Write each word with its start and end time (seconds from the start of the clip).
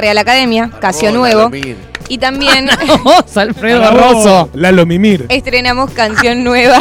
Real 0.00 0.18
Academia, 0.18 0.70
Casio 0.80 1.12
Nuevo. 1.12 1.50
Y 2.08 2.18
también 2.18 2.68
Vamos, 2.88 3.36
Alfredo 3.36 3.90
Rosso. 3.92 4.50
Lalo 4.54 4.84
Mimir. 4.86 5.26
estrenamos 5.28 5.90
canción 5.92 6.42
nueva 6.42 6.80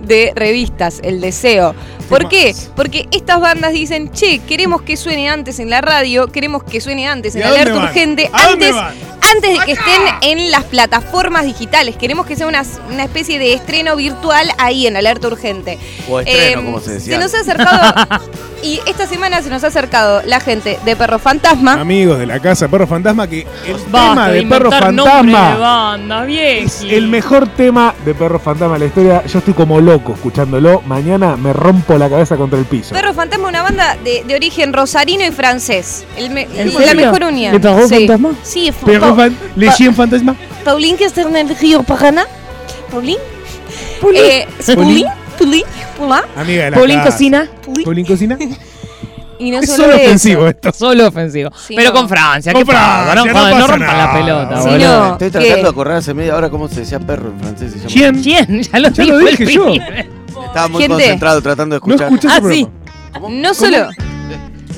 de 0.00 0.32
revistas, 0.34 1.00
El 1.02 1.20
Deseo. 1.20 1.74
¿Por 2.08 2.28
qué? 2.28 2.54
Porque 2.76 3.08
estas 3.10 3.40
bandas 3.40 3.72
dicen, 3.72 4.10
che, 4.12 4.38
queremos 4.40 4.82
que 4.82 4.96
suene 4.96 5.28
antes 5.28 5.58
en 5.58 5.70
la 5.70 5.80
radio, 5.80 6.28
queremos 6.28 6.62
que 6.64 6.80
suene 6.80 7.08
antes 7.08 7.34
¿Y 7.34 7.40
en 7.40 7.46
Alerta? 7.46 7.76
Urgente, 7.76 8.30
¿A 8.32 8.48
dónde 8.48 8.66
antes, 8.68 8.82
antes 9.32 9.58
de 9.58 9.64
que 9.64 9.72
estén 9.72 10.02
en 10.22 10.50
las 10.50 10.64
plataformas 10.64 11.44
digitales. 11.44 11.96
Queremos 11.96 12.26
que 12.26 12.36
sea 12.36 12.46
una, 12.46 12.62
una 12.90 13.04
especie 13.04 13.38
de 13.38 13.54
estreno 13.54 13.96
virtual 13.96 14.48
ahí 14.58 14.86
en 14.86 14.96
Alerta 14.96 15.28
Urgente. 15.28 15.78
O 16.08 16.20
estreno, 16.20 16.60
Eh, 16.60 16.64
como 16.64 16.80
se 16.80 16.92
decía. 16.94 17.16
Se 17.16 17.22
nos 17.22 17.34
ha 17.34 17.40
acercado, 17.40 17.94
y 18.62 18.80
esta 18.86 19.06
semana 19.06 19.42
se 19.42 19.50
nos 19.50 19.64
ha 19.64 19.68
acercado 19.68 20.22
la 20.26 20.40
gente 20.40 20.78
de 20.84 20.96
Perro 20.96 21.18
Fantasma. 21.18 21.74
Amigos 21.74 22.18
de 22.18 22.26
la 22.26 22.38
casa 22.40 22.68
Perro 22.68 22.86
Fantasma, 22.86 23.26
que 23.26 23.46
el 23.66 23.74
Basta 23.90 24.10
tema 24.10 24.28
de 24.30 24.42
Perro 24.42 24.70
de 24.70 24.78
Fantasma 24.78 25.56
banda, 25.56 26.20
es 26.22 26.26
vieji. 26.80 26.94
el 26.94 27.08
mejor 27.08 27.46
tema 27.48 27.94
de 28.04 28.14
Perro 28.14 28.38
Fantasma 28.38 28.74
de 28.74 28.80
la 28.80 28.86
historia. 28.86 29.22
Yo 29.26 29.38
estoy 29.38 29.54
como 29.54 29.80
loco 29.80 30.12
escuchándolo. 30.14 30.82
Mañana 30.86 31.36
me 31.36 31.52
rompo 31.52 31.93
la 31.98 32.08
cabeza 32.08 32.36
contra 32.36 32.58
el 32.58 32.64
piso. 32.64 32.94
Perro 32.94 33.14
Fantasma, 33.14 33.48
una 33.48 33.62
banda 33.62 33.96
de, 34.02 34.24
de 34.26 34.34
origen 34.34 34.72
rosarino 34.72 35.24
y 35.24 35.30
francés. 35.30 36.04
El 36.16 36.30
me- 36.30 36.48
¿En 36.54 36.72
la 36.74 36.80
serio? 36.80 37.06
mejor 37.06 37.24
unión. 37.24 37.52
¿De 37.52 37.60
Perro 37.60 37.88
sí. 37.88 37.94
Fantasma? 38.06 38.34
Sí, 38.42 38.72
Perro 38.84 39.14
Fan- 39.16 39.36
Le 39.56 39.72
Chien 39.72 39.94
Fantasma. 39.94 40.36
Pauline 40.64 40.96
que 40.96 41.04
está 41.04 41.22
en 41.22 41.36
el 41.36 41.56
río 41.56 41.82
Paraná. 41.82 42.26
Pauline. 42.90 43.20
Puli. 44.00 44.18
Eh, 44.18 44.46
la 46.70 46.76
Paulín 46.76 46.98
casa. 46.98 47.10
cocina. 47.10 47.48
Paulín 47.84 48.06
Cocina. 48.06 48.38
Y 49.38 49.50
no 49.50 49.58
Es 49.60 49.66
solo, 49.70 49.84
solo 49.84 49.94
eso. 49.94 50.04
ofensivo 50.04 50.48
esto. 50.48 50.72
Solo 50.72 51.08
ofensivo. 51.08 51.50
Sí, 51.66 51.74
Pero 51.76 51.90
no. 51.90 51.96
con 51.96 52.08
Francia, 52.08 52.52
Con. 52.52 52.64
Francia, 52.66 53.14
No, 53.14 53.24
no 53.24 53.58
no 53.58 53.66
rompan 53.66 53.98
la 53.98 54.12
pelota, 54.12 54.62
Sí, 54.62 54.68
boludo. 54.68 54.98
no. 54.98 55.12
Estoy 55.12 55.26
¿Qué? 55.28 55.30
tratando 55.38 55.62
de 55.62 55.68
acordar 55.68 55.96
hace 55.96 56.14
media 56.14 56.36
hora 56.36 56.50
cómo 56.50 56.68
se 56.68 56.80
decía 56.80 57.00
perro 57.00 57.28
en 57.30 57.40
francés. 57.40 57.72
Se 57.72 57.78
llama. 57.78 57.90
¿Quién? 57.92 58.22
¿Quién? 58.22 58.62
Ya 58.62 58.78
lo, 58.78 58.88
Ya 58.90 59.04
lo 59.04 59.18
dijo 59.18 59.30
dije 59.30 59.42
el 59.44 59.50
yo. 59.50 59.68
Estaba 60.46 60.68
muy 60.68 60.82
Gente. 60.82 60.96
concentrado 60.96 61.42
tratando 61.42 61.74
de 61.74 61.80
No 61.86 61.94
escuchar. 61.94 62.12
escuché 62.12 62.28
Ah, 62.28 62.40
sí. 62.52 62.68
programa. 63.12 63.40
No 63.42 63.54
solo. 63.54 63.88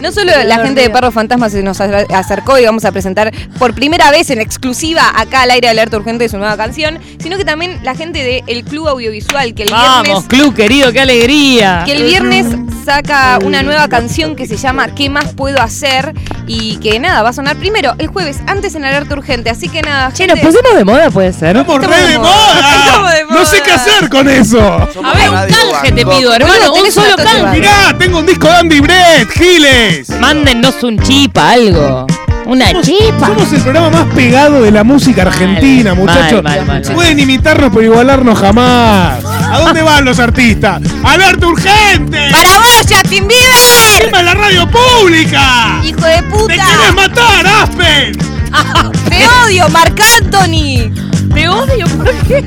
No 0.00 0.12
solo 0.12 0.30
la 0.44 0.58
gente 0.58 0.82
de 0.82 0.90
Perro 0.90 1.10
Fantasma 1.10 1.48
se 1.48 1.62
nos 1.62 1.80
acer- 1.80 2.06
acercó 2.14 2.58
y 2.58 2.64
vamos 2.64 2.84
a 2.84 2.92
presentar 2.92 3.32
por 3.58 3.74
primera 3.74 4.10
vez 4.10 4.30
en 4.30 4.40
exclusiva 4.40 5.02
acá 5.16 5.42
al 5.42 5.50
aire 5.50 5.66
de 5.68 5.70
alerta 5.72 5.96
urgente 5.96 6.24
de 6.24 6.28
su 6.28 6.36
nueva 6.38 6.56
canción, 6.56 6.98
sino 7.22 7.36
que 7.38 7.44
también 7.44 7.80
la 7.82 7.94
gente 7.94 8.22
del 8.46 8.64
Club 8.64 8.88
Audiovisual 8.88 9.54
que 9.54 9.62
el 9.64 9.70
Vamos, 9.70 10.02
viernes 10.02 10.24
club 10.28 10.54
querido, 10.54 10.92
qué 10.92 11.00
alegría. 11.00 11.82
que 11.86 11.92
el 11.92 12.02
viernes 12.04 12.46
saca 12.84 13.38
una 13.42 13.62
nueva 13.62 13.88
canción 13.88 14.36
que 14.36 14.46
se 14.46 14.56
llama 14.56 14.94
¿Qué 14.94 15.08
más 15.10 15.32
puedo 15.34 15.60
hacer? 15.60 16.12
Y 16.46 16.76
que 16.76 17.00
nada, 17.00 17.22
va 17.22 17.30
a 17.30 17.32
sonar 17.32 17.56
primero 17.56 17.94
el 17.98 18.06
jueves, 18.06 18.38
antes 18.46 18.74
en 18.76 18.84
alerta 18.84 19.14
urgente. 19.14 19.50
Así 19.50 19.68
que 19.68 19.82
nada, 19.82 20.12
Che, 20.12 20.26
nos 20.28 20.38
pusimos 20.38 20.74
de 20.76 20.84
moda, 20.84 21.10
puede 21.10 21.32
ser. 21.32 21.56
Estamos 21.56 21.82
Estamos 21.82 21.96
re 21.98 22.06
de 22.06 22.12
de 22.12 22.18
moda. 22.20 22.60
Estamos 22.84 23.00
moda. 23.00 23.14
de 23.14 23.24
No 23.24 23.44
sé 23.46 23.62
qué 23.64 23.72
hacer 23.72 24.08
con 24.08 24.28
eso. 24.28 24.88
Somos 24.94 25.12
A 25.12 25.18
ver, 25.18 25.30
un 25.30 25.36
canje 25.52 25.92
te 25.92 26.06
pido, 26.06 26.32
hermano. 26.34 26.72
Un 26.74 26.92
solo 26.92 27.16
canje. 27.16 27.58
Mirá, 27.58 27.96
tengo 27.98 28.18
un 28.20 28.26
disco 28.26 28.46
de 28.46 28.54
Andy 28.54 28.78
Brett, 28.80 29.28
Giles. 29.30 29.85
Mándennos 30.20 30.82
un 30.82 30.98
chip, 31.00 31.36
algo. 31.38 32.06
Una 32.46 32.80
chipa. 32.80 33.26
Somos 33.26 33.52
el 33.52 33.60
programa 33.60 33.90
más 33.90 34.14
pegado 34.14 34.62
de 34.62 34.70
la 34.70 34.84
música 34.84 35.22
argentina, 35.22 35.94
Mal, 35.94 36.04
muchachos. 36.04 36.42
mal, 36.44 36.64
mal, 36.64 36.82
mal. 36.84 36.94
Pueden 36.94 37.18
imitarnos 37.18 37.70
pero 37.70 37.82
igualarnos 37.82 38.38
jamás. 38.38 39.24
¿A 39.24 39.58
dónde 39.60 39.82
van 39.82 40.04
los 40.04 40.18
artistas? 40.20 40.80
¡Alerta 41.04 41.46
urgente! 41.46 42.28
¡Para 42.30 42.58
vos, 42.58 42.82
Justin 42.88 43.26
Bieber! 43.26 44.02
¡Encima 44.02 44.22
la 44.22 44.34
radio 44.34 44.68
pública! 44.70 45.80
¡Hijo 45.84 46.00
de 46.06 46.16
¡Te 46.16 46.22
puta! 46.24 46.54
quieres 46.54 46.94
matar, 46.94 47.46
Aspen! 47.46 48.12
¡Te 49.08 49.26
odio, 49.44 49.68
Marc 49.70 50.00
Anthony! 50.20 50.92
Te 51.34 51.48
odio, 51.48 51.86
¿por 51.96 52.12
qué? 52.28 52.44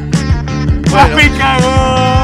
¡Aspen 0.96 1.34
cagón! 1.38 2.19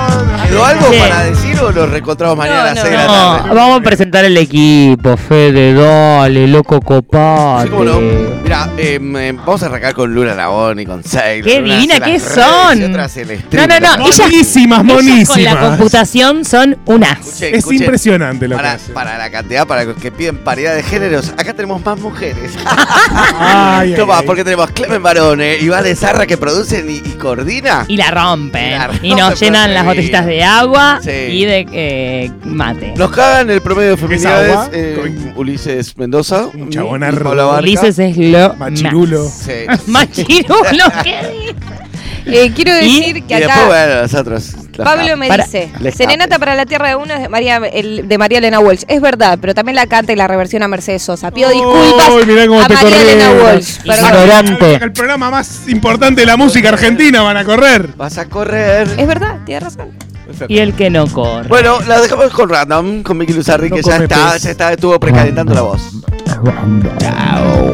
¿Quedó 0.48 0.64
algo 0.66 0.90
Bien. 0.90 1.04
para 1.10 1.24
decir 1.24 1.60
o 1.60 1.72
nos 1.72 1.90
reencontramos 1.90 2.38
mañana 2.38 2.62
a 2.62 2.66
las 2.66 2.76
No, 2.76 2.82
6 2.82 2.92
de 2.92 2.98
la 2.98 3.06
No, 3.06 3.38
tarde? 3.38 3.56
vamos 3.56 3.80
a 3.80 3.84
presentar 3.84 4.26
el 4.26 4.38
equipo, 4.38 5.18
Fede, 5.18 5.74
dale, 5.74 6.48
loco 6.48 6.80
copate. 6.82 7.64
Sí, 7.64 7.70
cómo 7.70 7.84
no. 7.86 8.00
Mira, 8.44 8.70
em, 8.78 9.16
em, 9.18 9.38
vamos 9.38 9.64
a 9.64 9.66
arrancar 9.66 9.94
con 9.96 10.14
Luna 10.14 10.36
Labón 10.36 10.80
y 10.80 10.86
con 10.86 11.04
Sailor. 11.04 11.50
Qué 11.50 11.62
divina 11.62 12.00
que 12.00 12.20
son. 12.20 12.78
redes 12.78 12.80
y 12.80 12.84
otra 12.92 13.06
hace 13.06 13.22
el 13.24 13.28
No, 13.52 13.68
no, 13.68 13.80
no, 13.80 14.06
ellas, 14.06 14.20
Monísimas, 14.20 14.80
ellas 14.84 14.94
monísimas. 14.94 15.28
con 15.30 15.44
la 15.44 15.60
computación 15.70 16.46
son 16.46 16.78
unas. 16.86 17.20
Escuchen, 17.20 17.56
Es 17.56 17.72
impresionante 17.72 18.48
lo 18.48 18.56
que 18.56 18.62
Para, 18.62 18.74
hace. 18.74 18.94
para 18.94 19.18
la 19.18 19.32
cantidad, 19.32 19.66
para 19.66 19.84
los 19.86 19.98
que 19.98 20.12
piden 20.12 20.38
paridad 20.38 20.76
de 20.76 20.84
géneros, 20.84 21.30
acá 21.38 21.54
tenemos 21.54 21.84
más 21.84 22.00
mujeres. 22.00 22.52
Ay, 23.40 23.94
Toma, 23.96 24.20
ay. 24.20 24.26
porque 24.26 24.44
tenemos 24.44 24.70
Clemen 24.72 25.02
Barone 25.02 25.58
y 25.58 25.68
Vale 25.70 25.96
Zarra 25.96 26.26
que 26.28 26.38
producen 26.38 26.90
y, 26.90 26.96
y 26.98 27.14
coordina. 27.20 27.86
Y 27.88 27.98
la 27.98 28.12
rompen. 28.12 28.72
La 28.78 28.90
y 29.02 29.10
nos 29.16 29.32
rompen 29.32 29.36
llenan 29.40 29.74
las 29.74 29.86
botellitas 29.86 30.26
de 30.26 30.35
agua 30.44 31.00
Sí. 31.04 31.10
y 31.12 31.46
de 31.46 31.66
eh, 31.72 32.32
mate. 32.44 32.94
Nos 32.98 33.12
cagan 33.12 33.50
el 33.50 33.62
promedio 33.62 33.92
de 33.92 33.98
feminidades. 33.98 34.52
agua? 34.52 34.70
eh, 34.74 35.34
Ulises 35.36 35.98
Mendoza. 35.98 36.48
Un 36.54 36.70
Barca. 36.70 37.60
Ulises 37.60 38.00
es 38.00 38.18
lo 38.18 38.54
Machirulo. 38.56 39.24
más. 39.24 39.34
Sí. 39.34 39.52
Machirulo, 39.92 40.84
¿qué? 41.04 41.56
Eh, 42.28 42.52
quiero 42.56 42.74
decir 42.74 43.18
Y 43.18 43.22
que 43.22 43.36
después, 43.36 43.56
acá 43.56 43.68
bueno, 43.68 44.02
nosotros. 44.02 44.54
los 44.76 44.84
Pablo 44.84 45.16
me 45.16 45.28
Para- 45.28 45.44
dice, 45.46 45.70
Serenata 45.96 46.40
para 46.40 46.56
la 46.56 46.66
Tierra 46.66 46.90
de 46.90 46.96
Uno 46.96 47.14
es 47.14 47.22
de 47.22 47.30
María, 47.30 47.58
el- 47.58 48.08
de 48.08 48.18
María 48.18 48.40
Elena 48.40 48.60
Walsh. 48.60 48.82
Es 48.88 49.00
verdad, 49.00 49.38
pero 49.40 49.54
también 49.54 49.76
la 49.76 49.86
canta 49.86 50.12
y 50.12 50.16
la 50.16 50.28
reversión 50.28 50.64
a 50.64 50.68
Mercedes 50.68 51.04
Sosa. 51.04 51.30
Pido 51.30 51.52
disculpas 51.52 52.10
Uy, 52.10 52.26
mirá 52.26 52.48
cómo 52.48 52.62
a 52.62 52.68
te 52.68 52.74
María 52.74 53.00
Elena. 53.00 53.32
Walsh. 53.44 53.78
Ignorante. 53.84 54.74
El 54.74 54.92
programa 54.92 55.30
más 55.30 55.68
importante 55.68 56.22
de 56.22 56.26
la 56.26 56.36
música 56.36 56.70
argentina 56.70 57.22
van 57.22 57.38
a 57.38 57.44
correr. 57.46 57.90
Vas 57.96 58.18
a 58.18 58.26
correr. 58.26 58.88
Es 58.98 59.06
verdad, 59.06 59.38
tienes 59.46 59.64
razón. 59.64 59.92
Y 60.48 60.60
el 60.60 60.74
que 60.74 60.90
no 60.90 61.08
corre. 61.08 61.48
Bueno, 61.48 61.80
la 61.88 62.02
dejamos 62.02 62.32
con 62.32 62.50
Random, 62.50 63.04
con 63.04 63.18
Miki 63.18 63.34
Luzarri, 63.34 63.70
No 63.70 63.76
que 63.76 63.82
ya 63.84 63.98
está, 63.98 64.32
pez. 64.34 64.44
ya 64.44 64.52
está, 64.52 64.74
estuvo 64.74 65.00
precalentando 65.00 65.54
la 65.54 65.62
voz. 65.62 65.82
Chao. 67.00 67.72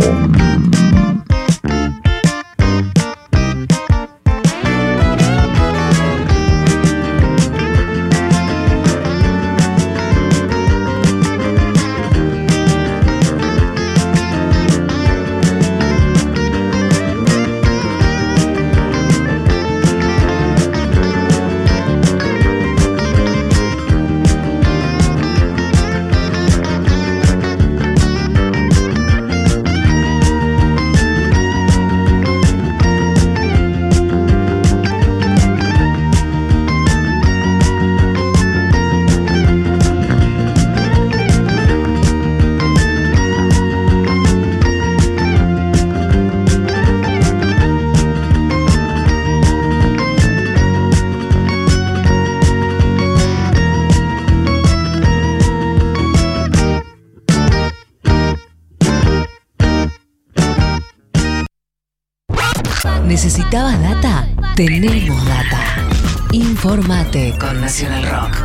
Tenemos 64.63 65.25
data. 65.25 65.89
Informate 66.33 67.33
con 67.39 67.59
Nacional 67.59 68.03
Rock. 68.03 68.37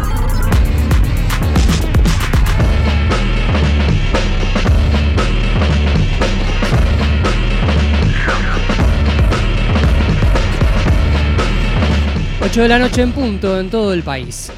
Ocho 12.42 12.62
de 12.62 12.69
la 12.69 12.78
noche 12.78 13.02
en 13.02 13.12
punto 13.12 13.60
en 13.60 13.69
todo 13.69 13.92
el 13.92 14.02
país. 14.02 14.50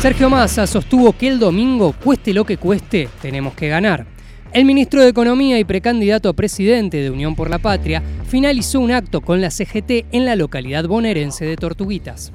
Sergio 0.00 0.28
Massa 0.28 0.66
sostuvo 0.66 1.12
que 1.12 1.28
el 1.28 1.38
domingo, 1.38 1.92
cueste 2.02 2.34
lo 2.34 2.44
que 2.44 2.56
cueste, 2.56 3.08
tenemos 3.22 3.54
que 3.54 3.68
ganar. 3.68 4.06
El 4.52 4.64
ministro 4.64 5.02
de 5.02 5.08
Economía 5.10 5.56
y 5.60 5.64
precandidato 5.64 6.28
a 6.28 6.32
presidente 6.32 6.96
de 6.96 7.10
Unión 7.10 7.36
por 7.36 7.48
la 7.48 7.58
Patria 7.58 8.02
finalizó 8.28 8.80
un 8.80 8.92
acto 8.92 9.22
con 9.22 9.40
la 9.40 9.50
CGT 9.50 10.06
en 10.12 10.26
la 10.26 10.36
localidad 10.36 10.84
bonaerense 10.86 11.46
de 11.46 11.56
Tortuguitas. 11.56 12.30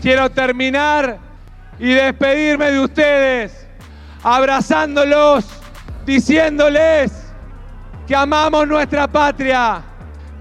Quiero 0.00 0.30
terminar 0.30 1.18
y 1.78 1.88
despedirme 1.88 2.70
de 2.70 2.80
ustedes 2.80 3.66
abrazándolos 4.22 5.44
diciéndoles 6.06 7.12
que 8.06 8.14
amamos 8.14 8.68
nuestra 8.68 9.08
patria, 9.08 9.82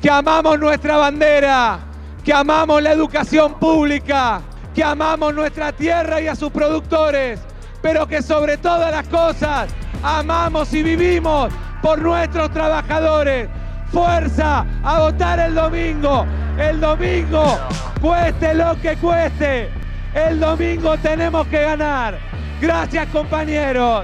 que 0.02 0.10
amamos 0.10 0.60
nuestra 0.60 0.98
bandera, 0.98 1.80
que 2.24 2.32
amamos 2.32 2.82
la 2.84 2.92
educación 2.92 3.56
pública, 3.56 4.42
que 4.76 4.84
amamos 4.84 5.34
nuestra 5.34 5.72
tierra 5.72 6.22
y 6.22 6.28
a 6.28 6.36
sus 6.36 6.52
productores, 6.52 7.40
pero 7.82 8.08
que 8.08 8.22
sobre 8.22 8.58
todas 8.58 8.92
las 8.92 9.08
cosas 9.08 9.70
amamos 10.04 10.72
y 10.74 10.84
vivimos 10.84 11.52
por 11.82 12.02
nuestros 12.02 12.52
trabajadores. 12.52 13.48
Fuerza 13.96 14.66
a 14.84 15.00
votar 15.00 15.40
el 15.40 15.56
domingo. 15.56 16.26
El 16.60 16.82
domingo, 16.82 17.58
cueste 18.02 18.54
lo 18.54 18.78
que 18.82 18.98
cueste. 18.98 19.70
El 20.14 20.38
domingo 20.38 20.98
tenemos 20.98 21.48
que 21.48 21.62
ganar. 21.62 22.20
Gracias 22.60 23.08
compañeros. 23.08 24.04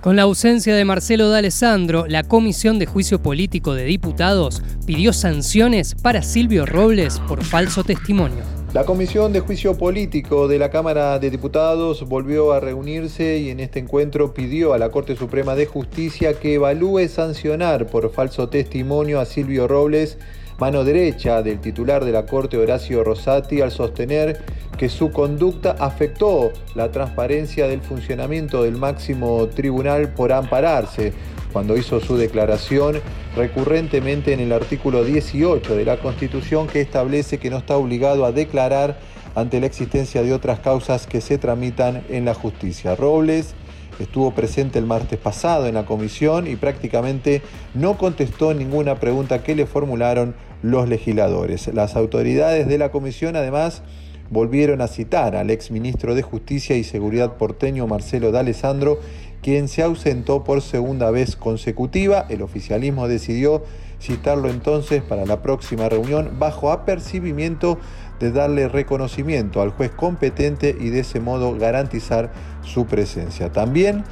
Con 0.00 0.16
la 0.16 0.22
ausencia 0.22 0.74
de 0.74 0.84
Marcelo 0.84 1.28
D'Alessandro, 1.28 2.06
la 2.08 2.24
Comisión 2.24 2.80
de 2.80 2.86
Juicio 2.86 3.22
Político 3.22 3.74
de 3.74 3.84
Diputados 3.84 4.60
pidió 4.84 5.12
sanciones 5.12 5.94
para 5.94 6.22
Silvio 6.22 6.66
Robles 6.66 7.20
por 7.20 7.44
falso 7.44 7.84
testimonio. 7.84 8.57
La 8.74 8.84
Comisión 8.84 9.32
de 9.32 9.40
Juicio 9.40 9.78
Político 9.78 10.46
de 10.46 10.58
la 10.58 10.68
Cámara 10.68 11.18
de 11.18 11.30
Diputados 11.30 12.06
volvió 12.06 12.52
a 12.52 12.60
reunirse 12.60 13.38
y 13.38 13.48
en 13.48 13.60
este 13.60 13.78
encuentro 13.78 14.34
pidió 14.34 14.74
a 14.74 14.78
la 14.78 14.90
Corte 14.90 15.16
Suprema 15.16 15.54
de 15.54 15.64
Justicia 15.64 16.38
que 16.38 16.54
evalúe 16.54 17.08
sancionar 17.08 17.86
por 17.86 18.10
falso 18.10 18.50
testimonio 18.50 19.20
a 19.20 19.24
Silvio 19.24 19.66
Robles 19.68 20.18
mano 20.58 20.84
derecha 20.84 21.42
del 21.42 21.60
titular 21.60 22.04
de 22.04 22.12
la 22.12 22.26
Corte 22.26 22.58
Horacio 22.58 23.02
Rosati 23.02 23.62
al 23.62 23.70
sostener 23.70 24.44
que 24.76 24.90
su 24.90 25.12
conducta 25.12 25.74
afectó 25.78 26.52
la 26.74 26.90
transparencia 26.90 27.68
del 27.68 27.80
funcionamiento 27.80 28.64
del 28.64 28.76
máximo 28.76 29.46
tribunal 29.48 30.12
por 30.12 30.30
ampararse 30.30 31.14
cuando 31.52 31.76
hizo 31.76 32.00
su 32.00 32.16
declaración 32.16 33.00
recurrentemente 33.36 34.32
en 34.32 34.40
el 34.40 34.52
artículo 34.52 35.04
18 35.04 35.74
de 35.74 35.84
la 35.84 35.98
Constitución 35.98 36.66
que 36.66 36.80
establece 36.80 37.38
que 37.38 37.50
no 37.50 37.58
está 37.58 37.76
obligado 37.76 38.24
a 38.24 38.32
declarar 38.32 38.98
ante 39.34 39.60
la 39.60 39.66
existencia 39.66 40.22
de 40.22 40.32
otras 40.32 40.60
causas 40.60 41.06
que 41.06 41.20
se 41.20 41.38
tramitan 41.38 42.02
en 42.08 42.24
la 42.24 42.34
justicia. 42.34 42.96
Robles 42.96 43.54
estuvo 43.98 44.32
presente 44.32 44.78
el 44.78 44.86
martes 44.86 45.18
pasado 45.18 45.66
en 45.66 45.74
la 45.74 45.84
comisión 45.84 46.46
y 46.46 46.56
prácticamente 46.56 47.42
no 47.74 47.98
contestó 47.98 48.54
ninguna 48.54 48.96
pregunta 48.96 49.42
que 49.42 49.54
le 49.54 49.66
formularon 49.66 50.34
los 50.62 50.88
legisladores. 50.88 51.72
Las 51.72 51.96
autoridades 51.96 52.66
de 52.68 52.78
la 52.78 52.90
comisión 52.90 53.36
además 53.36 53.82
volvieron 54.30 54.80
a 54.80 54.88
citar 54.88 55.36
al 55.36 55.50
exministro 55.50 56.14
de 56.14 56.22
Justicia 56.22 56.76
y 56.76 56.84
Seguridad 56.84 57.36
porteño 57.36 57.86
Marcelo 57.86 58.30
D'Alessandro, 58.30 59.00
quien 59.42 59.68
se 59.68 59.82
ausentó 59.82 60.44
por 60.44 60.62
segunda 60.62 61.10
vez 61.10 61.36
consecutiva. 61.36 62.26
El 62.28 62.42
oficialismo 62.42 63.08
decidió 63.08 63.62
citarlo 64.00 64.48
entonces 64.48 65.02
para 65.02 65.26
la 65.26 65.42
próxima 65.42 65.88
reunión 65.88 66.36
bajo 66.38 66.70
apercibimiento 66.70 67.78
de 68.20 68.32
darle 68.32 68.68
reconocimiento 68.68 69.62
al 69.62 69.70
juez 69.70 69.90
competente 69.90 70.76
y 70.78 70.90
de 70.90 71.00
ese 71.00 71.20
modo 71.20 71.56
garantizar 71.56 72.32
su 72.62 72.86
presencia. 72.86 73.52
También 73.52 74.04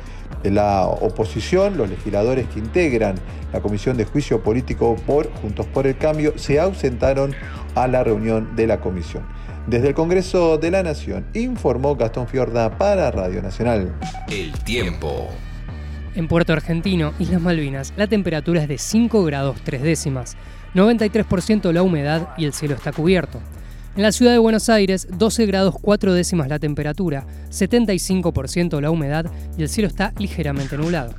la 0.43 0.87
oposición, 0.87 1.76
los 1.76 1.88
legisladores 1.88 2.46
que 2.49 2.58
integran 2.58 3.17
la 3.52 3.61
Comisión 3.61 3.96
de 3.96 4.05
Juicio 4.05 4.43
Político 4.43 4.96
por 5.06 5.31
Juntos 5.40 5.67
por 5.67 5.87
el 5.87 5.96
Cambio, 5.96 6.34
se 6.37 6.61
ausentaron 6.61 7.34
a 7.75 7.87
la 7.87 8.05
reunión 8.05 8.55
de 8.56 8.67
la 8.67 8.81
comisión. 8.81 9.25
Desde 9.67 9.89
el 9.89 9.95
Congreso 9.95 10.59
de 10.59 10.71
la 10.71 10.85
Nación 10.85 11.27
informó 11.35 11.97
Gastón 11.97 12.29
Fiorda 12.29 12.79
para 12.79 13.11
Radio 13.11 13.43
Nacional. 13.43 13.93
El 14.31 14.53
tiempo. 14.61 15.29
En 16.15 16.29
Puerto 16.29 16.53
Argentino, 16.53 17.13
Islas 17.19 17.41
Malvinas, 17.41 17.93
la 17.97 18.07
temperatura 18.07 18.63
es 18.63 18.69
de 18.69 18.79
5 18.79 19.25
grados 19.25 19.57
3 19.65 19.83
décimas, 19.83 20.37
93% 20.75 21.73
la 21.73 21.83
humedad 21.83 22.29
y 22.39 22.45
el 22.45 22.53
cielo 22.53 22.77
está 22.77 22.93
cubierto. 22.93 23.41
En 23.97 24.05
la 24.05 24.13
ciudad 24.13 24.31
de 24.33 24.39
Buenos 24.39 24.69
Aires, 24.69 25.09
12 25.11 25.47
grados 25.47 25.75
4 25.81 26.15
décimas 26.15 26.49
la 26.49 26.61
temperatura, 26.61 27.27
75% 27.51 28.81
la 28.81 28.91
humedad 28.91 29.27
y 29.59 29.63
el 29.63 29.69
cielo 29.69 29.89
está 29.89 30.13
ligeramente 30.17 30.77
nublado. 30.77 31.13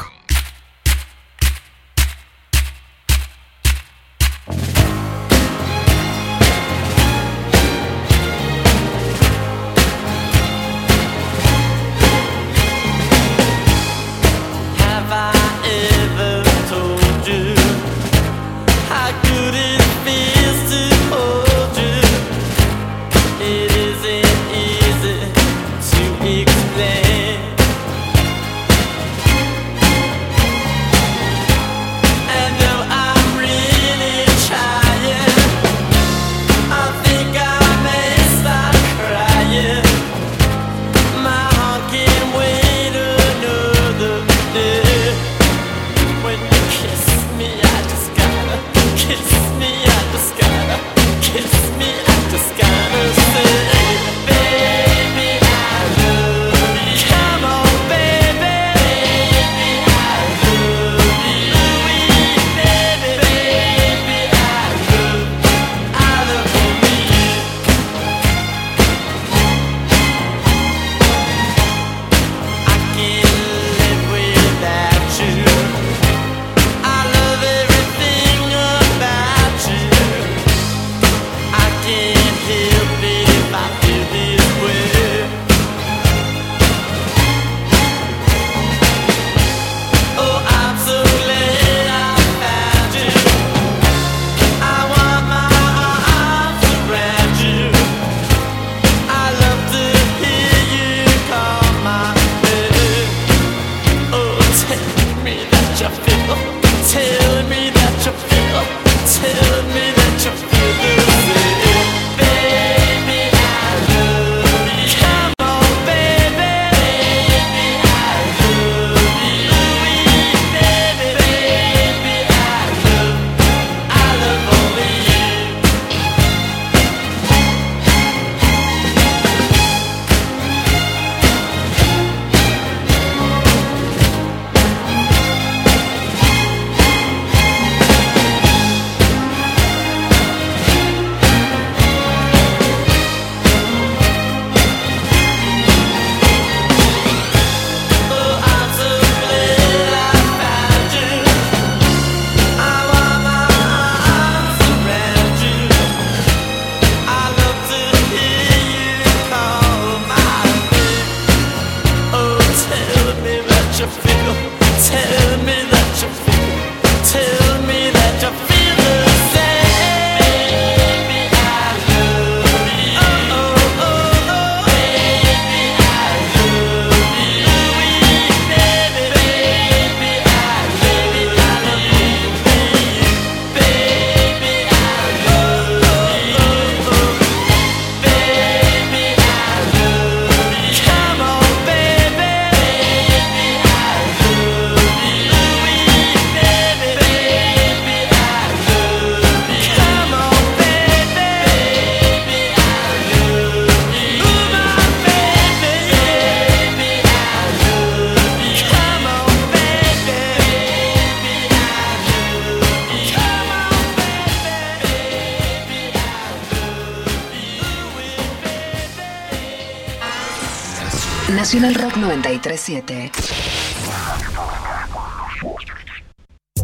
937. 222.26 223.12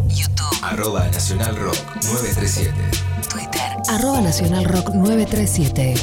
YouTube. 0.07 0.57
Arroba 0.63 1.05
Nacional 1.11 1.55
Rock 1.55 1.77
937. 2.01 2.73
Twitter. 3.29 3.77
Arroba 3.87 4.21
Nacional 4.21 4.65
Rock 4.65 4.89
937. 4.95 5.93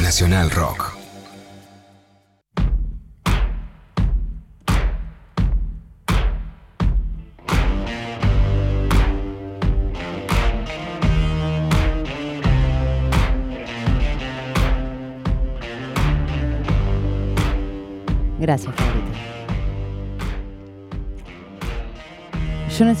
Nacional 0.00 0.50
Rock. 0.50 0.87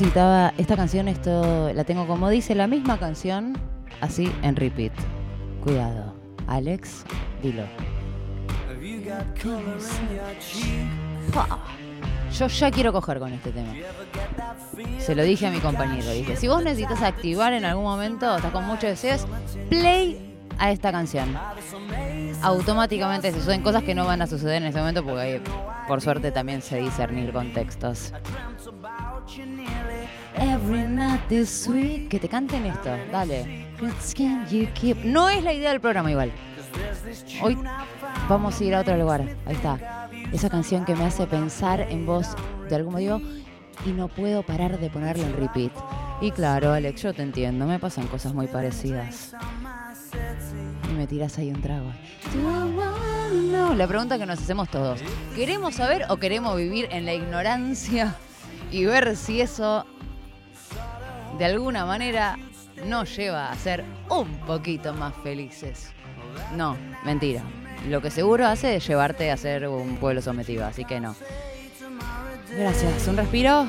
Necesitaba 0.08 0.54
esta 0.56 0.74
canción, 0.74 1.06
esto 1.06 1.70
la 1.74 1.84
tengo 1.84 2.06
como 2.06 2.30
dice 2.30 2.54
la 2.54 2.66
misma 2.66 2.98
canción, 2.98 3.58
así 4.00 4.32
en 4.40 4.56
repeat. 4.56 4.92
Cuidado, 5.62 6.14
Alex, 6.46 7.04
dilo. 7.42 7.64
Yo 12.32 12.46
ya 12.46 12.70
quiero 12.70 12.90
coger 12.90 13.18
con 13.18 13.34
este 13.34 13.50
tema. 13.50 13.74
Se 14.98 15.14
lo 15.14 15.24
dije 15.24 15.46
a 15.46 15.50
mi 15.50 15.58
compañero, 15.58 16.10
dije, 16.10 16.36
si 16.36 16.48
vos 16.48 16.64
necesitas 16.64 17.02
activar 17.02 17.52
en 17.52 17.66
algún 17.66 17.84
momento, 17.84 18.34
estás 18.34 18.50
con 18.50 18.64
muchos 18.64 18.88
deseos, 18.88 19.26
play 19.68 20.36
a 20.58 20.70
esta 20.70 20.90
canción. 20.90 21.36
Automáticamente 22.40 23.30
se 23.30 23.40
suceden 23.40 23.60
cosas 23.60 23.82
que 23.82 23.94
no 23.94 24.06
van 24.06 24.22
a 24.22 24.26
suceder 24.26 24.62
en 24.62 24.68
este 24.68 24.80
momento 24.80 25.04
porque 25.04 25.20
hay, 25.20 25.42
por 25.86 26.00
suerte 26.00 26.32
también 26.32 26.62
sé 26.62 26.80
discernir 26.80 27.30
contextos. 27.30 28.14
Every 30.36 30.88
night 30.88 31.30
is 31.30 31.50
sweet. 31.50 32.08
Que 32.08 32.18
te 32.18 32.28
canten 32.28 32.64
esto, 32.64 32.90
dale. 33.12 33.66
No 35.04 35.28
es 35.28 35.44
la 35.44 35.52
idea 35.52 35.70
del 35.70 35.80
programa 35.80 36.10
igual. 36.10 36.32
Hoy 37.42 37.58
vamos 38.28 38.58
a 38.58 38.64
ir 38.64 38.74
a 38.74 38.80
otro 38.80 38.96
lugar. 38.96 39.36
Ahí 39.44 39.54
está. 39.54 40.08
Esa 40.32 40.48
canción 40.48 40.84
que 40.84 40.94
me 40.94 41.04
hace 41.04 41.26
pensar 41.26 41.80
en 41.80 42.06
vos 42.06 42.28
de 42.70 42.76
algún 42.76 42.94
motivo 42.94 43.20
y 43.84 43.90
no 43.90 44.08
puedo 44.08 44.42
parar 44.42 44.78
de 44.78 44.88
ponerla 44.88 45.26
en 45.26 45.36
repeat. 45.36 45.72
Y 46.22 46.30
claro, 46.30 46.72
Alex, 46.72 47.02
yo 47.02 47.12
te 47.12 47.22
entiendo. 47.22 47.66
Me 47.66 47.78
pasan 47.78 48.06
cosas 48.06 48.32
muy 48.32 48.46
parecidas. 48.46 49.34
Y 50.90 50.94
me 50.94 51.06
tiras 51.06 51.36
ahí 51.36 51.50
un 51.50 51.60
trago. 51.60 51.92
No, 53.52 53.74
la 53.74 53.86
pregunta 53.86 54.18
que 54.18 54.24
nos 54.24 54.38
hacemos 54.38 54.70
todos. 54.70 55.00
¿Queremos 55.36 55.74
saber 55.74 56.06
o 56.08 56.16
queremos 56.16 56.56
vivir 56.56 56.88
en 56.90 57.04
la 57.04 57.12
ignorancia 57.12 58.16
y 58.70 58.84
ver 58.84 59.16
si 59.16 59.40
eso 59.40 59.86
de 61.38 61.44
alguna 61.44 61.84
manera 61.84 62.36
nos 62.84 63.14
lleva 63.16 63.50
a 63.50 63.56
ser 63.56 63.84
un 64.08 64.28
poquito 64.40 64.94
más 64.94 65.14
felices? 65.22 65.92
No, 66.56 66.76
mentira. 67.04 67.42
Lo 67.88 68.02
que 68.02 68.10
seguro 68.10 68.46
hace 68.46 68.76
es 68.76 68.86
llevarte 68.86 69.30
a 69.30 69.36
ser 69.36 69.68
un 69.68 69.96
pueblo 69.96 70.20
sometido, 70.20 70.66
así 70.66 70.84
que 70.84 71.00
no. 71.00 71.14
Gracias. 72.56 73.06
Un 73.06 73.16
respiro. 73.16 73.66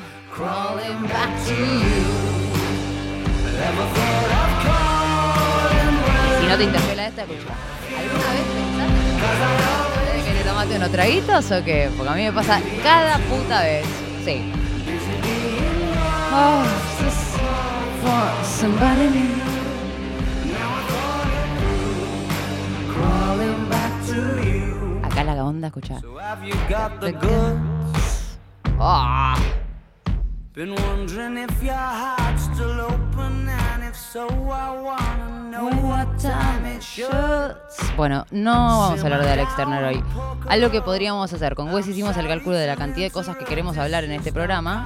Si 6.39 6.47
no 6.47 6.57
te 6.57 6.63
interpela 6.63 7.07
esta, 7.07 7.21
escucha. 7.23 7.53
¿Alguna 7.97 8.31
vez 8.33 8.43
pensaste 8.55 10.31
que 10.31 10.37
te 10.37 10.43
tomaste 10.43 10.75
unos 10.77 10.91
traguitos 10.91 11.51
o 11.51 11.63
qué? 11.63 11.91
Porque 11.95 12.11
a 12.11 12.15
mí 12.15 12.23
me 12.23 12.31
pasa 12.33 12.61
cada 12.83 13.17
puta 13.19 13.61
vez. 13.61 13.85
Sí. 14.23 14.58
Oh, 16.31 16.63
this 17.01 17.37
for 18.01 18.43
somebody 18.43 19.09
new. 19.09 19.39
Acá 25.03 25.23
la 25.23 25.43
onda, 25.43 25.67
escucha. 25.67 25.99
Have 26.21 26.43
you 26.45 26.53
got 26.69 26.99
the 27.01 27.11
goods? 27.11 28.37
Ah. 28.79 29.37
Been 30.53 30.75
wondering 30.75 31.37
if 31.37 31.63
your 31.63 31.73
heart's 31.73 32.43
still 32.43 32.81
open, 32.81 33.47
and 33.49 33.78
if 33.89 33.95
so, 33.95 34.27
I 34.27 34.79
wanna 34.81 35.49
know 35.49 35.69
what 35.89 36.07
time 36.21 36.65
it 36.75 36.81
should. 36.81 37.55
Bueno, 37.97 38.25
no 38.31 38.51
vamos 38.51 38.99
a 38.99 39.03
hablar 39.03 39.23
de 39.23 39.31
Alex 39.31 39.55
Turner 39.55 39.83
hoy. 39.83 40.03
Algo 40.47 40.69
que 40.69 40.81
podríamos 40.81 41.31
hacer. 41.33 41.55
Con 41.55 41.73
Wes 41.73 41.87
hicimos 41.87 42.15
el 42.17 42.27
cálculo 42.27 42.55
de 42.57 42.67
la 42.67 42.75
cantidad 42.75 43.07
de 43.07 43.11
cosas 43.11 43.35
que 43.37 43.45
queremos 43.45 43.77
hablar 43.77 44.03
en 44.03 44.11
este 44.11 44.31
programa 44.31 44.85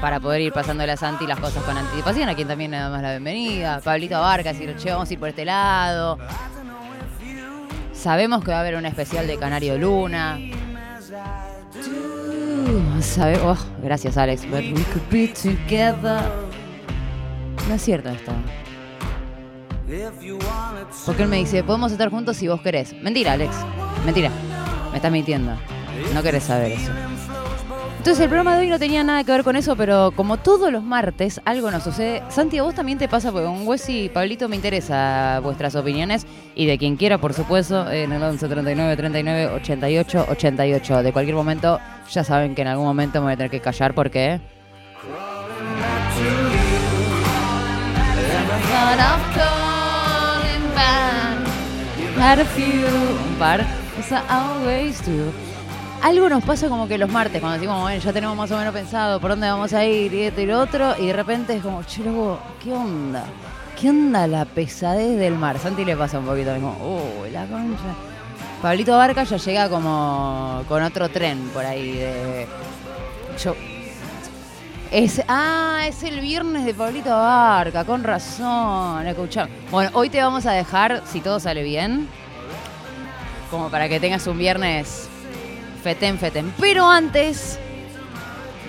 para 0.00 0.18
poder 0.20 0.40
ir 0.40 0.52
pasando 0.52 0.82
a 0.84 0.96
Santi 0.96 1.26
las 1.26 1.38
cosas 1.38 1.62
con 1.62 1.76
anticipación, 1.76 2.28
a 2.28 2.34
quien 2.34 2.48
también 2.48 2.70
le 2.72 2.78
damos 2.78 3.00
la 3.00 3.10
bienvenida. 3.10 3.80
Pablito 3.80 4.20
Barca, 4.20 4.52
decir, 4.52 4.74
che, 4.76 4.90
vamos 4.90 5.08
a 5.08 5.12
ir 5.12 5.18
por 5.20 5.28
este 5.28 5.44
lado. 5.44 6.18
Sabemos 7.92 8.44
que 8.44 8.50
va 8.50 8.58
a 8.58 8.60
haber 8.60 8.76
un 8.76 8.86
especial 8.86 9.26
de 9.26 9.36
Canario 9.38 9.78
Luna. 9.78 10.38
Sabe- 13.00 13.40
oh, 13.44 13.56
gracias, 13.82 14.16
Alex. 14.16 14.42
But 14.50 14.62
we 14.62 14.84
could 14.84 15.08
be 15.10 15.28
together. 15.28 16.20
No 17.68 17.74
es 17.74 17.82
cierto 17.82 18.08
esto. 18.10 18.32
Porque 21.04 21.22
él 21.22 21.28
me 21.28 21.36
dice, 21.36 21.62
podemos 21.62 21.92
estar 21.92 22.10
juntos 22.10 22.36
si 22.36 22.48
vos 22.48 22.60
querés. 22.60 22.94
Mentira, 23.02 23.32
Alex. 23.32 23.54
Mentira. 24.04 24.30
Me 24.90 24.96
estás 24.96 25.12
mintiendo. 25.12 25.52
No 26.14 26.22
querés 26.22 26.44
saber 26.44 26.72
eso. 26.72 26.92
Entonces 27.98 28.22
el 28.22 28.28
programa 28.28 28.54
de 28.54 28.62
hoy 28.62 28.68
no 28.68 28.78
tenía 28.78 29.02
nada 29.02 29.24
que 29.24 29.32
ver 29.32 29.42
con 29.42 29.56
eso, 29.56 29.74
pero 29.74 30.12
como 30.14 30.36
todos 30.36 30.70
los 30.70 30.84
martes 30.84 31.40
algo 31.44 31.72
nos 31.72 31.82
sucede. 31.82 32.22
Santi, 32.28 32.58
a 32.58 32.62
vos 32.62 32.72
también 32.72 32.98
te 32.98 33.08
pasa, 33.08 33.32
porque 33.32 33.46
con 33.46 33.66
Wes 33.66 33.88
y 33.88 34.08
Pablito 34.08 34.48
me 34.48 34.54
interesa 34.54 35.40
vuestras 35.42 35.74
opiniones 35.74 36.24
y 36.54 36.66
de 36.66 36.78
quien 36.78 36.94
quiera, 36.94 37.18
por 37.18 37.34
supuesto, 37.34 37.90
en 37.90 38.12
el 38.12 38.22
11 38.22 38.46
39 38.46 38.96
39 38.96 39.46
88 39.54 40.26
88. 40.30 41.02
De 41.02 41.12
cualquier 41.12 41.34
momento, 41.34 41.80
ya 42.08 42.22
saben 42.22 42.54
que 42.54 42.62
en 42.62 42.68
algún 42.68 42.86
momento 42.86 43.18
me 43.18 43.24
voy 43.24 43.32
a 43.32 43.36
tener 43.36 43.50
que 43.50 43.60
callar 43.60 43.92
porque... 43.92 44.40
Had 52.26 52.40
a 52.40 52.44
few, 52.44 52.84
un 52.84 53.38
par, 53.38 53.60
as 54.00 54.10
I 54.10 54.20
always 54.28 55.00
do. 55.06 55.32
Algo 56.02 56.28
nos 56.28 56.42
pasa 56.42 56.68
como 56.68 56.88
que 56.88 56.98
los 56.98 57.08
martes, 57.08 57.40
cuando 57.40 57.56
decimos, 57.56 57.80
bueno, 57.80 58.00
ya 58.02 58.12
tenemos 58.12 58.36
más 58.36 58.50
o 58.50 58.58
menos 58.58 58.74
pensado 58.74 59.20
por 59.20 59.30
dónde 59.30 59.48
vamos 59.48 59.72
a 59.72 59.84
ir 59.84 60.12
y 60.12 60.22
esto 60.22 60.40
y 60.40 60.46
lo 60.46 60.60
otro, 60.60 60.96
y 60.98 61.06
de 61.06 61.12
repente 61.12 61.54
es 61.54 61.62
como, 61.62 61.84
che, 61.84 62.02
¿qué 62.02 62.72
onda? 62.72 63.24
¿Qué 63.80 63.90
onda 63.90 64.26
la 64.26 64.44
pesadez 64.44 65.16
del 65.18 65.36
mar? 65.36 65.60
Santi 65.60 65.84
le 65.84 65.96
pasa 65.96 66.18
un 66.18 66.26
poquito 66.26 66.52
como, 66.54 66.76
oh, 66.82 67.26
la 67.30 67.46
concha. 67.46 67.94
Pablito 68.60 68.96
Barca 68.96 69.22
ya 69.22 69.36
llega 69.36 69.68
como 69.68 70.64
con 70.68 70.82
otro 70.82 71.08
tren 71.08 71.38
por 71.54 71.64
ahí 71.64 71.92
de. 71.92 72.46
Yo. 73.40 73.54
Es, 74.96 75.20
ah, 75.28 75.84
es 75.86 76.02
el 76.04 76.20
viernes 76.20 76.64
de 76.64 76.72
Pablito 76.72 77.10
Barca, 77.10 77.84
con 77.84 78.02
razón, 78.02 79.06
escuchá. 79.06 79.46
Bueno, 79.70 79.90
hoy 79.92 80.08
te 80.08 80.22
vamos 80.22 80.46
a 80.46 80.52
dejar, 80.52 81.02
si 81.04 81.20
todo 81.20 81.38
sale 81.38 81.62
bien, 81.62 82.08
como 83.50 83.68
para 83.68 83.90
que 83.90 84.00
tengas 84.00 84.26
un 84.26 84.38
viernes 84.38 85.06
fetén, 85.82 86.18
fetén. 86.18 86.50
Pero 86.58 86.90
antes, 86.90 87.58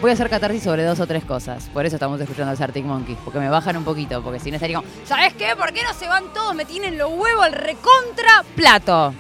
voy 0.02 0.10
a 0.10 0.16
hacer 0.16 0.30
catarsis 0.30 0.64
sobre 0.64 0.84
dos 0.84 1.00
o 1.00 1.08
tres 1.08 1.24
cosas. 1.24 1.70
Por 1.74 1.86
eso 1.86 1.96
estamos 1.96 2.20
escuchando 2.20 2.52
al 2.52 2.62
Arctic 2.62 2.84
Monkeys, 2.84 3.20
porque 3.24 3.40
me 3.40 3.48
bajan 3.48 3.78
un 3.78 3.86
poquito, 3.86 4.22
porque 4.22 4.42
si 4.42 4.52
no 4.52 4.56
estaría 4.56 4.76
como, 4.76 4.90
¿sabes 5.06 5.34
qué? 5.36 5.56
¿Por 5.56 5.72
qué 5.72 5.82
no 5.82 5.94
se 5.94 6.10
van 6.10 6.34
todos? 6.34 6.54
Me 6.54 6.66
tienen 6.66 6.98
los 6.98 7.10
huevos 7.10 7.46
al 7.46 7.54
recontra 7.54 8.44
plato. 8.54 9.14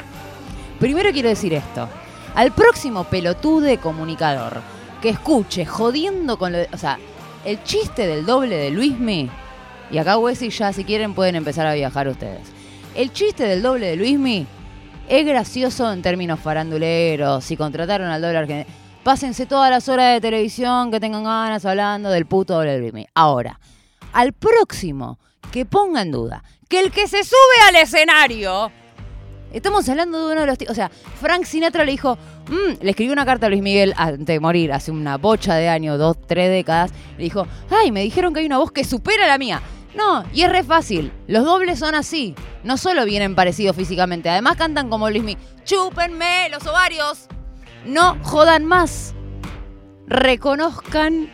Primero 0.77 1.13
quiero 1.13 1.29
decir 1.29 1.53
esto. 1.53 1.87
Al 2.35 2.51
próximo 2.51 3.05
pelotude 3.05 3.77
comunicador 3.77 4.61
que 5.01 5.09
escuche 5.09 5.65
jodiendo 5.65 6.37
con 6.37 6.51
lo 6.53 6.59
O 6.73 6.77
sea, 6.77 6.97
el 7.45 7.63
chiste 7.63 8.07
del 8.07 8.25
doble 8.25 8.55
de 8.57 8.71
Luismi. 8.71 9.29
Y 9.89 9.97
acá 9.99 10.17
Wesley 10.17 10.49
ya 10.49 10.73
si 10.73 10.83
quieren 10.83 11.13
pueden 11.13 11.35
empezar 11.35 11.65
a 11.67 11.73
viajar 11.73 12.07
ustedes. 12.07 12.41
El 12.95 13.13
chiste 13.13 13.43
del 13.43 13.61
doble 13.61 13.87
de 13.87 13.95
Luismi 13.95 14.45
es 15.07 15.25
gracioso 15.25 15.91
en 15.93 16.01
términos 16.01 16.39
faranduleros. 16.39 17.43
Si 17.45 17.55
contrataron 17.55 18.07
al 18.07 18.21
doble 18.21 18.37
argentino. 18.37 18.75
Pásense 19.03 19.45
todas 19.45 19.69
las 19.71 19.87
horas 19.87 20.13
de 20.15 20.19
televisión 20.21 20.91
que 20.91 20.99
tengan 20.99 21.23
ganas 21.23 21.63
hablando 21.65 22.09
del 22.09 22.25
puto 22.25 22.55
doble 22.55 22.71
de 22.73 22.79
Luismi. 22.79 23.07
Ahora, 23.15 23.59
al 24.11 24.33
próximo 24.33 25.17
que 25.51 25.65
ponga 25.65 26.01
en 26.01 26.11
duda 26.11 26.43
que 26.67 26.81
el 26.81 26.91
que 26.91 27.07
se 27.07 27.23
sube 27.23 27.37
al 27.69 27.75
escenario 27.77 28.69
Estamos 29.53 29.87
hablando 29.87 30.27
de 30.27 30.33
uno 30.33 30.41
de 30.41 30.47
los... 30.47 30.57
ti- 30.57 30.65
O 30.67 30.73
sea, 30.73 30.89
Frank 31.21 31.45
Sinatra 31.45 31.85
le 31.85 31.91
dijo... 31.91 32.17
"Mm", 32.49 32.81
le 32.81 32.89
escribió 32.89 33.13
una 33.13 33.25
carta 33.25 33.47
a 33.47 33.49
Luis 33.49 33.61
Miguel 33.61 33.93
antes 33.97 34.25
de 34.25 34.39
morir, 34.39 34.71
hace 34.71 34.91
una 34.91 35.17
bocha 35.17 35.55
de 35.55 35.69
años, 35.69 35.97
dos, 35.97 36.17
tres 36.25 36.49
décadas. 36.49 36.91
Le 37.17 37.23
dijo, 37.23 37.47
ay, 37.69 37.91
me 37.91 38.01
dijeron 38.01 38.33
que 38.33 38.41
hay 38.41 38.45
una 38.45 38.57
voz 38.57 38.71
que 38.71 38.83
supera 38.83 39.27
la 39.27 39.37
mía. 39.37 39.61
No, 39.95 40.23
y 40.31 40.43
es 40.43 40.51
re 40.51 40.63
fácil. 40.63 41.11
Los 41.27 41.43
dobles 41.43 41.79
son 41.79 41.95
así. 41.95 42.35
No 42.63 42.77
solo 42.77 43.03
vienen 43.05 43.33
parecidos 43.33 43.75
físicamente, 43.75 44.29
además 44.29 44.55
cantan 44.55 44.89
como 44.89 45.09
Luismi. 45.09 45.37
¡Chúpenme 45.65 46.49
los 46.51 46.65
ovarios! 46.67 47.27
No 47.85 48.17
jodan 48.21 48.65
más. 48.65 49.15
Reconozcan 50.07 51.29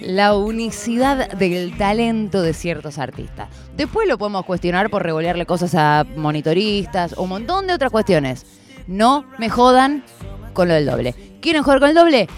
la 0.00 0.36
unicidad 0.36 1.30
del 1.32 1.76
talento 1.76 2.42
de 2.42 2.52
ciertos 2.54 2.98
artistas. 2.98 3.48
Después 3.76 4.08
lo 4.08 4.18
podemos 4.18 4.44
cuestionar 4.44 4.90
por 4.90 5.02
revolearle 5.02 5.46
cosas 5.46 5.74
a 5.74 6.04
monitoristas 6.16 7.14
o 7.16 7.22
un 7.22 7.30
montón 7.30 7.66
de 7.66 7.74
otras 7.74 7.90
cuestiones. 7.92 8.44
No 8.86 9.24
me 9.38 9.50
jodan 9.50 10.04
con 10.52 10.68
lo 10.68 10.74
del 10.74 10.86
doble. 10.86 11.14
¿Quieren 11.40 11.62
jugar 11.62 11.80
con 11.80 11.88
el 11.90 11.94
doble? 11.94 12.28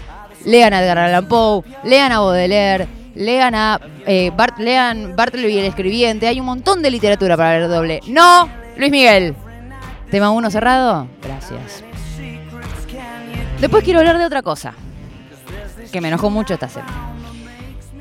Lean 0.45 0.73
a 0.73 0.81
Edgar 0.81 0.97
Allan 0.99 1.27
Poe, 1.27 1.63
lean 1.83 2.11
a 2.11 2.19
Baudelaire, 2.19 2.87
lean 3.15 3.55
a 3.55 3.79
eh, 4.05 4.31
Bart, 4.35 4.59
lean 4.59 5.15
Bartleby 5.15 5.59
el 5.59 5.65
escribiente. 5.65 6.27
Hay 6.27 6.39
un 6.39 6.45
montón 6.45 6.81
de 6.81 6.91
literatura 6.91 7.35
para 7.35 7.57
ver 7.57 7.69
doble. 7.69 8.01
No, 8.07 8.47
Luis 8.77 8.91
Miguel. 8.91 9.35
Tema 10.11 10.29
uno 10.29 10.51
cerrado. 10.51 11.07
Gracias. 11.23 11.83
Después 13.59 13.83
quiero 13.83 13.99
hablar 13.99 14.17
de 14.17 14.25
otra 14.25 14.41
cosa 14.41 14.73
que 15.91 16.01
me 16.01 16.09
enojó 16.09 16.29
mucho 16.29 16.53
esta 16.53 16.69
semana. 16.69 17.14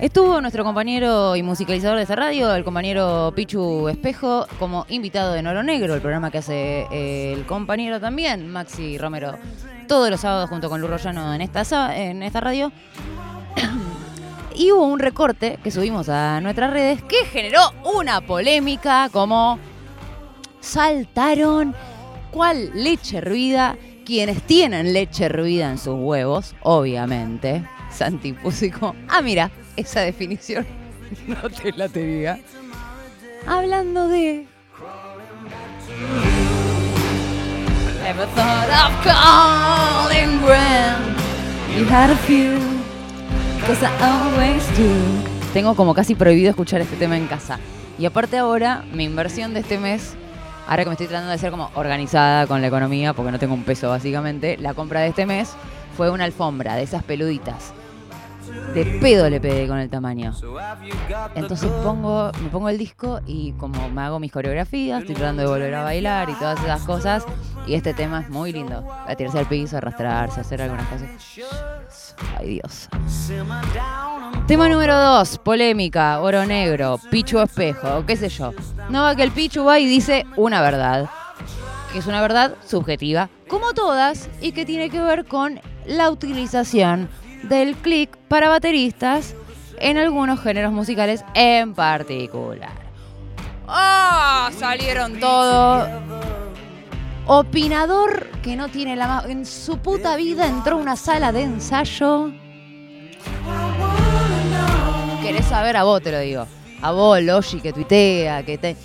Estuvo 0.00 0.40
nuestro 0.40 0.64
compañero 0.64 1.36
y 1.36 1.42
musicalizador 1.44 1.96
de 1.96 2.02
esta 2.02 2.16
radio, 2.16 2.52
el 2.54 2.64
compañero 2.64 3.32
Pichu 3.34 3.88
Espejo, 3.88 4.46
como 4.58 4.86
invitado 4.88 5.32
de 5.32 5.40
Noro 5.40 5.62
Negro, 5.62 5.94
el 5.94 6.00
programa 6.00 6.32
que 6.32 6.38
hace 6.38 6.86
eh, 6.90 7.32
el 7.32 7.46
compañero 7.46 8.00
también, 8.00 8.50
Maxi 8.50 8.98
Romero, 8.98 9.38
todos 9.86 10.10
los 10.10 10.20
sábados 10.20 10.50
junto 10.50 10.68
con 10.68 10.80
Lu 10.80 10.88
Rollano 10.88 11.32
en 11.32 11.40
esta, 11.40 11.96
en 11.96 12.24
esta 12.24 12.40
radio. 12.40 12.72
y 14.56 14.72
hubo 14.72 14.84
un 14.84 14.98
recorte 14.98 15.60
que 15.62 15.70
subimos 15.70 16.08
a 16.08 16.40
nuestras 16.40 16.72
redes 16.72 17.00
que 17.04 17.24
generó 17.26 17.60
una 17.96 18.20
polémica 18.20 19.08
como 19.12 19.60
saltaron 20.58 21.72
cuál 22.32 22.72
leche 22.74 23.18
hervida, 23.18 23.76
quienes 24.04 24.42
tienen 24.42 24.92
leche 24.92 25.26
hervida 25.26 25.70
en 25.70 25.78
sus 25.78 25.94
huevos, 25.96 26.56
obviamente. 26.62 27.64
Santi 27.90 28.34
como, 28.72 28.96
ah, 29.08 29.22
mira, 29.22 29.52
esa 29.76 30.00
definición 30.00 30.66
no 31.26 31.48
te 31.50 31.72
la 31.72 31.88
tenía. 31.88 32.38
Hablando 33.46 34.08
de... 34.08 34.46
Never 38.02 38.26
thought 38.34 38.68
of 38.68 39.02
calling 39.04 40.42
when 40.42 41.76
you 41.76 41.84
had 41.90 42.10
a 42.10 42.16
few, 42.26 42.58
'cause 43.66 43.82
I 43.82 43.90
always 44.02 44.66
do. 44.76 44.92
Tengo 45.54 45.74
como 45.74 45.94
casi 45.94 46.14
prohibido 46.14 46.50
escuchar 46.50 46.80
este 46.80 46.96
tema 46.96 47.16
en 47.16 47.26
casa. 47.26 47.58
Y 47.98 48.06
aparte 48.06 48.36
ahora, 48.38 48.84
mi 48.92 49.04
inversión 49.04 49.54
de 49.54 49.60
este 49.60 49.78
mes, 49.78 50.14
ahora 50.66 50.82
que 50.82 50.90
me 50.90 50.94
estoy 50.94 51.06
tratando 51.06 51.30
de 51.32 51.38
ser 51.38 51.50
como 51.50 51.70
organizada 51.74 52.46
con 52.46 52.60
la 52.60 52.66
economía, 52.66 53.12
porque 53.14 53.32
no 53.32 53.38
tengo 53.38 53.54
un 53.54 53.62
peso 53.64 53.88
básicamente, 53.88 54.56
la 54.58 54.74
compra 54.74 55.00
de 55.00 55.08
este 55.08 55.24
mes 55.26 55.50
fue 55.96 56.10
una 56.10 56.24
alfombra 56.24 56.74
de 56.76 56.82
esas 56.82 57.02
peluditas. 57.04 57.72
De 58.74 58.84
pedo 59.00 59.30
le 59.30 59.40
pegué 59.40 59.68
con 59.68 59.78
el 59.78 59.88
tamaño. 59.88 60.34
Entonces 61.34 61.70
pongo, 61.82 62.30
me 62.42 62.48
pongo 62.48 62.68
el 62.68 62.78
disco 62.78 63.20
y 63.26 63.52
como 63.52 63.88
me 63.88 64.02
hago 64.02 64.18
mis 64.18 64.32
coreografías, 64.32 65.00
estoy 65.00 65.14
tratando 65.14 65.42
de 65.42 65.48
volver 65.48 65.74
a 65.74 65.84
bailar 65.84 66.28
y 66.30 66.34
todas 66.34 66.60
esas 66.62 66.82
cosas. 66.82 67.24
Y 67.66 67.74
este 67.74 67.94
tema 67.94 68.20
es 68.20 68.30
muy 68.30 68.52
lindo. 68.52 68.84
A 69.06 69.14
tirarse 69.14 69.38
al 69.38 69.46
piso, 69.46 69.76
arrastrarse, 69.76 70.40
hacer 70.40 70.62
algunas 70.62 70.86
cosas. 70.88 71.08
Ay 72.38 72.48
Dios. 72.48 72.88
Tema 74.46 74.68
número 74.68 74.98
dos, 74.98 75.38
polémica, 75.38 76.20
oro 76.20 76.44
negro, 76.44 76.98
pichu 77.10 77.40
espejo, 77.40 78.04
qué 78.06 78.16
sé 78.16 78.28
yo. 78.28 78.52
No 78.90 79.02
va 79.02 79.16
que 79.16 79.22
el 79.22 79.30
pichu 79.30 79.64
va 79.64 79.78
y 79.78 79.86
dice 79.86 80.26
una 80.36 80.60
verdad. 80.60 81.08
Que 81.92 82.00
es 82.00 82.06
una 82.06 82.20
verdad 82.20 82.56
subjetiva, 82.66 83.30
como 83.48 83.72
todas, 83.72 84.28
y 84.40 84.50
que 84.52 84.66
tiene 84.66 84.90
que 84.90 85.00
ver 85.00 85.24
con 85.26 85.60
la 85.86 86.10
utilización 86.10 87.08
del 87.48 87.76
click 87.76 88.16
para 88.28 88.48
bateristas 88.48 89.34
en 89.78 89.98
algunos 89.98 90.40
géneros 90.40 90.72
musicales 90.72 91.24
en 91.34 91.74
particular. 91.74 92.72
¡Ah! 93.66 94.50
salieron 94.58 95.18
todos. 95.18 95.88
Opinador 97.26 98.28
que 98.42 98.56
no 98.56 98.68
tiene 98.68 98.96
la 98.96 99.06
más. 99.06 99.26
En 99.26 99.46
su 99.46 99.78
puta 99.78 100.16
vida 100.16 100.46
entró 100.46 100.76
a 100.76 100.80
una 100.80 100.96
sala 100.96 101.32
de 101.32 101.42
ensayo. 101.42 102.30
¿Querés 105.22 105.46
saber? 105.46 105.76
A 105.76 105.84
vos 105.84 106.02
te 106.02 106.12
lo 106.12 106.20
digo. 106.20 106.46
A 106.82 106.92
vos, 106.92 107.22
Logi, 107.22 107.60
que 107.60 107.72
tuitea, 107.72 108.42
que 108.44 108.58
te. 108.58 108.76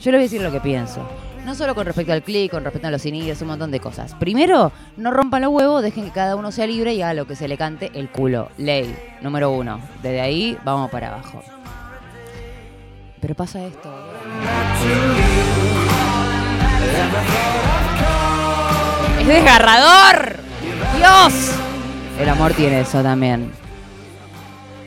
Yo 0.00 0.10
le 0.10 0.16
voy 0.16 0.16
a 0.16 0.20
decir 0.20 0.40
lo 0.40 0.50
que 0.50 0.60
pienso. 0.60 1.06
No 1.44 1.56
solo 1.56 1.74
con 1.74 1.86
respecto 1.86 2.12
al 2.12 2.22
clic, 2.22 2.52
con 2.52 2.62
respecto 2.62 2.86
a 2.86 2.90
los 2.92 3.04
inhibidores, 3.04 3.42
un 3.42 3.48
montón 3.48 3.72
de 3.72 3.80
cosas. 3.80 4.14
Primero, 4.14 4.70
no 4.96 5.10
rompan 5.10 5.42
los 5.42 5.50
huevos, 5.50 5.82
dejen 5.82 6.04
que 6.04 6.12
cada 6.12 6.36
uno 6.36 6.52
sea 6.52 6.68
libre 6.68 6.94
y 6.94 7.02
haga 7.02 7.14
lo 7.14 7.26
que 7.26 7.34
se 7.34 7.48
le 7.48 7.56
cante 7.56 7.90
el 7.94 8.10
culo. 8.10 8.50
Ley, 8.58 8.94
número 9.22 9.50
uno. 9.50 9.80
Desde 10.02 10.20
ahí 10.20 10.56
vamos 10.64 10.90
para 10.90 11.08
abajo. 11.08 11.42
Pero 13.20 13.34
pasa 13.34 13.64
esto. 13.64 13.92
¡Es 19.20 19.26
desgarrador! 19.26 20.36
¡Dios! 20.96 21.52
El 22.20 22.28
amor 22.28 22.52
tiene 22.54 22.80
eso 22.80 23.02
también. 23.02 23.52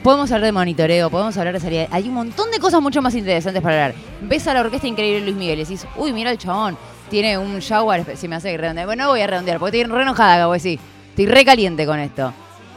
Podemos 0.05 0.31
hablar 0.31 0.45
de 0.45 0.51
monitoreo, 0.51 1.09
podemos 1.09 1.35
hablar 1.35 1.55
de 1.55 1.59
salida. 1.59 1.87
Hay 1.89 2.07
un 2.07 2.13
montón 2.13 2.51
de 2.51 2.59
cosas 2.59 2.79
mucho 2.79 3.01
más 3.01 3.15
interesantes 3.15 3.63
para 3.63 3.85
hablar. 3.85 4.01
Ves 4.21 4.45
a 4.45 4.53
la 4.53 4.59
orquesta 4.59 4.85
increíble 4.85 5.21
Luis 5.21 5.35
Miguel 5.35 5.57
y 5.57 5.63
decís, 5.63 5.87
uy, 5.95 6.13
mira 6.13 6.29
el 6.29 6.37
chabón, 6.37 6.77
tiene 7.09 7.39
un 7.39 7.57
shower, 7.57 8.15
si 8.15 8.27
me 8.27 8.35
hace 8.35 8.55
redondear. 8.55 8.85
Bueno, 8.85 9.05
no 9.05 9.09
voy 9.09 9.21
a 9.21 9.25
redondear, 9.25 9.57
porque 9.57 9.81
estoy 9.81 9.91
re 9.91 10.03
enojada, 10.03 10.35
acabo 10.35 10.53
de 10.53 10.57
decir. 10.57 10.79
Estoy 11.09 11.25
re 11.25 11.43
caliente 11.43 11.87
con 11.87 11.97
esto. 11.97 12.31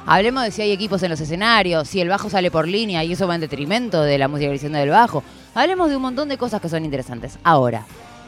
Hablemos 0.06 0.42
de 0.42 0.52
si 0.52 0.62
hay 0.62 0.72
equipos 0.72 1.02
en 1.02 1.10
los 1.10 1.20
escenarios, 1.20 1.86
si 1.86 2.00
el 2.00 2.08
bajo 2.08 2.30
sale 2.30 2.50
por 2.50 2.66
línea 2.66 3.04
y 3.04 3.12
eso 3.12 3.28
va 3.28 3.34
en 3.34 3.42
detrimento 3.42 4.00
de 4.00 4.16
la 4.16 4.26
musicalización 4.26 4.72
del 4.72 4.88
bajo. 4.88 5.22
Hablemos 5.54 5.90
de 5.90 5.96
un 5.96 6.02
montón 6.02 6.30
de 6.30 6.38
cosas 6.38 6.62
que 6.62 6.70
son 6.70 6.82
interesantes. 6.86 7.38
Ahora, 7.44 7.84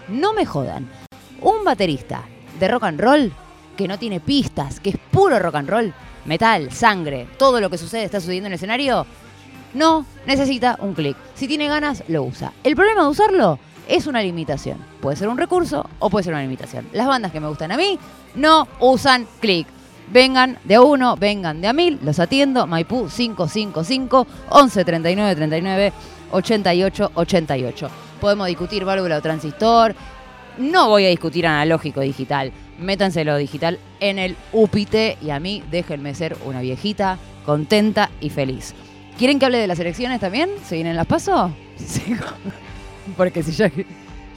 no 0.09 0.35
me 0.35 0.45
jodan. 0.45 0.91
Un 1.41 1.65
baterista 1.65 2.25
de 2.59 2.69
rock 2.69 2.85
and 2.85 3.01
roll 3.01 3.33
que 3.79 3.89
no 3.89 3.99
tiene 3.99 4.21
pistas, 4.21 4.79
que 4.79 4.91
es 4.91 4.97
puro 5.11 5.39
rock 5.39 5.55
and 5.55 5.71
roll, 5.71 5.95
metal, 6.25 6.71
sangre, 6.73 7.27
todo 7.39 7.61
lo 7.61 7.71
que 7.71 7.79
sucede 7.79 8.05
está 8.05 8.21
sucediendo 8.21 8.47
en 8.47 8.53
el 8.53 8.57
escenario, 8.57 9.07
no 9.75 10.05
necesita 10.27 10.77
un 10.81 10.95
clic. 10.95 11.17
Si 11.35 11.47
tiene 11.47 11.69
ganas, 11.69 12.03
lo 12.09 12.23
usa. 12.25 12.53
El 12.65 12.77
problema 12.77 13.03
de 13.03 13.09
usarlo 13.09 13.59
es 13.89 14.07
una 14.07 14.23
limitación. 14.23 14.79
Puede 15.01 15.17
ser 15.17 15.29
un 15.29 15.39
recurso 15.39 15.89
o 15.99 16.11
puede 16.11 16.25
ser 16.25 16.33
una 16.33 16.43
limitación. 16.43 16.87
Las 16.93 17.07
bandas 17.07 17.33
que 17.33 17.41
me 17.41 17.49
gustan 17.49 17.73
a 17.73 17.77
mí 17.77 17.99
no 18.35 18.69
usan 18.79 19.27
clic. 19.41 19.67
Vengan 20.13 20.59
de 20.65 20.75
a 20.75 20.81
uno, 20.81 21.17
vengan 21.17 21.61
de 21.61 21.69
a 21.69 21.73
mil, 21.73 21.99
los 22.03 22.19
atiendo. 22.19 22.67
Maipú 22.67 23.09
555 23.09 24.27
11 24.51 24.85
39 24.85 25.37
39 25.37 25.93
88 26.33 27.13
88. 27.15 27.91
Podemos 28.21 28.47
discutir 28.47 28.85
válvula 28.85 29.19
o 29.19 29.23
transistor. 29.23 29.95
No 30.59 30.89
voy 30.89 31.07
a 31.07 31.09
discutir 31.09 31.47
analógico 31.47 32.01
digital. 32.01 32.53
Métanse 32.81 33.25
lo 33.25 33.37
digital 33.37 33.79
en 34.01 34.19
el 34.19 34.37
UPIT 34.53 35.23
y 35.23 35.31
a 35.31 35.39
mí 35.39 35.63
déjenme 35.71 36.15
ser 36.15 36.37
una 36.45 36.61
viejita 36.61 37.19
contenta 37.45 38.11
y 38.21 38.31
feliz. 38.31 38.75
¿Quieren 39.19 39.39
que 39.39 39.47
hable 39.47 39.59
de 39.59 39.67
las 39.67 39.79
elecciones 39.79 40.19
también? 40.21 40.49
¿Se 40.65 40.77
vienen 40.77 40.97
las 40.97 41.07
pasos? 41.07 41.53
Sí. 41.81 42.15
Porque 43.17 43.43
si 43.43 43.53
ya 43.53 43.71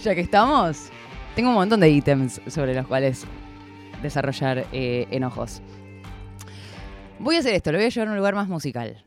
ya 0.01 0.15
que 0.15 0.21
estamos, 0.21 0.89
tengo 1.35 1.49
un 1.49 1.55
montón 1.55 1.79
de 1.79 1.89
ítems 1.89 2.41
sobre 2.47 2.73
los 2.73 2.85
cuales 2.87 3.25
desarrollar 4.01 4.65
eh, 4.71 5.07
enojos. 5.11 5.61
Voy 7.19 7.37
a 7.37 7.39
hacer 7.39 7.53
esto, 7.53 7.71
lo 7.71 7.77
voy 7.77 7.85
a 7.85 7.89
llevar 7.89 8.07
a 8.07 8.11
un 8.11 8.17
lugar 8.17 8.35
más 8.35 8.47
musical. 8.47 9.03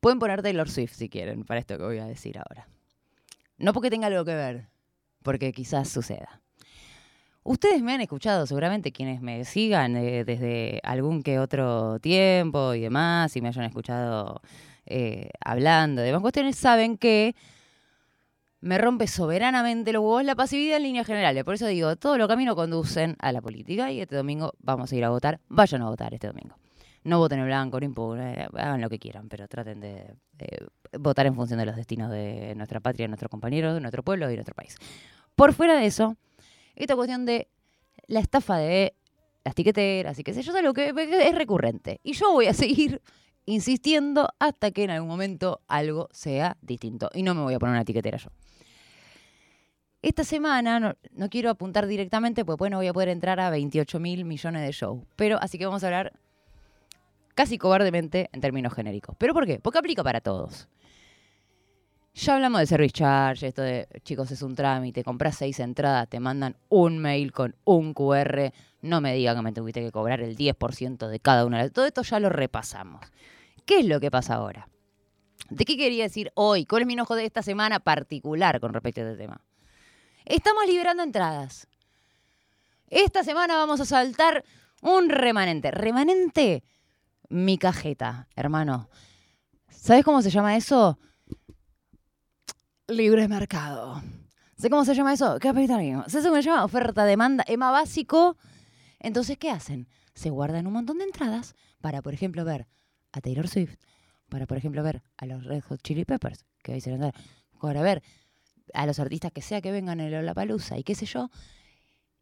Pueden 0.00 0.18
poner 0.18 0.42
Taylor 0.42 0.70
Swift 0.70 0.94
si 0.94 1.10
quieren 1.10 1.44
para 1.44 1.60
esto 1.60 1.76
que 1.76 1.84
voy 1.84 1.98
a 1.98 2.06
decir 2.06 2.38
ahora. 2.38 2.66
No 3.58 3.74
porque 3.74 3.90
tenga 3.90 4.06
algo 4.06 4.24
que 4.24 4.34
ver, 4.34 4.68
porque 5.22 5.52
quizás 5.52 5.90
suceda. 5.90 6.39
Ustedes 7.42 7.82
me 7.82 7.94
han 7.94 8.02
escuchado, 8.02 8.46
seguramente 8.46 8.92
quienes 8.92 9.22
me 9.22 9.44
sigan 9.44 9.96
eh, 9.96 10.24
desde 10.24 10.80
algún 10.82 11.22
que 11.22 11.38
otro 11.38 11.98
tiempo 11.98 12.74
y 12.74 12.80
demás, 12.80 13.34
y 13.34 13.40
me 13.40 13.48
hayan 13.48 13.64
escuchado 13.64 14.42
eh, 14.84 15.30
hablando 15.42 16.02
de 16.02 16.08
demás 16.08 16.20
cuestiones, 16.20 16.56
saben 16.56 16.98
que 16.98 17.34
me 18.60 18.76
rompe 18.76 19.06
soberanamente 19.06 19.90
los 19.92 20.02
huevos 20.02 20.24
la 20.24 20.34
pasividad 20.34 20.76
en 20.76 20.82
líneas 20.82 21.06
generales. 21.06 21.42
Por 21.44 21.54
eso 21.54 21.66
digo, 21.66 21.96
todos 21.96 22.18
los 22.18 22.28
caminos 22.28 22.54
conducen 22.56 23.16
a 23.20 23.32
la 23.32 23.40
política 23.40 23.90
y 23.90 24.02
este 24.02 24.16
domingo 24.16 24.52
vamos 24.58 24.92
a 24.92 24.96
ir 24.96 25.04
a 25.04 25.08
votar. 25.08 25.40
Vayan 25.48 25.80
a 25.80 25.88
votar 25.88 26.12
este 26.12 26.26
domingo. 26.26 26.56
No 27.04 27.18
voten 27.18 27.38
en 27.38 27.46
blanco, 27.46 27.80
no 27.80 27.86
impugnen, 27.86 28.38
eh, 28.38 28.48
hagan 28.52 28.82
lo 28.82 28.90
que 28.90 28.98
quieran, 28.98 29.30
pero 29.30 29.48
traten 29.48 29.80
de 29.80 30.14
votar 30.98 31.24
en 31.24 31.34
función 31.34 31.58
de 31.58 31.64
los 31.64 31.76
destinos 31.76 32.10
de 32.10 32.54
nuestra 32.54 32.80
patria, 32.80 33.04
de 33.04 33.08
nuestros 33.08 33.30
compañeros, 33.30 33.72
de 33.72 33.80
nuestro 33.80 34.02
pueblo 34.02 34.26
y 34.26 34.32
de 34.32 34.36
nuestro 34.36 34.54
país. 34.54 34.76
Por 35.34 35.54
fuera 35.54 35.78
de 35.78 35.86
eso, 35.86 36.16
esta 36.84 36.96
cuestión 36.96 37.26
de 37.26 37.48
la 38.06 38.20
estafa 38.20 38.58
de 38.58 38.94
las 39.44 39.54
tiqueteras 39.54 40.18
y 40.18 40.24
qué 40.24 40.34
sé 40.34 40.42
yo, 40.42 40.52
es 40.52 40.58
algo 40.58 40.74
que 40.74 40.88
es 40.88 41.34
recurrente. 41.34 42.00
Y 42.02 42.12
yo 42.12 42.32
voy 42.32 42.46
a 42.46 42.54
seguir 42.54 43.00
insistiendo 43.46 44.28
hasta 44.38 44.70
que 44.70 44.84
en 44.84 44.90
algún 44.90 45.08
momento 45.08 45.60
algo 45.66 46.08
sea 46.12 46.56
distinto. 46.60 47.10
Y 47.14 47.22
no 47.22 47.34
me 47.34 47.42
voy 47.42 47.54
a 47.54 47.58
poner 47.58 47.72
una 47.72 47.82
etiquetera 47.82 48.18
yo. 48.18 48.30
Esta 50.02 50.24
semana, 50.24 50.80
no, 50.80 50.94
no 51.12 51.28
quiero 51.28 51.50
apuntar 51.50 51.86
directamente, 51.86 52.44
porque 52.44 52.58
bueno, 52.58 52.78
voy 52.78 52.86
a 52.86 52.92
poder 52.92 53.10
entrar 53.10 53.38
a 53.38 53.50
28 53.50 54.00
mil 54.00 54.24
millones 54.24 54.62
de 54.62 54.72
shows. 54.72 55.02
Pero 55.16 55.38
así 55.40 55.58
que 55.58 55.66
vamos 55.66 55.84
a 55.84 55.88
hablar 55.88 56.12
casi 57.34 57.58
cobardemente 57.58 58.30
en 58.32 58.40
términos 58.40 58.72
genéricos. 58.72 59.14
¿Pero 59.18 59.34
por 59.34 59.46
qué? 59.46 59.60
Porque 59.60 59.78
aplica 59.78 60.02
para 60.02 60.20
todos. 60.20 60.68
Ya 62.12 62.34
hablamos 62.34 62.60
de 62.60 62.66
service 62.66 62.92
charge, 62.92 63.46
esto 63.46 63.62
de, 63.62 63.86
chicos, 64.02 64.30
es 64.32 64.42
un 64.42 64.56
trámite, 64.56 65.04
compras 65.04 65.36
seis 65.36 65.60
entradas, 65.60 66.08
te 66.08 66.18
mandan 66.18 66.56
un 66.68 66.98
mail 66.98 67.32
con 67.32 67.54
un 67.64 67.94
QR, 67.94 68.52
no 68.82 69.00
me 69.00 69.14
digan 69.14 69.36
que 69.36 69.42
me 69.42 69.52
tuviste 69.52 69.80
que 69.80 69.92
cobrar 69.92 70.20
el 70.20 70.36
10% 70.36 71.06
de 71.06 71.20
cada 71.20 71.46
una. 71.46 71.68
Todo 71.70 71.86
esto 71.86 72.02
ya 72.02 72.18
lo 72.18 72.28
repasamos. 72.28 73.00
¿Qué 73.64 73.80
es 73.80 73.86
lo 73.86 74.00
que 74.00 74.10
pasa 74.10 74.34
ahora? 74.34 74.68
¿De 75.50 75.64
qué 75.64 75.76
quería 75.76 76.04
decir 76.04 76.32
hoy? 76.34 76.66
¿Cuál 76.66 76.82
es 76.82 76.86
mi 76.86 76.94
enojo 76.94 77.14
de 77.14 77.24
esta 77.24 77.42
semana 77.42 77.80
particular 77.80 78.60
con 78.60 78.74
respecto 78.74 79.02
a 79.02 79.04
este 79.04 79.16
tema? 79.16 79.40
Estamos 80.24 80.66
liberando 80.66 81.02
entradas. 81.02 81.68
Esta 82.88 83.22
semana 83.22 83.56
vamos 83.56 83.80
a 83.80 83.84
saltar 83.84 84.44
un 84.82 85.08
remanente. 85.10 85.70
Remanente, 85.70 86.64
mi 87.28 87.56
cajeta, 87.56 88.28
hermano. 88.34 88.88
¿Sabes 89.68 90.04
cómo 90.04 90.22
se 90.22 90.30
llama 90.30 90.56
eso? 90.56 90.98
Libre 92.90 93.28
mercado. 93.28 94.02
¿Sabes 94.56 94.70
cómo 94.70 94.84
se 94.84 94.94
llama 94.94 95.12
eso? 95.12 95.38
Capitalismo. 95.40 96.04
¿Sabes 96.08 96.26
cómo 96.26 96.36
se 96.36 96.42
llama? 96.42 96.64
Oferta, 96.64 97.04
demanda, 97.04 97.44
EMA 97.46 97.70
básico. 97.70 98.36
Entonces, 98.98 99.38
¿qué 99.38 99.48
hacen? 99.48 99.88
Se 100.12 100.28
guardan 100.30 100.66
un 100.66 100.72
montón 100.72 100.98
de 100.98 101.04
entradas 101.04 101.54
para, 101.80 102.02
por 102.02 102.14
ejemplo, 102.14 102.44
ver 102.44 102.66
a 103.12 103.20
Taylor 103.20 103.46
Swift, 103.46 103.76
para, 104.28 104.46
por 104.46 104.56
ejemplo, 104.56 104.82
ver 104.82 105.02
a 105.18 105.26
los 105.26 105.44
Red 105.44 105.62
Hot 105.68 105.80
Chili 105.82 106.04
Peppers, 106.04 106.44
que 106.64 106.72
hoy 106.72 106.80
se 106.80 106.90
van 106.90 107.04
a 107.04 107.12
para 107.60 107.80
ver 107.82 108.02
a 108.74 108.86
los 108.86 108.98
artistas 108.98 109.30
que 109.30 109.40
sea 109.40 109.60
que 109.60 109.70
vengan 109.70 110.00
en 110.00 110.26
la 110.26 110.34
palusa 110.34 110.76
y 110.76 110.82
qué 110.82 110.96
sé 110.96 111.06
yo. 111.06 111.30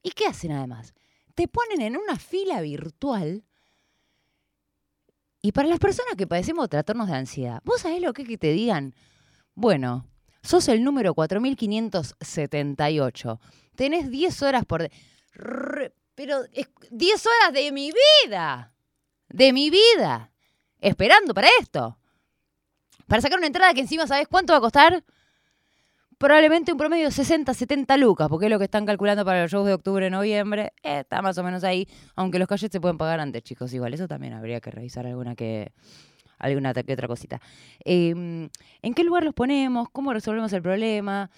¿Y 0.03 0.11
qué 0.11 0.27
hacen 0.27 0.53
además? 0.53 0.93
Te 1.35 1.49
ponen 1.49 1.81
en 1.81 1.97
una 1.97 2.17
fila 2.17 2.61
virtual. 2.61 3.43
Y 5.41 5.53
para 5.53 5.69
las 5.69 5.79
personas 5.79 6.15
que 6.17 6.27
padecemos 6.27 6.69
trastornos 6.69 7.09
de 7.09 7.15
ansiedad, 7.15 7.63
¿vos 7.65 7.81
sabés 7.81 8.03
lo 8.03 8.13
que 8.13 8.23
es 8.23 8.29
que 8.29 8.39
te 8.39 8.53
digan? 8.53 8.95
Bueno, 9.55 10.07
sos 10.43 10.69
el 10.69 10.85
número 10.85 11.15
4578. 11.15 13.41
Tenés 13.75 14.11
10 14.11 14.43
horas 14.43 14.65
por... 14.65 14.89
Pero 16.15 16.45
es 16.53 16.69
10 16.91 17.27
horas 17.27 17.53
de 17.53 17.73
mi 17.73 17.93
vida. 18.25 18.73
De 19.29 19.53
mi 19.53 19.69
vida. 19.71 20.31
Esperando 20.81 21.35
para 21.35 21.49
esto. 21.61 21.99
Para 23.07 23.23
sacar 23.23 23.39
una 23.39 23.47
entrada 23.47 23.73
que 23.73 23.81
encima, 23.81 24.05
¿sabés 24.07 24.29
cuánto 24.29 24.53
va 24.53 24.59
a 24.59 24.63
costar? 24.63 25.03
Probablemente 26.19 26.73
un 26.73 26.79
promedio 26.79 27.07
de 27.07 27.13
60, 27.13 27.55
70 27.55 27.97
lucas, 27.97 28.29
porque 28.29 28.47
es 28.47 28.51
lo 28.51 28.59
que 28.59 28.65
están 28.65 28.85
calculando 28.85 29.25
para 29.25 29.43
los 29.43 29.53
shows 29.53 29.67
de 29.67 29.75
octubre, 29.75 30.11
noviembre. 30.11 30.73
Está 30.83 31.23
más 31.23 31.39
o 31.39 31.45
menos 31.45 31.63
ahí. 31.63 31.87
Aunque 32.17 32.41
los 32.41 32.49
calles 32.49 32.73
se 32.73 32.81
pueden 32.81 32.99
pagar 32.99 33.21
antes, 33.21 33.45
chicos. 33.45 33.73
Igual, 33.73 33.95
eso 33.95 34.09
también 34.09 34.33
habría 34.33 34.61
que 34.61 34.73
revisar 34.73 35.07
alguna 35.07 35.37
que 35.37 35.71
alguna 36.39 36.75
que 36.75 36.93
otra 36.93 37.09
cosita. 37.09 37.41
Eh, 37.85 38.11
¿En 38.11 38.95
qué 38.95 39.05
lugar 39.05 39.25
los 39.25 39.35
ponemos? 39.35 39.89
¿Cómo 39.91 40.13
resolvemos 40.13 40.53
el 40.53 40.63
problema? 40.63 41.31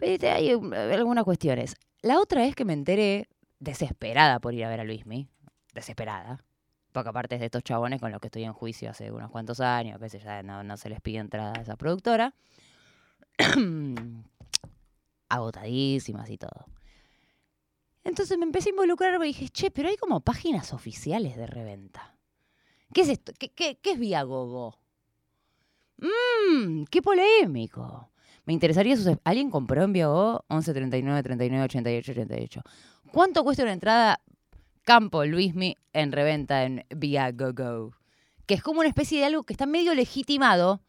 Viste, 0.00 0.30
Hay 0.30 0.54
um, 0.54 0.72
algunas 0.72 1.24
cuestiones. 1.24 1.76
La 2.02 2.20
otra 2.20 2.44
es 2.44 2.54
que 2.54 2.64
me 2.64 2.72
enteré, 2.72 3.28
desesperada 3.58 4.38
por 4.40 4.54
ir 4.54 4.64
a 4.64 4.68
ver 4.68 4.80
a 4.80 4.84
Luismi, 4.84 5.28
desesperada, 5.74 6.44
porque 6.92 7.08
aparte 7.10 7.34
es 7.36 7.40
de 7.40 7.46
estos 7.46 7.64
chabones 7.64 8.00
con 8.00 8.12
los 8.12 8.20
que 8.20 8.28
estoy 8.28 8.44
en 8.44 8.52
juicio 8.52 8.90
hace 8.90 9.10
unos 9.10 9.30
cuantos 9.30 9.60
años, 9.60 9.98
veces 9.98 10.22
ya 10.22 10.42
no, 10.42 10.62
no 10.62 10.76
se 10.76 10.90
les 10.90 11.00
pide 11.00 11.18
entrada 11.18 11.54
a 11.56 11.62
esa 11.62 11.76
productora, 11.76 12.34
agotadísimas 15.28 16.30
y 16.30 16.38
todo. 16.38 16.66
Entonces 18.04 18.38
me 18.38 18.44
empecé 18.44 18.68
a 18.68 18.70
involucrar 18.70 19.20
y 19.22 19.26
dije, 19.26 19.48
che, 19.48 19.70
pero 19.70 19.88
hay 19.88 19.96
como 19.96 20.20
páginas 20.20 20.72
oficiales 20.72 21.36
de 21.36 21.46
reventa. 21.46 22.15
¿Qué 22.92 23.02
es 23.02 23.08
esto? 23.08 23.32
¿Qué, 23.38 23.50
qué, 23.50 23.78
qué 23.82 23.92
es 23.92 23.98
Viagogo? 23.98 24.78
Mmm, 25.98 26.84
qué 26.90 27.02
polémico. 27.02 28.10
Me 28.44 28.52
interesaría, 28.52 28.96
¿alguien 29.24 29.50
compró 29.50 29.82
en 29.82 29.92
Viagogo? 29.92 30.44
11 30.48 30.72
39 30.72 31.22
39 31.22 31.64
88 31.64 32.12
88. 32.12 32.62
¿Cuánto 33.12 33.42
cuesta 33.42 33.64
una 33.64 33.72
entrada 33.72 34.20
Campo 34.82 35.24
Luismi 35.24 35.76
en 35.92 36.12
reventa 36.12 36.64
en 36.64 36.84
Viagogo? 36.94 37.92
Que 38.46 38.54
es 38.54 38.62
como 38.62 38.80
una 38.80 38.88
especie 38.88 39.18
de 39.18 39.26
algo 39.26 39.42
que 39.42 39.52
está 39.52 39.66
medio 39.66 39.94
legitimado. 39.94 40.80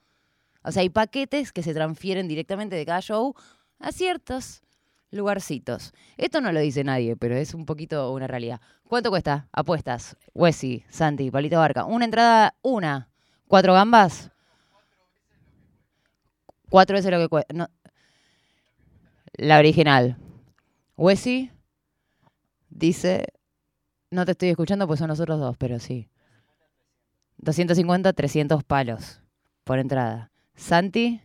O 0.63 0.71
sea, 0.71 0.81
hay 0.81 0.89
paquetes 0.89 1.51
que 1.51 1.63
se 1.63 1.73
transfieren 1.73 2.27
directamente 2.27 2.75
de 2.75 2.85
cada 2.85 3.01
show 3.01 3.33
a 3.79 3.91
ciertos 3.91 4.61
lugarcitos. 5.11 5.93
Esto 6.17 6.41
no 6.41 6.51
lo 6.51 6.59
dice 6.59 6.83
nadie, 6.83 7.15
pero 7.15 7.35
es 7.35 7.53
un 7.53 7.65
poquito 7.65 8.11
una 8.11 8.27
realidad. 8.27 8.61
¿Cuánto 8.87 9.09
cuesta? 9.09 9.47
Apuestas. 9.51 10.15
Wesi, 10.33 10.83
Santi, 10.89 11.31
Palito 11.31 11.57
Barca. 11.57 11.85
Una 11.85 12.05
entrada, 12.05 12.55
una. 12.61 13.09
¿Cuatro 13.47 13.73
gambas? 13.73 14.31
Cuatro 16.69 16.95
veces 16.95 17.11
lo 17.11 17.19
que 17.19 17.29
cuesta. 17.29 17.53
No. 17.53 17.69
La 19.33 19.59
original. 19.59 20.17
Wesi 20.95 21.51
dice. 22.69 23.25
No 24.09 24.25
te 24.25 24.31
estoy 24.31 24.49
escuchando, 24.49 24.87
pues 24.87 24.99
son 24.99 25.09
nosotros 25.09 25.39
dos, 25.39 25.57
pero 25.57 25.79
sí. 25.79 26.09
250, 27.39 28.13
300 28.13 28.63
palos 28.63 29.21
por 29.63 29.79
entrada. 29.79 30.31
Santi. 30.55 31.21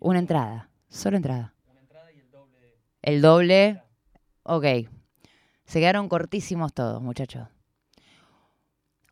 Una 0.00 0.18
entrada. 0.18 0.68
Solo 0.88 1.16
entrada. 1.16 1.54
El 3.02 3.22
doble. 3.22 3.82
Ok. 4.42 4.64
Se 5.64 5.78
quedaron 5.78 6.08
cortísimos 6.08 6.74
todos, 6.74 7.00
muchachos. 7.00 7.46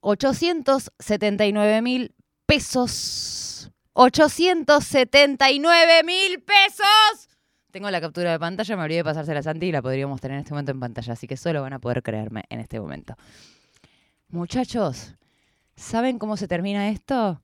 879 0.01 1.83
mil 1.83 2.13
pesos. 2.47 3.71
879 3.93 6.03
mil 6.05 6.43
pesos. 6.43 7.29
Tengo 7.71 7.91
la 7.91 8.01
captura 8.01 8.33
de 8.33 8.39
pantalla, 8.39 8.77
me 8.77 8.85
olvidé 8.85 8.99
de 8.99 9.05
pasársela 9.05 9.41
a 9.41 9.43
Santi 9.43 9.67
y 9.67 9.73
la 9.73 9.83
podríamos 9.83 10.21
tener 10.21 10.37
en 10.37 10.41
este 10.41 10.53
momento 10.53 10.73
en 10.73 10.81
pantalla, 10.81 11.13
así 11.13 11.27
que 11.27 11.37
solo 11.37 11.61
van 11.61 11.75
a 11.75 11.79
poder 11.79 12.03
creerme 12.03 12.45
en 12.49 12.61
este 12.61 12.81
momento. 12.81 13.15
Muchachos, 14.29 15.17
¿saben 15.77 16.19
cómo 16.19 16.39
se 16.39 16.49
termina 16.49 16.89
esto? 16.89 17.43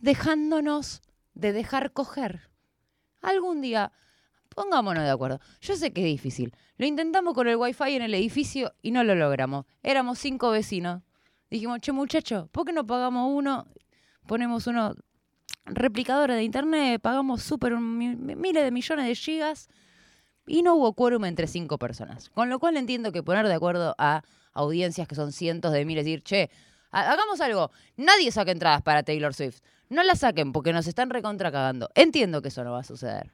Dejándonos 0.00 1.02
de 1.38 1.52
dejar 1.52 1.92
coger. 1.92 2.50
Algún 3.22 3.62
día, 3.62 3.92
pongámonos 4.54 5.04
de 5.04 5.10
acuerdo. 5.10 5.40
Yo 5.60 5.76
sé 5.76 5.92
que 5.92 6.00
es 6.02 6.06
difícil. 6.06 6.52
Lo 6.76 6.86
intentamos 6.86 7.32
con 7.34 7.48
el 7.48 7.56
wifi 7.56 7.94
en 7.94 8.02
el 8.02 8.12
edificio 8.14 8.74
y 8.82 8.90
no 8.90 9.04
lo 9.04 9.14
logramos. 9.14 9.64
Éramos 9.82 10.18
cinco 10.18 10.50
vecinos. 10.50 11.02
Dijimos, 11.50 11.80
che 11.80 11.92
muchacho, 11.92 12.48
¿por 12.52 12.66
qué 12.66 12.72
no 12.72 12.84
pagamos 12.86 13.30
uno? 13.32 13.66
Ponemos 14.26 14.66
uno 14.66 14.94
replicadora 15.64 16.34
de 16.34 16.42
internet, 16.42 17.00
pagamos 17.00 17.42
súper 17.42 17.76
miles 17.78 18.62
de 18.64 18.70
millones 18.70 19.06
de 19.06 19.14
gigas 19.14 19.68
y 20.46 20.62
no 20.62 20.74
hubo 20.74 20.92
quórum 20.94 21.24
entre 21.24 21.46
cinco 21.46 21.78
personas. 21.78 22.30
Con 22.30 22.48
lo 22.50 22.58
cual 22.58 22.76
entiendo 22.76 23.12
que 23.12 23.22
poner 23.22 23.46
de 23.46 23.54
acuerdo 23.54 23.94
a 23.98 24.22
audiencias 24.52 25.06
que 25.08 25.14
son 25.14 25.32
cientos 25.32 25.72
de 25.72 25.84
miles, 25.84 26.04
decir, 26.04 26.22
che, 26.22 26.50
ha- 26.90 27.12
hagamos 27.12 27.40
algo, 27.40 27.70
nadie 27.96 28.30
saque 28.32 28.50
entradas 28.50 28.82
para 28.82 29.02
Taylor 29.02 29.32
Swift. 29.34 29.60
No 29.88 30.02
las 30.02 30.20
saquen 30.20 30.52
porque 30.52 30.72
nos 30.72 30.86
están 30.86 31.10
recontra 31.10 31.50
cagando. 31.50 31.90
Entiendo 31.94 32.42
que 32.42 32.48
eso 32.48 32.64
no 32.64 32.72
va 32.72 32.80
a 32.80 32.84
suceder. 32.84 33.32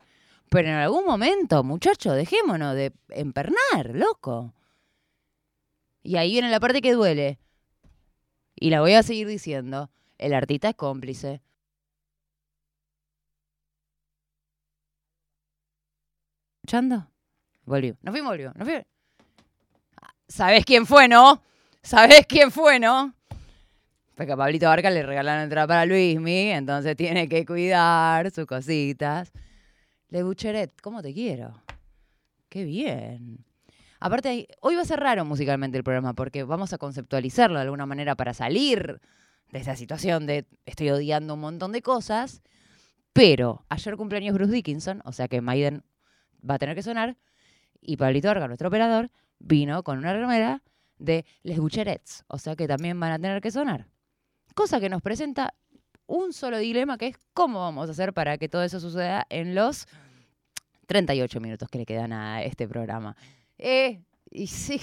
Pero 0.51 0.69
en 0.69 0.75
algún 0.75 1.05
momento, 1.05 1.65
muchachos, 1.65 2.15
dejémonos 2.15 2.75
de 2.75 2.93
empernar, 3.09 3.91
loco. 3.93 4.55
Y 6.03 6.17
ahí 6.17 6.33
viene 6.33 6.51
la 6.51 6.61
parte 6.61 6.83
que 6.83 6.93
duele. 6.93 7.39
Y 8.55 8.71
la 8.71 8.81
voy 8.81 8.95
a 8.95 9.03
seguir 9.03 9.27
diciendo. 9.27 9.91
El 10.19 10.33
artista 10.35 10.69
es 10.69 10.77
cómplice. 10.77 11.43
¿Escuchando? 16.63 17.07
Volvió. 17.65 17.97
No 18.03 18.13
fuimos, 18.13 18.31
volvió. 18.31 18.53
No 18.57 18.65
fui. 18.65 18.83
¿Sabés 20.29 20.65
quién 20.65 20.87
fue, 20.87 21.09
no? 21.09 21.43
¿Sabés 21.83 22.27
quién 22.27 22.51
fue, 22.51 22.79
no? 22.79 23.15
Porque 24.15 24.33
a 24.33 24.37
Pablito 24.37 24.67
Barca 24.67 24.91
le 24.91 25.03
regalaron 25.03 25.43
entrada 25.43 25.67
para 25.67 25.87
Luismi, 25.87 26.51
entonces 26.51 26.97
tiene 26.97 27.29
que 27.29 27.45
cuidar 27.45 28.31
sus 28.31 28.47
cositas. 28.47 29.33
Le 30.09 30.23
Bucheret, 30.23 30.81
¿cómo 30.81 31.03
te 31.03 31.13
quiero? 31.13 31.61
Qué 32.49 32.65
bien. 32.65 33.45
Aparte, 33.99 34.47
hoy 34.61 34.77
va 34.77 34.83
a 34.83 34.85
ser 34.85 35.01
raro 35.01 35.25
musicalmente 35.25 35.79
el 35.79 35.83
programa 35.83 36.13
porque 36.13 36.45
vamos 36.45 36.73
a 36.73 36.79
conceptualizarlo 36.79 37.57
de 37.57 37.63
alguna 37.63 37.87
manera 37.87 38.15
para 38.15 38.35
salir 38.35 39.01
de 39.51 39.59
esa 39.59 39.75
situación 39.75 40.27
de 40.27 40.47
estoy 40.67 40.91
odiando 40.91 41.35
un 41.35 41.41
montón 41.41 41.73
de 41.73 41.83
cosas. 41.83 42.43
Pero 43.13 43.65
ayer 43.69 43.97
cumpleaños 43.97 44.35
Bruce 44.35 44.53
Dickinson, 44.53 45.01
o 45.05 45.13
sea 45.13 45.27
que 45.27 45.41
Maiden 45.41 45.83
va 46.49 46.55
a 46.55 46.59
tener 46.59 46.77
que 46.77 46.83
sonar. 46.83 47.17
Y 47.81 47.97
Pablito 47.97 48.31
Orga, 48.31 48.47
nuestro 48.47 48.69
operador, 48.69 49.11
vino 49.39 49.83
con 49.83 49.99
una 49.99 50.13
remera 50.13 50.63
de 50.99 51.25
Les 51.43 51.59
Bucherets, 51.59 52.25
o 52.29 52.39
sea 52.39 52.57
que 52.57 52.69
también 52.69 52.99
van 53.01 53.13
a 53.13 53.19
tener 53.19 53.41
que 53.41 53.51
sonar. 53.51 53.94
Cosa 54.55 54.81
que 54.81 54.89
nos 54.89 55.03
presenta 55.03 55.55
un 56.07 56.33
solo 56.33 56.59
dilema 56.59 56.99
que 56.99 57.09
es 57.09 57.17
cómo 57.33 57.61
vamos 57.61 57.89
a 57.89 57.93
hacer 57.93 58.13
para 58.13 58.39
que 58.39 58.49
todo 58.49 58.63
eso 58.63 58.81
suceda 58.81 59.27
en 59.31 59.55
los 59.55 59.87
38 60.87 61.41
minutos 61.41 61.69
que 61.69 61.79
le 61.79 61.87
quedan 61.87 62.13
a 62.13 62.43
este 62.43 62.69
programa. 62.69 63.17
Eh, 63.59 64.03
y 64.31 64.47
sí, 64.47 64.81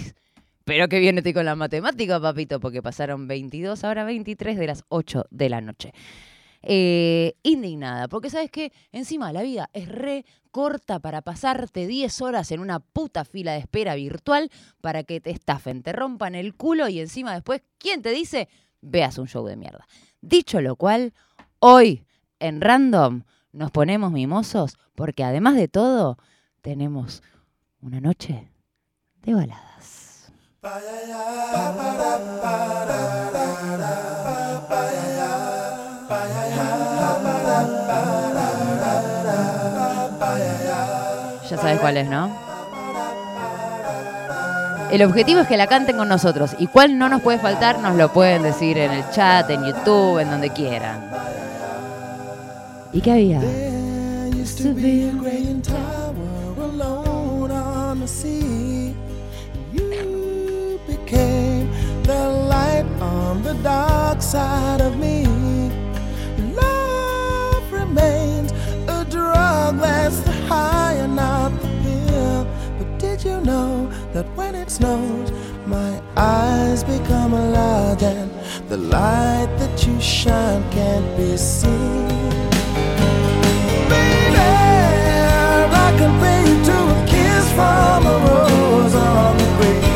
pero 0.64 0.88
que 0.88 1.00
bien 1.00 1.18
estoy 1.18 1.34
con 1.34 1.46
la 1.46 1.56
matemática, 1.56 2.20
papito, 2.20 2.60
porque 2.60 2.82
pasaron 2.82 3.28
22, 3.28 3.84
ahora 3.84 4.04
23 4.04 4.58
de 4.58 4.68
las 4.68 4.84
8 4.90 5.26
de 5.30 5.50
la 5.50 5.62
noche. 5.62 5.92
Eh, 6.64 7.34
indignada, 7.42 8.08
porque 8.08 8.30
sabes 8.30 8.52
que 8.52 8.72
encima 8.92 9.34
la 9.34 9.42
vida 9.42 9.72
es 9.74 9.90
re 9.90 10.26
corta 10.52 11.00
para 11.00 11.24
pasarte 11.24 11.88
10 11.88 12.22
horas 12.22 12.52
en 12.52 12.60
una 12.60 12.80
puta 12.80 13.26
fila 13.26 13.54
de 13.54 13.60
espera 13.60 13.96
virtual 13.96 14.52
para 14.80 15.04
que 15.04 15.20
te 15.20 15.32
estafen, 15.32 15.82
te 15.82 15.92
rompan 15.92 16.36
el 16.36 16.54
culo 16.54 16.88
y 16.88 17.00
encima 17.00 17.34
después, 17.34 17.64
¿quién 17.80 18.04
te 18.04 18.12
dice? 18.12 18.48
Veas 18.82 19.18
un 19.18 19.28
show 19.28 19.46
de 19.46 19.56
mierda. 19.56 19.88
Dicho 20.22 20.62
lo 20.62 20.76
cual, 20.76 21.14
hoy 21.60 22.06
en 22.40 22.62
Random 22.62 23.24
nos 23.52 23.72
ponemos 23.72 24.12
mimosos 24.12 24.78
porque 24.96 25.24
además 25.24 25.56
de 25.56 25.68
todo, 25.68 26.18
tenemos 26.62 27.24
una 27.82 28.00
noche 28.00 28.52
de 29.24 29.34
baladas. 29.34 30.32
Ya 41.50 41.58
sabes 41.58 41.80
cuál 41.80 41.98
es, 41.98 42.10
¿no? 42.10 42.51
El 44.92 45.04
objetivo 45.04 45.40
es 45.42 45.48
que 45.48 45.58
la 45.58 45.68
canten 45.68 45.98
con 45.98 46.10
nosotros. 46.10 46.56
¿Y 46.60 46.68
cuál 46.68 46.98
no 46.98 47.08
nos 47.10 47.22
puede 47.22 47.40
faltar? 47.40 47.80
Nos 47.80 47.96
lo 47.96 48.12
pueden 48.12 48.44
decir 48.44 48.78
en 48.78 48.92
el 48.92 49.10
chat, 49.12 49.50
en 49.50 49.64
YouTube, 49.64 50.20
en 50.20 50.30
donde 50.30 50.50
quieran. 50.50 51.10
¿Y 52.94 53.02
qué 53.02 53.12
había? 53.12 53.42
the 62.04 62.28
light 62.54 62.86
on 63.00 63.42
the 63.44 63.54
dark 63.64 64.22
side 64.22 64.82
of 64.82 64.98
me. 64.98 65.26
Love 66.62 67.72
remains 67.72 68.52
a 68.88 69.06
drug 69.10 69.78
that's 69.80 70.20
the 70.22 70.34
high 70.48 70.94
and 70.94 71.16
not 71.16 71.52
the 71.62 71.70
pill. 71.84 72.48
But 72.78 73.00
did 73.00 73.24
you 73.24 73.40
know 73.42 73.90
that 74.14 74.26
when 74.36 74.56
it 74.56 74.70
snows, 74.70 75.32
my 75.66 76.02
eyes 76.18 76.84
become 76.84 77.34
a 77.34 77.50
lot 77.52 78.04
and 78.04 78.30
the 78.70 78.78
light 78.78 79.48
that 79.58 79.88
you 79.88 80.00
shine 80.02 80.64
can't 80.72 81.18
be 81.18 81.38
seen? 81.38 82.10
I 85.74 85.98
can 85.98 86.20
pay 86.20 86.40
you 86.50 86.58
to 86.66 86.78
a 86.96 87.06
kiss 87.08 87.52
from 87.54 88.06
a 88.06 88.16
rose 88.26 88.96
on 88.96 89.38
the 89.38 89.46
grave. 89.58 89.91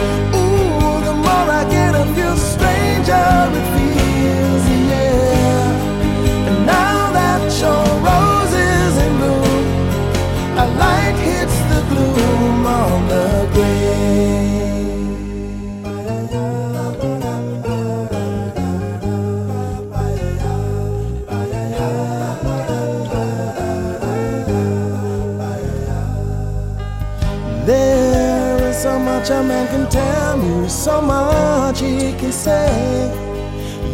Much 29.25 29.31
a 29.31 29.43
man 29.43 29.67
can 29.67 29.89
tell 29.89 30.37
you, 30.37 30.69
so 30.69 31.01
much 31.01 31.79
he 31.81 32.13
can 32.19 32.31
say. 32.31 33.11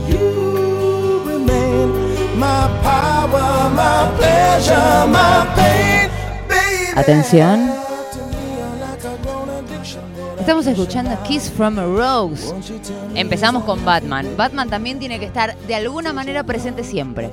You 0.08 1.24
remain 1.26 2.38
my 2.38 2.68
power, 2.84 3.70
my 3.70 4.12
pleasure, 4.18 5.08
my 5.08 5.48
pain. 5.56 6.10
Baby, 6.50 7.00
Atención. 7.00 7.72
Estamos 10.38 10.66
escuchando 10.68 11.18
Kiss 11.24 11.50
from 11.50 11.80
a 11.80 11.86
Rose. 11.86 12.54
Empezamos 13.16 13.64
con 13.64 13.86
Batman. 13.86 14.36
Batman 14.36 14.70
también 14.70 15.00
tiene 15.00 15.20
que 15.20 15.26
estar 15.26 15.56
de 15.56 15.76
alguna 15.76 16.12
manera 16.12 16.44
presente 16.44 16.84
siempre. 16.84 17.30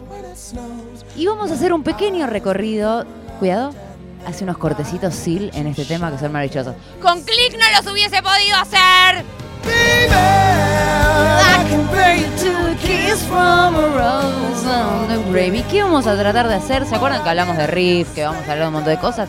Y 1.16 1.26
vamos 1.26 1.50
a 1.50 1.54
hacer 1.54 1.72
un 1.72 1.82
pequeño 1.82 2.26
recorrido. 2.26 3.04
Cuidado. 3.40 3.87
Hace 4.26 4.44
unos 4.44 4.58
cortecitos 4.58 5.14
Seal 5.14 5.50
en 5.54 5.66
este 5.66 5.84
tema 5.84 6.10
que 6.10 6.18
son 6.18 6.32
maravillosos. 6.32 6.74
Con 7.00 7.22
click 7.22 7.56
no 7.58 7.64
los 7.76 7.92
hubiese 7.92 8.22
podido 8.22 8.56
hacer. 8.56 9.24
I 9.64 11.70
can 11.70 11.86
pay 11.88 12.20
you 12.20 12.26
to 12.44 12.70
a 12.70 12.74
kiss 12.76 13.22
from 13.24 13.76
a 13.76 13.88
rose 13.88 14.66
on 14.66 15.08
the 15.08 15.16
grave. 15.30 15.58
¿Y 15.58 15.62
qué 15.62 15.82
vamos 15.82 16.06
a 16.06 16.16
tratar 16.16 16.48
de 16.48 16.54
hacer? 16.54 16.86
¿Se 16.86 16.94
acuerdan 16.94 17.22
que 17.22 17.28
hablamos 17.28 17.56
de 17.56 17.66
riff, 17.66 18.14
que 18.14 18.24
vamos 18.24 18.40
a 18.48 18.52
hablar 18.52 18.58
de 18.58 18.66
un 18.68 18.72
montón 18.74 18.94
de 18.94 19.00
cosas? 19.00 19.28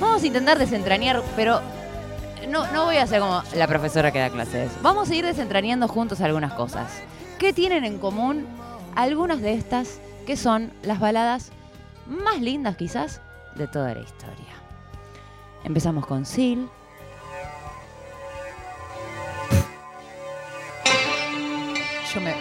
Vamos 0.00 0.22
a 0.22 0.26
intentar 0.26 0.58
desentrañar, 0.58 1.22
pero 1.36 1.60
no, 2.48 2.66
no 2.72 2.84
voy 2.84 2.96
a 2.96 3.04
hacer 3.04 3.20
como 3.20 3.42
la 3.54 3.66
profesora 3.66 4.12
que 4.12 4.18
da 4.18 4.30
clases. 4.30 4.70
Vamos 4.82 5.10
a 5.10 5.14
ir 5.14 5.24
desentrañando 5.24 5.88
juntos 5.88 6.20
algunas 6.20 6.52
cosas. 6.54 6.90
¿Qué 7.38 7.52
tienen 7.52 7.84
en 7.84 7.98
común 7.98 8.46
algunas 8.94 9.40
de 9.40 9.54
estas 9.54 9.98
que 10.26 10.36
son 10.36 10.72
las 10.82 11.00
baladas 11.00 11.50
más 12.06 12.40
lindas 12.40 12.76
quizás 12.76 13.20
de 13.54 13.66
toda 13.66 13.94
la 13.94 14.00
historia? 14.00 14.54
Empezamos 15.64 16.06
con 16.06 16.24
Seal. 16.24 16.68
Yo 22.14 22.20
me... 22.20 22.34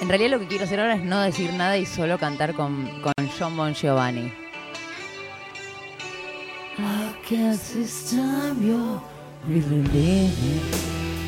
En 0.00 0.08
realidad 0.08 0.30
lo 0.30 0.38
que 0.38 0.46
quiero 0.46 0.64
hacer 0.64 0.80
ahora 0.80 0.94
es 0.94 1.02
no 1.02 1.20
decir 1.20 1.52
nada 1.52 1.76
y 1.76 1.84
solo 1.84 2.18
cantar 2.18 2.54
con, 2.54 2.88
con 3.02 3.12
John 3.38 3.56
Bon 3.56 3.74
Giovanni. 3.74 4.32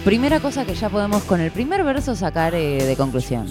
Primera 0.05 0.41
cosa 0.41 0.65
que 0.65 0.75
ya 0.75 0.89
podemos 0.89 1.23
con 1.25 1.41
el 1.41 1.51
primer 1.51 1.85
verso 1.85 2.17
sacar 2.17 2.55
eh, 2.55 2.85
de 2.85 2.97
conclusión. 2.97 3.47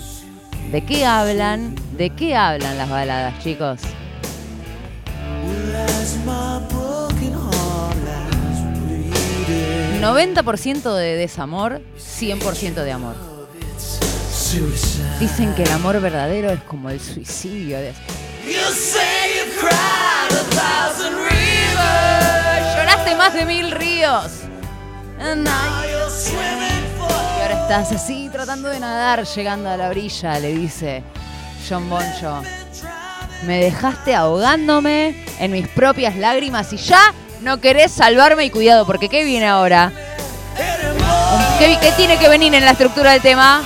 ¿De 0.70 0.86
qué 0.86 1.06
hablan? 1.06 1.76
¿De 1.98 2.10
qué 2.10 2.36
hablan 2.36 2.78
las 2.78 2.90
baladas, 2.90 3.42
chicos? 3.44 3.80
As 6.02 6.18
my 6.26 6.60
broken 6.70 7.34
heart 7.34 7.96
lies 8.06 8.60
bleeding. 8.86 10.02
90% 10.02 10.96
de 10.96 11.16
desamor, 11.16 11.82
100% 11.98 12.84
de 12.84 12.92
amor. 12.92 13.16
Dicen 15.20 15.54
que 15.56 15.64
el 15.64 15.72
amor 15.72 16.02
verdadero 16.02 16.52
es 16.52 16.62
como 16.64 16.90
el 16.90 17.00
suicidio. 17.00 17.78
Lloraste 22.76 23.16
más 23.16 23.34
de 23.34 23.46
mil 23.46 23.72
ríos. 23.72 24.42
Estás 27.72 27.94
así 27.94 28.28
tratando 28.30 28.68
de 28.68 28.82
nadar, 28.82 29.24
llegando 29.24 29.70
a 29.70 29.78
la 29.78 29.88
orilla, 29.88 30.38
le 30.40 30.50
dice 30.52 31.04
John 31.70 31.90
Boncho. 31.90 32.42
Me 33.44 33.64
dejaste 33.64 34.14
ahogándome 34.14 35.24
en 35.40 35.52
mis 35.54 35.70
propias 35.70 36.18
lágrimas 36.18 36.74
y 36.74 36.78
ya 36.78 37.14
no 37.40 37.62
querés 37.62 37.94
salvarme 37.94 38.44
y 38.44 38.50
cuidado, 38.50 38.86
porque 38.86 39.08
¿qué 39.08 39.24
viene 39.24 39.48
ahora? 39.48 39.90
¿Qué, 41.60 41.78
qué 41.80 41.94
tiene 41.94 42.18
que 42.18 42.28
venir 42.28 42.54
en 42.54 42.66
la 42.66 42.72
estructura 42.72 43.14
del 43.14 43.22
tema? 43.22 43.64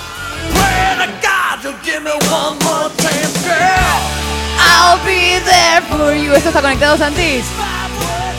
I'll 4.59 4.99
be 5.03 5.39
there 5.45 5.81
for 5.89 6.13
you. 6.13 6.31
Esto 6.35 6.49
está 6.49 6.61
conectado, 6.61 6.95
Santis. 6.95 7.45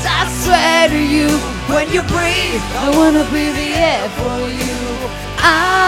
I 0.05 0.31
swear 0.44 0.88
to 0.90 0.94
you, 0.94 1.26
when 1.66 1.92
you 1.92 2.02
breathe, 2.02 2.62
I 2.79 2.96
wanna 2.96 3.24
be 3.33 3.50
the 3.50 3.74
air 3.74 4.09
for 4.11 4.48
you. 4.48 4.75
I'll. 5.46 5.87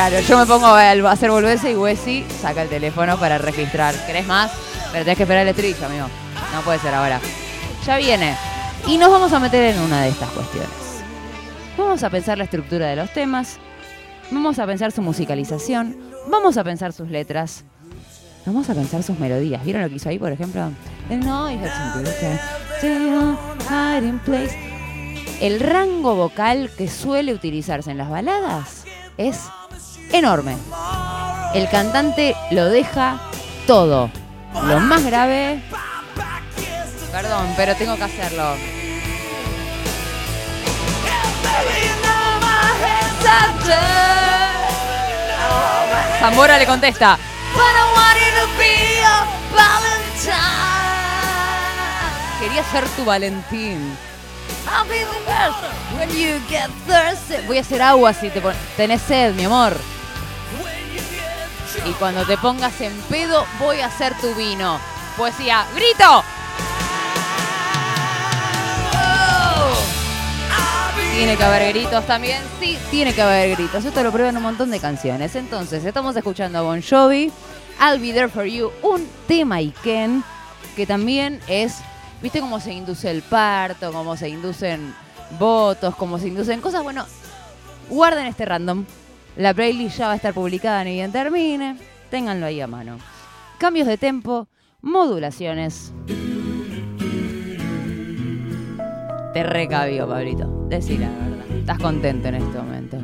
Claro, 0.00 0.20
yo 0.20 0.38
me 0.38 0.46
pongo 0.46 0.66
a 0.66 1.10
hacer 1.10 1.30
volverse 1.30 1.72
y 1.72 1.76
Wesley 1.76 2.24
saca 2.40 2.62
el 2.62 2.70
teléfono 2.70 3.18
para 3.18 3.36
registrar. 3.36 3.94
¿Querés 4.06 4.26
más? 4.26 4.50
Pero 4.92 5.04
tenés 5.04 5.18
que 5.18 5.24
esperar 5.24 5.42
el 5.42 5.48
estribillo, 5.48 5.84
amigo. 5.84 6.06
No 6.54 6.62
puede 6.62 6.78
ser 6.78 6.94
ahora. 6.94 7.20
Ya 7.84 7.98
viene. 7.98 8.34
Y 8.86 8.96
nos 8.96 9.10
vamos 9.10 9.30
a 9.34 9.38
meter 9.38 9.74
en 9.74 9.80
una 9.82 10.04
de 10.04 10.08
estas 10.08 10.30
cuestiones. 10.30 10.70
Vamos 11.76 12.02
a 12.02 12.08
pensar 12.08 12.38
la 12.38 12.44
estructura 12.44 12.86
de 12.86 12.96
los 12.96 13.12
temas, 13.12 13.58
vamos 14.30 14.58
a 14.58 14.66
pensar 14.66 14.90
su 14.90 15.02
musicalización, 15.02 15.98
vamos 16.28 16.56
a 16.56 16.64
pensar 16.64 16.94
sus 16.94 17.10
letras 17.10 17.66
Vamos 18.46 18.70
a 18.70 18.74
pensar 18.74 19.02
sus 19.02 19.18
melodías. 19.18 19.64
¿Vieron 19.64 19.82
lo 19.82 19.88
que 19.88 19.96
hizo 19.96 20.08
ahí, 20.08 20.18
por 20.18 20.32
ejemplo? 20.32 20.70
El 25.40 25.60
rango 25.60 26.14
vocal 26.14 26.70
que 26.76 26.88
suele 26.88 27.32
utilizarse 27.32 27.90
en 27.90 27.98
las 27.98 28.08
baladas 28.10 28.84
es 29.16 29.40
enorme. 30.12 30.56
El 31.54 31.68
cantante 31.68 32.34
lo 32.50 32.66
deja 32.66 33.20
todo. 33.66 34.10
Lo 34.66 34.80
más 34.80 35.04
grave. 35.04 35.62
Perdón, 37.12 37.52
pero 37.56 37.74
tengo 37.74 37.96
que 37.96 38.04
hacerlo. 38.04 38.54
Zamora 46.20 46.58
le 46.58 46.66
contesta. 46.66 47.18
Quería 52.40 52.64
ser 52.64 52.88
tu 52.96 53.04
Valentín. 53.04 53.96
When 55.96 56.08
you 56.10 56.40
get 56.48 56.70
thirsty. 56.86 57.46
Voy 57.46 57.58
a 57.58 57.60
hacer 57.60 57.82
agua 57.82 58.14
si 58.14 58.30
te 58.30 58.40
tenés 58.76 59.02
sed, 59.02 59.34
mi 59.34 59.44
amor. 59.44 59.76
Y 61.84 61.92
cuando 61.92 62.24
te 62.26 62.36
pongas 62.38 62.80
en 62.80 62.92
pedo, 63.02 63.46
voy 63.58 63.80
a 63.80 63.86
hacer 63.86 64.14
tu 64.20 64.34
vino. 64.34 64.80
Poesía, 65.16 65.66
grito. 65.74 66.24
Tiene 71.14 71.36
que 71.36 71.44
haber 71.44 71.72
gritos 71.72 72.06
también. 72.06 72.42
Sí, 72.60 72.78
tiene 72.90 73.12
que 73.12 73.22
haber 73.22 73.56
gritos. 73.56 73.84
Esto 73.84 74.02
lo 74.02 74.10
prueban 74.10 74.36
un 74.36 74.42
montón 74.42 74.70
de 74.70 74.80
canciones. 74.80 75.36
Entonces, 75.36 75.84
estamos 75.84 76.16
escuchando 76.16 76.58
a 76.58 76.62
Bon 76.62 76.80
Jovi, 76.82 77.30
I'll 77.80 78.00
Be 78.00 78.12
There 78.12 78.28
For 78.28 78.44
You, 78.44 78.70
un 78.82 79.06
tema 79.26 79.56
Iken 79.60 80.24
que 80.76 80.86
también 80.86 81.40
es, 81.46 81.78
¿viste 82.22 82.40
cómo 82.40 82.60
se 82.60 82.72
induce 82.72 83.10
el 83.10 83.22
parto? 83.22 83.92
Cómo 83.92 84.16
se 84.16 84.28
inducen 84.28 84.94
votos, 85.38 85.94
cómo 85.96 86.18
se 86.18 86.28
inducen 86.28 86.60
cosas. 86.60 86.82
Bueno, 86.82 87.04
guarden 87.88 88.26
este 88.26 88.44
random. 88.44 88.84
La 89.36 89.52
playlist 89.52 89.98
ya 89.98 90.06
va 90.06 90.12
a 90.14 90.16
estar 90.16 90.32
publicada 90.32 90.82
ni 90.84 90.94
bien 90.94 91.12
termine. 91.12 91.76
Ténganlo 92.10 92.46
ahí 92.46 92.60
a 92.60 92.66
mano. 92.66 92.98
Cambios 93.58 93.86
de 93.86 93.98
tempo, 93.98 94.48
modulaciones. 94.80 95.92
Te 99.32 99.42
recabió, 99.44 100.08
Pablito. 100.08 100.66
Decí 100.68 100.98
la 100.98 101.08
verdad. 101.08 101.56
Estás 101.56 101.78
contento 101.78 102.28
en 102.28 102.34
este 102.34 102.58
momento. 102.58 102.96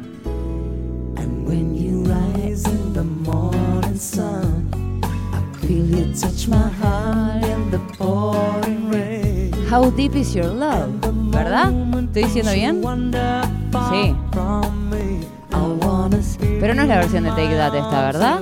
When 1.47 1.77
you 1.77 2.03
rise 2.03 2.69
in 2.69 2.93
the 2.93 3.05
morning 3.05 3.97
sun, 3.97 4.69
I 5.05 5.67
feel 5.67 5.87
you 5.87 6.13
touch 6.13 6.49
my 6.49 6.69
heart 6.83 7.45
in 7.45 7.71
the 7.71 7.79
pouring 7.97 8.91
rain. 8.91 9.53
How 9.71 9.91
deep 9.91 10.17
is 10.17 10.35
your 10.35 10.47
love? 10.47 10.89
¿Verdad? 11.31 11.73
¿Estoy 12.07 12.25
diciendo 12.25 12.53
bien? 12.53 12.83
Sí. 13.91 14.15
Pero 16.61 16.75
no 16.75 16.83
es 16.83 16.89
la 16.89 16.97
versión 16.97 17.23
de 17.25 17.31
Take 17.31 17.55
That 17.57 17.75
esta, 17.77 18.05
¿verdad? 18.07 18.41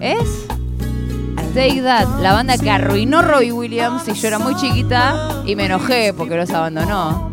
¿Es? 0.00 0.46
Take 1.54 1.82
That, 1.82 2.20
la 2.20 2.32
banda 2.32 2.58
que 2.58 2.68
arruinó 2.68 3.22
Robbie 3.22 3.52
Williams 3.52 4.08
y 4.08 4.14
yo 4.14 4.26
era 4.26 4.40
muy 4.40 4.56
chiquita 4.56 5.44
y 5.46 5.54
me 5.54 5.66
enojé 5.66 6.12
porque 6.12 6.34
los 6.34 6.50
abandonó. 6.50 7.30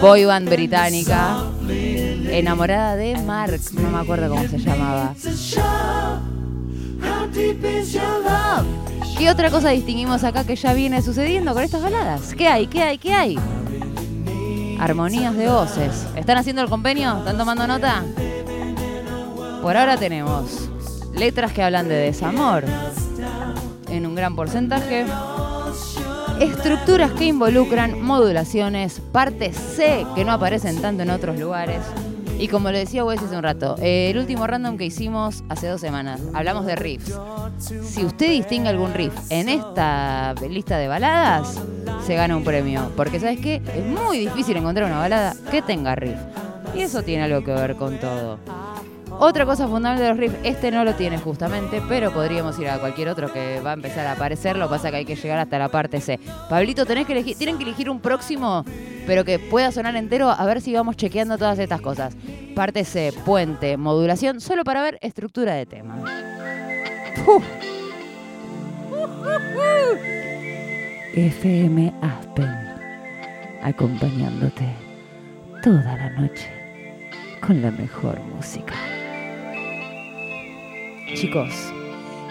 Boy 0.00 0.24
band 0.26 0.48
británica, 0.48 1.42
enamorada 1.68 2.94
de 2.94 3.20
Mark, 3.22 3.60
no 3.72 3.90
me 3.90 3.98
acuerdo 3.98 4.28
cómo 4.28 4.46
se 4.46 4.58
llamaba. 4.58 5.14
¿Qué 9.18 9.28
otra 9.28 9.50
cosa 9.50 9.70
distinguimos 9.70 10.22
acá 10.22 10.44
que 10.44 10.54
ya 10.54 10.72
viene 10.72 11.02
sucediendo 11.02 11.52
con 11.52 11.64
estas 11.64 11.82
baladas? 11.82 12.34
¿Qué 12.34 12.46
hay? 12.46 12.68
¿Qué 12.68 12.82
hay? 12.84 12.98
¿Qué 12.98 13.12
hay? 13.12 13.38
Armonías 14.78 15.36
de 15.36 15.48
voces. 15.48 16.06
¿Están 16.14 16.38
haciendo 16.38 16.62
el 16.62 16.68
convenio? 16.68 17.18
¿Están 17.18 17.38
tomando 17.38 17.66
nota? 17.66 18.04
Por 19.60 19.76
ahora 19.76 19.96
tenemos 19.96 20.70
letras 21.16 21.50
que 21.52 21.64
hablan 21.64 21.88
de 21.88 21.96
desamor 21.96 22.64
en 23.88 24.06
un 24.06 24.14
gran 24.14 24.34
porcentaje. 24.36 25.04
Estructuras 26.40 27.12
que 27.12 27.26
involucran 27.26 28.02
modulaciones, 28.02 29.00
parte 29.12 29.52
C 29.52 30.06
que 30.14 30.24
no 30.24 30.32
aparecen 30.32 30.80
tanto 30.80 31.02
en 31.02 31.10
otros 31.10 31.38
lugares. 31.38 31.82
Y 32.38 32.48
como 32.48 32.72
lo 32.72 32.78
decía 32.78 33.04
Wes 33.04 33.22
hace 33.22 33.36
un 33.36 33.44
rato, 33.44 33.76
el 33.80 34.18
último 34.18 34.46
random 34.46 34.76
que 34.76 34.84
hicimos 34.84 35.44
hace 35.48 35.68
dos 35.68 35.80
semanas, 35.80 36.20
hablamos 36.34 36.66
de 36.66 36.74
riffs. 36.74 37.16
Si 37.58 38.04
usted 38.04 38.30
distingue 38.30 38.68
algún 38.70 38.92
riff 38.94 39.12
en 39.30 39.48
esta 39.48 40.34
lista 40.50 40.78
de 40.78 40.88
baladas, 40.88 41.60
se 42.04 42.16
gana 42.16 42.36
un 42.36 42.42
premio. 42.42 42.90
Porque 42.96 43.20
¿sabes 43.20 43.38
qué? 43.38 43.62
Es 43.76 43.86
muy 43.86 44.18
difícil 44.18 44.56
encontrar 44.56 44.86
una 44.88 44.98
balada 44.98 45.36
que 45.52 45.62
tenga 45.62 45.94
riff. 45.94 46.18
Y 46.74 46.80
eso 46.80 47.02
tiene 47.04 47.22
algo 47.24 47.44
que 47.44 47.52
ver 47.52 47.76
con 47.76 47.98
todo. 48.00 48.38
Otra 49.18 49.46
cosa 49.46 49.68
fundamental 49.68 50.02
de 50.02 50.08
los 50.08 50.18
riffs, 50.18 50.36
este 50.42 50.70
no 50.70 50.84
lo 50.84 50.94
tiene 50.94 51.16
justamente, 51.18 51.80
pero 51.88 52.12
podríamos 52.12 52.58
ir 52.58 52.68
a 52.68 52.78
cualquier 52.78 53.08
otro 53.08 53.32
que 53.32 53.60
va 53.60 53.70
a 53.70 53.74
empezar 53.74 54.06
a 54.06 54.12
aparecer. 54.12 54.56
Lo 54.56 54.66
que 54.66 54.70
pasa 54.70 54.90
que 54.90 54.96
hay 54.96 55.04
que 55.04 55.14
llegar 55.14 55.38
hasta 55.38 55.58
la 55.58 55.68
parte 55.68 56.00
C. 56.00 56.18
Pablito, 56.48 56.84
tenés 56.86 57.06
que 57.06 57.12
elegir, 57.12 57.36
tienen 57.36 57.56
que 57.56 57.64
elegir 57.64 57.88
un 57.88 58.00
próximo, 58.00 58.64
pero 59.06 59.24
que 59.24 59.38
pueda 59.38 59.70
sonar 59.70 59.94
entero, 59.96 60.28
a 60.30 60.44
ver 60.44 60.60
si 60.60 60.74
vamos 60.74 60.96
chequeando 60.96 61.38
todas 61.38 61.58
estas 61.58 61.80
cosas. 61.80 62.16
Parte 62.56 62.84
C, 62.84 63.12
puente, 63.24 63.76
modulación, 63.76 64.40
solo 64.40 64.64
para 64.64 64.82
ver 64.82 64.98
estructura 65.00 65.54
de 65.54 65.66
tema. 65.66 66.02
FM 71.14 71.92
Aspen, 72.00 72.50
acompañándote 73.62 74.64
toda 75.62 75.96
la 75.96 76.10
noche 76.10 76.50
con 77.40 77.60
la 77.60 77.70
mejor 77.70 78.18
música. 78.20 78.74
Chicos, 81.14 81.50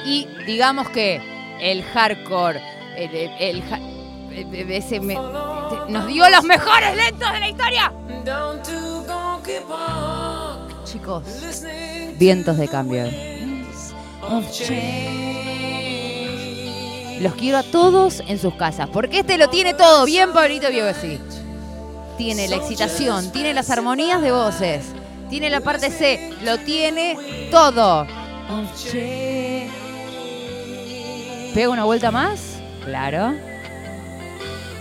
y 0.05 0.27
digamos 0.45 0.89
que 0.89 1.21
el 1.61 1.83
hardcore, 1.83 2.61
el, 2.97 3.13
el- 3.15 3.31
el 3.39 3.63
ha- 3.71 3.79
el- 4.33 4.71
ese 4.71 4.99
me- 4.99 5.15
nos 5.87 6.07
dio 6.07 6.29
los 6.29 6.43
mejores 6.43 6.95
lentos 6.95 7.31
de 7.31 7.39
la 7.39 7.47
historia. 7.49 7.93
Chicos, 10.85 11.23
vientos 12.17 12.57
de 12.57 12.67
cambio. 12.67 13.03
Los 17.21 17.35
quiero 17.35 17.57
a 17.59 17.63
todos 17.63 18.21
en 18.27 18.39
sus 18.39 18.55
casas, 18.55 18.89
porque 18.91 19.19
este 19.19 19.37
lo 19.37 19.49
tiene 19.49 19.73
todo. 19.75 20.05
Bien, 20.05 20.33
Pablito 20.33 20.69
Biogasi. 20.69 21.19
Tiene 22.17 22.47
la 22.47 22.55
excitación, 22.57 23.31
tiene 23.31 23.53
las 23.53 23.69
armonías 23.69 24.21
de 24.21 24.31
voces, 24.31 24.85
tiene 25.29 25.49
la 25.49 25.61
parte 25.61 25.89
C, 25.91 26.31
lo 26.43 26.57
tiene 26.59 27.47
todo. 27.51 28.05
¿Pega 31.53 31.69
una 31.69 31.83
vuelta 31.83 32.11
más? 32.11 32.59
Claro. 32.85 33.33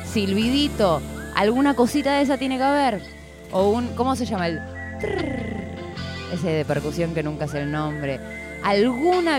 Silbidito, 0.05 1.01
alguna 1.35 1.75
cosita 1.75 2.17
de 2.17 2.23
esa 2.23 2.37
tiene 2.37 2.59
que 2.59 2.65
haber. 2.65 3.01
O 3.53 3.71
un, 3.71 3.89
¿cómo 3.95 4.17
se 4.17 4.27
llama? 4.27 4.47
El 4.47 4.61
ese 6.33 6.49
de 6.49 6.65
percusión 6.65 7.15
que 7.15 7.23
nunca 7.23 7.49
sé 7.49 7.63
el 7.63 7.73
nombre. 7.73 8.21
Alguna, 8.63 9.39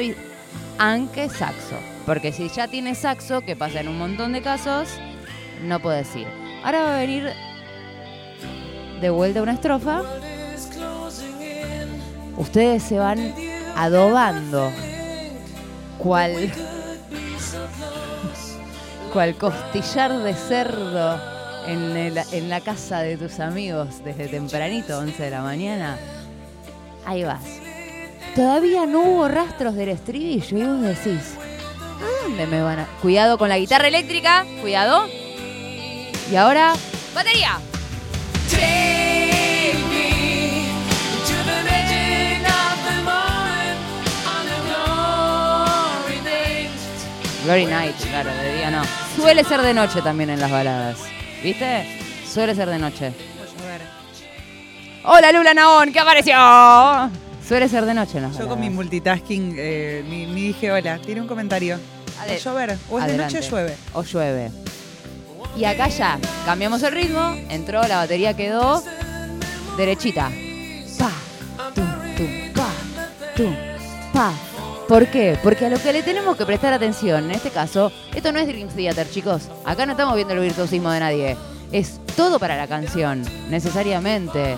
aunque 0.78 1.30
saxo. 1.30 1.76
Porque 2.06 2.32
si 2.32 2.50
ya 2.50 2.68
tiene 2.68 2.96
saxo, 2.96 3.42
que 3.42 3.56
pasa 3.56 3.80
en 3.80 3.88
un 3.88 3.98
montón 3.98 4.34
de 4.34 4.42
casos, 4.42 4.90
no 5.64 5.80
puedes 5.80 6.14
ir. 6.16 6.28
Ahora 6.64 6.84
va 6.84 6.96
a 6.96 7.00
venir 7.00 7.30
de 9.00 9.10
vuelta 9.10 9.42
una 9.42 9.54
estrofa. 9.54 10.04
Ustedes 12.38 12.84
se 12.84 12.98
van 12.98 13.34
adobando. 13.76 14.72
Cual. 15.98 16.52
Cual 19.14 19.36
costillar 19.36 20.18
de 20.20 20.34
cerdo 20.34 21.20
en, 21.68 22.18
en 22.32 22.50
la 22.50 22.62
casa 22.62 23.02
de 23.02 23.18
tus 23.18 23.40
amigos 23.40 24.04
desde 24.04 24.28
tempranito, 24.28 24.98
11 24.98 25.24
de 25.24 25.30
la 25.30 25.42
mañana. 25.42 25.98
Ahí 27.06 27.24
vas. 27.24 27.44
Todavía 28.36 28.86
no 28.86 29.02
hubo 29.02 29.28
rastros 29.28 29.76
del 29.76 29.90
estribillo 29.90 30.58
y 30.58 30.64
vos 30.64 30.82
decís, 30.82 31.36
¿a 31.78 32.24
dónde 32.24 32.48
me 32.48 32.62
van 32.62 32.80
a...? 32.80 32.88
Cuidado 33.02 33.38
con 33.38 33.50
la 33.50 33.58
guitarra 33.58 33.90
eléctrica, 33.90 34.46
cuidado. 34.62 35.08
Y 36.32 36.36
ahora, 36.38 36.74
batería. 37.14 37.60
Glory 47.44 47.66
Night, 47.66 47.96
claro, 48.10 48.30
de 48.34 48.54
día 48.58 48.70
no. 48.72 48.84
Suele 49.16 49.44
ser 49.44 49.62
de 49.62 49.74
noche 49.74 50.02
también 50.02 50.30
en 50.30 50.40
las 50.40 50.52
baladas. 50.52 51.00
¿Viste? 51.44 51.88
Suele 52.32 52.54
ser 52.56 52.70
de 52.70 52.78
noche. 52.78 53.14
Hola 55.04 55.32
Lula 55.32 55.54
Naón, 55.54 55.92
¿qué 55.92 56.00
apareció? 56.00 56.36
Suele 57.48 57.68
ser 57.68 57.86
de 57.86 57.94
noche, 57.96 58.22
¿no? 58.22 58.32
Yo 58.38 58.48
con 58.48 58.60
mi 58.60 58.70
multitasking 58.70 59.56
eh, 59.58 60.06
ni, 60.08 60.28
ni 60.28 60.48
dije 60.48 60.72
hola. 60.72 61.00
Tiene 61.00 61.22
un 61.22 61.28
comentario. 61.28 61.80
A 62.20 62.28
llover. 62.28 62.78
O 62.90 63.00
es 63.00 63.08
de 63.08 63.18
noche 63.18 63.42
llueve. 63.42 63.76
O 63.94 64.04
llueve. 64.04 64.52
Y 65.58 65.66
acá 65.66 65.88
ya 65.88 66.20
cambiamos 66.46 66.84
el 66.84 66.94
ritmo, 66.94 67.36
entró, 67.50 67.82
la 67.88 67.98
batería 67.98 68.36
quedó 68.36 68.84
derechita. 69.76 70.30
Pa, 70.98 71.12
tum, 71.74 71.88
tum, 72.16 72.54
pa, 72.54 72.68
tum, 73.36 73.56
pa. 74.14 74.32
¿Por 74.92 75.08
qué? 75.08 75.40
Porque 75.42 75.68
a 75.68 75.70
lo 75.70 75.82
que 75.82 75.94
le 75.94 76.04
tenemos 76.04 76.36
que 76.36 76.46
prestar 76.46 76.74
atención, 76.74 77.24
en 77.24 77.32
este 77.32 77.50
caso, 77.50 77.94
esto 78.14 78.34
no 78.34 78.40
es 78.40 78.48
Dream 78.48 78.68
Theater, 78.68 79.10
chicos. 79.10 79.44
Acá 79.64 79.86
no 79.86 79.94
estamos 79.94 80.16
viendo 80.16 80.34
el 80.34 80.42
virtuosismo 80.42 80.92
de 80.92 81.00
nadie. 81.00 81.38
Es 81.72 82.02
todo 82.18 82.40
para 82.40 82.58
la 82.58 82.68
canción, 82.68 83.24
necesariamente. 83.50 84.58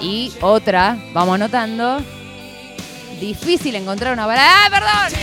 Y 0.00 0.32
otra, 0.40 0.98
vamos 1.12 1.36
anotando. 1.36 1.98
Difícil 3.20 3.76
encontrar 3.76 4.12
una 4.12 4.26
balada. 4.26 4.66
¡Ah, 4.66 4.68
perdón! 4.68 5.20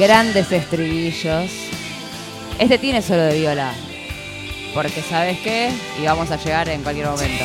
Grandes 0.00 0.50
estribillos. 0.50 1.50
Este 2.58 2.78
tiene 2.78 3.02
solo 3.02 3.22
de 3.24 3.38
viola. 3.38 3.70
Porque 4.74 5.02
sabes 5.02 5.38
qué, 5.40 5.70
y 6.00 6.06
vamos 6.06 6.30
a 6.30 6.36
llegar 6.36 6.70
en 6.70 6.82
cualquier 6.82 7.06
momento. 7.06 7.44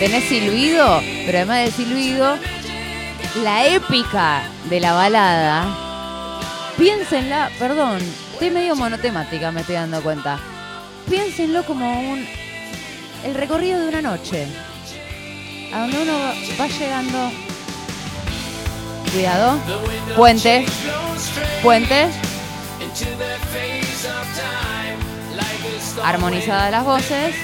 Tenés 0.00 0.24
silbido, 0.24 1.00
pero 1.24 1.38
además 1.38 1.58
del 1.58 1.72
silbido, 1.72 2.36
la 3.44 3.68
épica 3.68 4.42
de 4.68 4.80
la 4.80 4.92
balada. 4.94 5.78
Piénsenla, 6.76 7.50
perdón, 7.58 7.98
estoy 8.32 8.50
medio 8.50 8.74
monotemática, 8.74 9.52
me 9.52 9.60
estoy 9.60 9.76
dando 9.76 10.02
cuenta. 10.02 10.40
Piénsenlo 11.08 11.64
como 11.64 12.00
un. 12.12 12.26
el 13.24 13.34
recorrido 13.34 13.78
de 13.80 13.88
una 13.90 14.02
noche. 14.02 14.48
A 15.72 15.82
donde 15.82 16.02
uno 16.02 16.12
va- 16.18 16.34
va 16.60 16.66
llegando. 16.66 17.30
Cuidado. 19.12 19.58
Puente. 20.16 20.64
Puente. 21.62 22.08
Armonizadas 26.02 26.70
las 26.70 26.84
voces. 26.84 27.34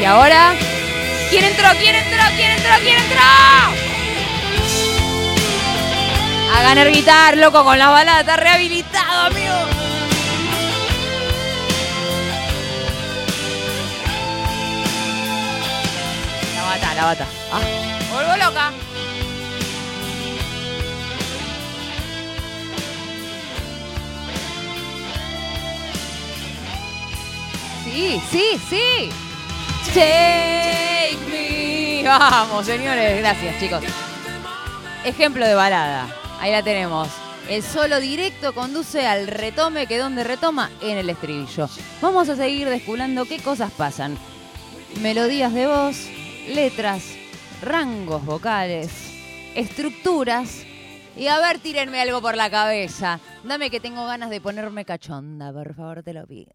Y 0.00 0.04
ahora. 0.04 0.54
¿Quién 1.30 1.44
entró? 1.44 1.68
¿Quién 1.80 1.96
entró? 1.96 2.22
¿Quién 2.36 2.50
entró? 2.52 2.72
¿Quién 2.80 2.96
entró? 2.96 3.22
Hagan 6.56 6.78
el 6.78 6.92
guitar, 6.92 7.36
loco, 7.36 7.64
con 7.64 7.78
la 7.78 7.88
balada. 7.88 8.20
Está 8.20 8.36
rehabilitado, 8.36 9.26
amigo. 9.26 9.75
La 16.96 17.04
bata. 17.04 17.26
Ah, 17.52 17.60
vuelvo 18.10 18.36
loca. 18.42 18.72
Sí, 27.84 28.20
sí, 28.30 28.60
sí. 28.70 29.10
Take 29.92 31.18
me. 31.30 32.02
Vamos, 32.02 32.64
señores. 32.64 33.18
Gracias, 33.18 33.60
chicos. 33.60 33.84
Ejemplo 35.04 35.46
de 35.46 35.54
balada. 35.54 36.06
Ahí 36.40 36.50
la 36.50 36.62
tenemos. 36.62 37.08
El 37.50 37.62
solo 37.62 38.00
directo 38.00 38.54
conduce 38.54 39.06
al 39.06 39.26
retome 39.26 39.86
que 39.86 39.98
donde 39.98 40.24
retoma 40.24 40.70
en 40.80 40.96
el 40.96 41.10
estribillo. 41.10 41.68
Vamos 42.00 42.30
a 42.30 42.36
seguir 42.36 42.70
desculando 42.70 43.26
qué 43.26 43.38
cosas 43.38 43.70
pasan. 43.70 44.16
Melodías 45.00 45.52
de 45.52 45.66
voz, 45.66 46.08
letras, 46.54 47.16
rangos 47.62 48.24
vocales, 48.24 48.90
estructuras. 49.54 50.64
Y 51.16 51.28
a 51.28 51.38
ver, 51.38 51.58
tírenme 51.58 52.00
algo 52.00 52.20
por 52.20 52.36
la 52.36 52.50
cabeza. 52.50 53.20
Dame 53.44 53.70
que 53.70 53.80
tengo 53.80 54.06
ganas 54.06 54.30
de 54.30 54.40
ponerme 54.40 54.84
cachonda, 54.84 55.52
por 55.52 55.74
favor, 55.74 56.02
te 56.02 56.12
lo 56.12 56.26
pido. 56.26 56.52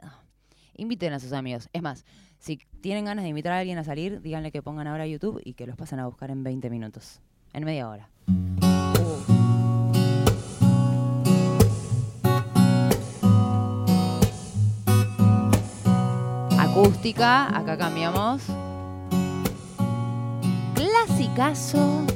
Inviten 0.76 1.14
a 1.14 1.20
sus 1.20 1.34
amigos. 1.34 1.70
Es 1.74 1.82
más, 1.82 2.06
si 2.40 2.58
tienen 2.82 3.06
ganas 3.06 3.24
de 3.24 3.30
invitar 3.30 3.54
a 3.54 3.60
alguien 3.60 3.78
a 3.78 3.84
salir, 3.84 4.22
díganle 4.22 4.52
que 4.52 4.62
pongan 4.62 4.88
ahora 4.88 5.08
YouTube 5.08 5.42
y 5.44 5.54
que 5.54 5.68
los 5.68 5.76
pasen 5.76 6.00
a 6.00 6.08
buscar 6.08 6.32
en 6.32 6.44
20 6.44 6.70
minutos. 6.70 7.20
En 7.54 7.66
media 7.66 7.90
hora. 7.90 8.10
Acústica, 16.58 17.56
acá 17.58 17.78
cambiamos. 17.78 18.44
Clasicazo, 20.82 22.08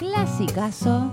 clasicazo. 0.00 1.12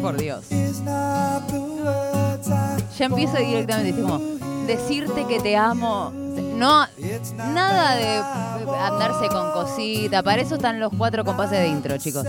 Por 0.00 0.16
Dios. 0.16 0.46
Ya 2.98 3.06
empiezo 3.06 3.36
directamente, 3.36 4.02
como 4.02 4.18
decirte 4.66 5.24
que 5.26 5.38
te 5.38 5.56
amo. 5.56 6.10
No, 6.12 6.86
nada 7.54 7.94
de 7.94 8.18
andarse 8.80 9.28
con 9.28 9.52
cosita. 9.52 10.24
Para 10.24 10.42
eso 10.42 10.56
están 10.56 10.80
los 10.80 10.92
cuatro 10.98 11.24
compases 11.24 11.60
de 11.60 11.68
intro, 11.68 11.96
chicos. 11.98 12.26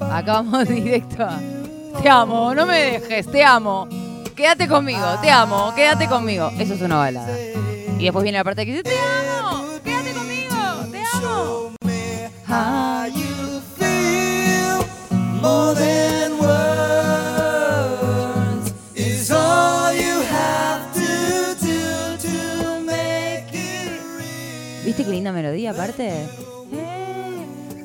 Acá 0.00 0.34
vamos 0.34 0.68
directo. 0.68 1.24
a, 1.24 1.40
Te 2.00 2.08
amo, 2.08 2.54
no 2.54 2.66
me 2.66 2.78
dejes, 2.78 3.26
te 3.26 3.42
amo. 3.44 3.88
Quédate 4.38 4.68
conmigo, 4.68 5.04
te 5.20 5.32
amo, 5.32 5.74
quédate 5.74 6.06
conmigo. 6.06 6.52
Eso 6.60 6.74
es 6.74 6.80
una 6.80 6.98
balada. 6.98 7.36
Y 7.98 8.04
después 8.04 8.22
viene 8.22 8.38
la 8.38 8.44
parte 8.44 8.64
que 8.64 8.70
dice, 8.70 8.84
te 8.84 8.96
amo, 8.96 9.66
quédate 9.82 10.12
conmigo, 10.12 10.54
te 10.92 11.02
amo. 11.12 11.72
¿Viste 24.84 25.04
qué 25.04 25.10
linda 25.10 25.32
melodía 25.32 25.72
aparte? 25.72 26.28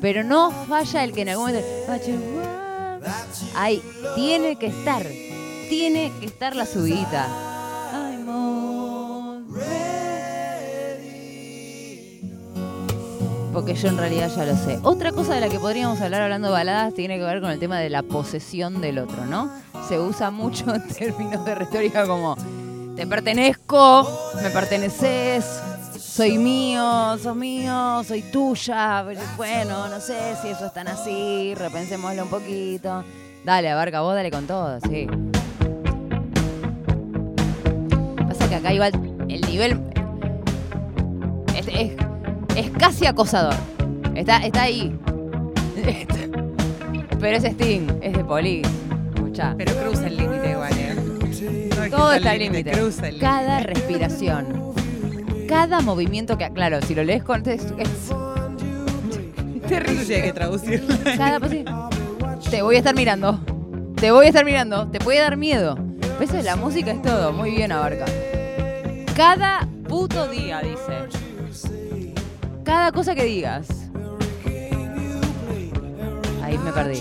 Pero 0.00 0.22
no 0.22 0.52
falla 0.68 1.02
el 1.02 1.12
que 1.12 1.22
en 1.22 1.30
algún 1.30 1.46
momento. 1.46 1.66
Ahí, 3.56 3.82
tiene 4.14 4.54
que 4.54 4.68
estar. 4.68 5.04
Tiene 5.68 6.12
que 6.20 6.26
estar 6.26 6.54
la 6.54 6.64
all 6.64 7.44
Porque 13.52 13.74
yo 13.74 13.88
en 13.88 13.96
realidad 13.96 14.30
ya 14.34 14.44
lo 14.44 14.56
sé. 14.56 14.80
Otra 14.82 15.12
cosa 15.12 15.34
de 15.34 15.40
la 15.40 15.48
que 15.48 15.60
podríamos 15.60 16.00
hablar 16.00 16.22
hablando 16.22 16.48
de 16.48 16.52
baladas 16.52 16.92
tiene 16.92 17.18
que 17.18 17.24
ver 17.24 17.40
con 17.40 17.50
el 17.50 17.60
tema 17.60 17.78
de 17.78 17.88
la 17.88 18.02
posesión 18.02 18.80
del 18.80 18.98
otro, 18.98 19.26
¿no? 19.26 19.48
Se 19.88 20.00
usa 20.00 20.32
mucho 20.32 20.74
en 20.74 20.86
términos 20.88 21.44
de 21.44 21.54
retórica 21.54 22.04
como 22.06 22.36
te 22.96 23.06
pertenezco, 23.06 24.08
me 24.42 24.50
perteneces, 24.50 25.44
soy 25.98 26.38
mío, 26.38 27.18
sos 27.18 27.34
mío, 27.34 28.02
soy 28.04 28.22
tuya. 28.22 29.04
Bueno, 29.36 29.88
no 29.88 30.00
sé 30.00 30.36
si 30.42 30.48
eso 30.48 30.66
es 30.66 30.72
tan 30.72 30.88
así, 30.88 31.54
repensémoslo 31.56 32.22
un 32.22 32.30
poquito. 32.30 33.04
Dale, 33.44 33.70
abarca 33.70 34.00
vos, 34.00 34.14
dale 34.14 34.30
con 34.30 34.46
todo, 34.46 34.78
sí. 34.80 35.06
Que 38.54 38.66
acá 38.68 38.72
igual 38.72 38.92
el 39.28 39.40
nivel 39.42 39.80
es, 41.56 41.66
es- 41.68 41.92
es 42.56 42.70
casi 42.78 43.06
acosador. 43.06 43.54
Está, 44.14 44.38
está 44.38 44.62
ahí. 44.62 44.96
Pero 47.20 47.36
es 47.36 47.44
Sting, 47.44 47.88
es 48.00 48.12
de 48.12 48.24
Police. 48.24 48.70
Escuchá. 49.14 49.54
Pero 49.58 49.72
cruza 49.74 50.06
el 50.06 50.16
límite 50.16 50.50
igual, 50.52 50.72
¿eh? 50.78 50.94
No 50.94 51.96
Todo 51.96 52.12
está 52.12 52.30
al 52.30 52.38
límite. 52.38 52.72
Cada 53.20 53.60
respiración. 53.60 54.46
Cada 55.48 55.80
movimiento 55.80 56.38
que. 56.38 56.48
Claro, 56.50 56.80
si 56.82 56.94
lo 56.94 57.02
lees 57.02 57.24
con. 57.24 57.42
Es, 57.48 57.66
hay 59.70 60.22
que 60.22 60.32
traducirlo. 60.32 60.94
cada 61.16 61.40
Te 62.50 62.62
voy 62.62 62.76
a 62.76 62.78
estar 62.78 62.94
mirando. 62.94 63.40
Te 63.96 64.10
voy 64.12 64.26
a 64.26 64.28
estar 64.28 64.44
mirando. 64.44 64.86
Te 64.88 64.98
puede 65.00 65.18
dar 65.20 65.36
miedo. 65.36 65.76
Pero 66.00 66.20
eso 66.20 66.36
de 66.36 66.42
la 66.44 66.56
música 66.56 66.92
es 66.92 67.02
todo. 67.02 67.32
Muy 67.32 67.50
bien, 67.50 67.72
abarca. 67.72 68.04
Cada 69.16 69.68
puto 69.88 70.26
día, 70.26 70.60
dice. 70.60 71.08
Cada 72.64 72.90
cosa 72.90 73.14
que 73.14 73.22
digas. 73.24 73.68
Ahí 76.42 76.58
me 76.58 76.72
perdí. 76.72 77.00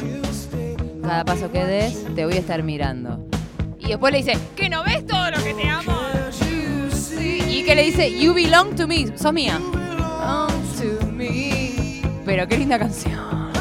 Cada 1.01 1.25
paso 1.25 1.51
que 1.51 1.65
des, 1.65 2.05
te 2.13 2.25
voy 2.25 2.35
a 2.35 2.39
estar 2.39 2.61
mirando. 2.61 3.27
Y 3.79 3.87
después 3.87 4.13
le 4.13 4.19
dice, 4.19 4.37
¿que 4.55 4.69
no 4.69 4.83
ves 4.83 5.07
todo 5.07 5.31
lo 5.31 5.43
que 5.43 5.55
te 5.55 5.67
amo? 5.67 5.91
Y 7.49 7.63
que 7.63 7.75
le 7.75 7.83
dice, 7.83 8.11
You 8.11 8.35
belong 8.35 8.75
to 8.75 8.87
me, 8.87 9.17
sos 9.17 9.33
mía. 9.33 9.59
Pero 12.25 12.47
qué 12.47 12.57
linda 12.59 12.77
canción. 12.77 13.33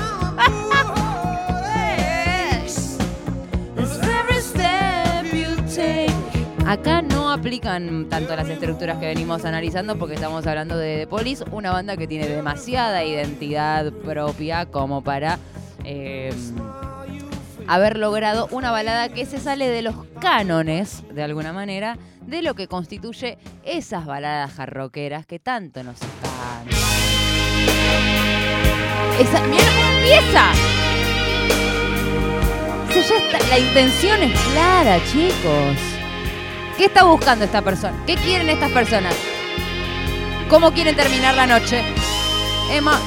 Acá 6.66 7.02
aplican 7.42 8.06
tanto 8.08 8.36
las 8.36 8.48
estructuras 8.48 8.98
que 8.98 9.06
venimos 9.06 9.44
analizando 9.44 9.98
porque 9.98 10.14
estamos 10.14 10.46
hablando 10.46 10.76
de 10.76 10.98
The 10.98 11.06
Police, 11.08 11.42
una 11.50 11.72
banda 11.72 11.96
que 11.96 12.06
tiene 12.06 12.28
demasiada 12.28 13.02
identidad 13.02 13.92
propia 13.92 14.66
como 14.66 15.02
para 15.02 15.40
eh, 15.82 16.32
haber 17.66 17.98
logrado 17.98 18.46
una 18.52 18.70
balada 18.70 19.08
que 19.08 19.26
se 19.26 19.40
sale 19.40 19.68
de 19.68 19.82
los 19.82 19.96
cánones, 20.20 21.02
de 21.12 21.24
alguna 21.24 21.52
manera, 21.52 21.98
de 22.24 22.42
lo 22.42 22.54
que 22.54 22.68
constituye 22.68 23.38
esas 23.64 24.06
baladas 24.06 24.52
jarroqueras 24.52 25.26
que 25.26 25.40
tanto 25.40 25.82
nos 25.82 25.96
encantan. 26.00 26.68
Esa, 29.18 29.44
¡Mira 29.48 29.64
cómo 29.64 29.98
empieza! 29.98 30.52
La 33.50 33.58
intención 33.58 34.22
es 34.22 34.40
clara, 34.52 35.00
chicos. 35.10 35.91
¿Qué 36.76 36.86
está 36.86 37.04
buscando 37.04 37.44
esta 37.44 37.60
persona? 37.62 38.02
¿Qué 38.06 38.16
quieren 38.16 38.48
estas 38.48 38.70
personas? 38.70 39.14
¿Cómo 40.48 40.72
quieren 40.72 40.96
terminar 40.96 41.34
la 41.34 41.46
noche? 41.46 41.82
Emma 42.70 42.98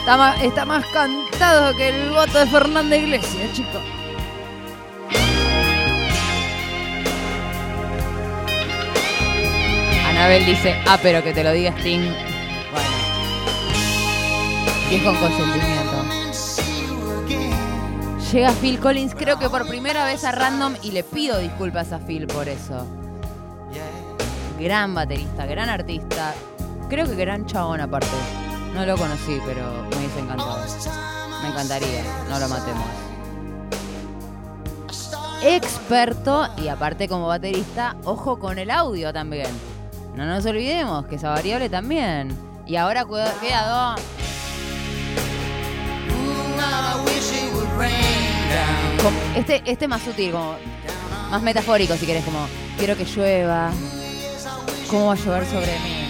está 0.00 0.16
más, 0.16 0.42
está 0.42 0.66
cantado 0.92 1.76
que 1.76 1.88
el 1.88 2.10
voto 2.10 2.38
de 2.40 2.46
Fernanda 2.46 2.96
Iglesias, 2.96 3.52
chicos. 3.52 3.80
Anabel 10.08 10.44
dice, 10.44 10.74
ah, 10.86 10.98
pero 11.00 11.22
que 11.22 11.32
te 11.32 11.44
lo 11.44 11.52
diga 11.52 11.70
Sting. 11.78 12.12
Bueno. 12.72 12.88
Y 14.90 14.94
es 14.96 15.02
con 15.02 15.16
consentimiento. 15.16 15.92
Llega 18.32 18.52
Phil 18.52 18.80
Collins, 18.80 19.14
creo 19.14 19.38
que 19.38 19.48
por 19.48 19.68
primera 19.68 20.04
vez 20.04 20.24
a 20.24 20.32
Random, 20.32 20.74
y 20.82 20.90
le 20.90 21.04
pido 21.04 21.38
disculpas 21.38 21.92
a 21.92 21.98
Phil 21.98 22.26
por 22.26 22.48
eso. 22.48 23.01
Gran 24.62 24.94
baterista, 24.94 25.44
gran 25.46 25.68
artista. 25.68 26.34
Creo 26.88 27.06
que 27.06 27.16
gran 27.16 27.46
chabón 27.46 27.80
aparte. 27.80 28.06
No 28.74 28.86
lo 28.86 28.96
conocí, 28.96 29.38
pero 29.44 29.62
me 29.90 29.96
hubiese 29.96 30.20
encantado. 30.20 30.58
Me 31.42 31.48
encantaría, 31.48 32.04
no 32.30 32.38
lo 32.38 32.48
matemos. 32.48 32.86
Experto 35.42 36.46
y 36.58 36.68
aparte 36.68 37.08
como 37.08 37.26
baterista, 37.26 37.96
ojo 38.04 38.38
con 38.38 38.58
el 38.60 38.70
audio 38.70 39.12
también. 39.12 39.48
No 40.14 40.24
nos 40.26 40.46
olvidemos 40.46 41.06
que 41.06 41.16
esa 41.16 41.30
variable 41.30 41.68
también. 41.68 42.36
Y 42.64 42.76
ahora 42.76 43.04
cuida- 43.04 43.32
cuidado. 43.40 43.96
Este, 49.36 49.62
este 49.66 49.88
más 49.88 50.02
sutil, 50.02 50.30
como 50.30 50.54
más 51.30 51.42
metafórico 51.42 51.94
si 51.96 52.06
querés, 52.06 52.24
como 52.24 52.46
quiero 52.78 52.96
que 52.96 53.04
llueva. 53.04 53.70
¿Cómo 54.92 55.06
va 55.06 55.12
a 55.14 55.16
llover 55.16 55.46
sobre 55.46 55.78
mí? 55.78 56.02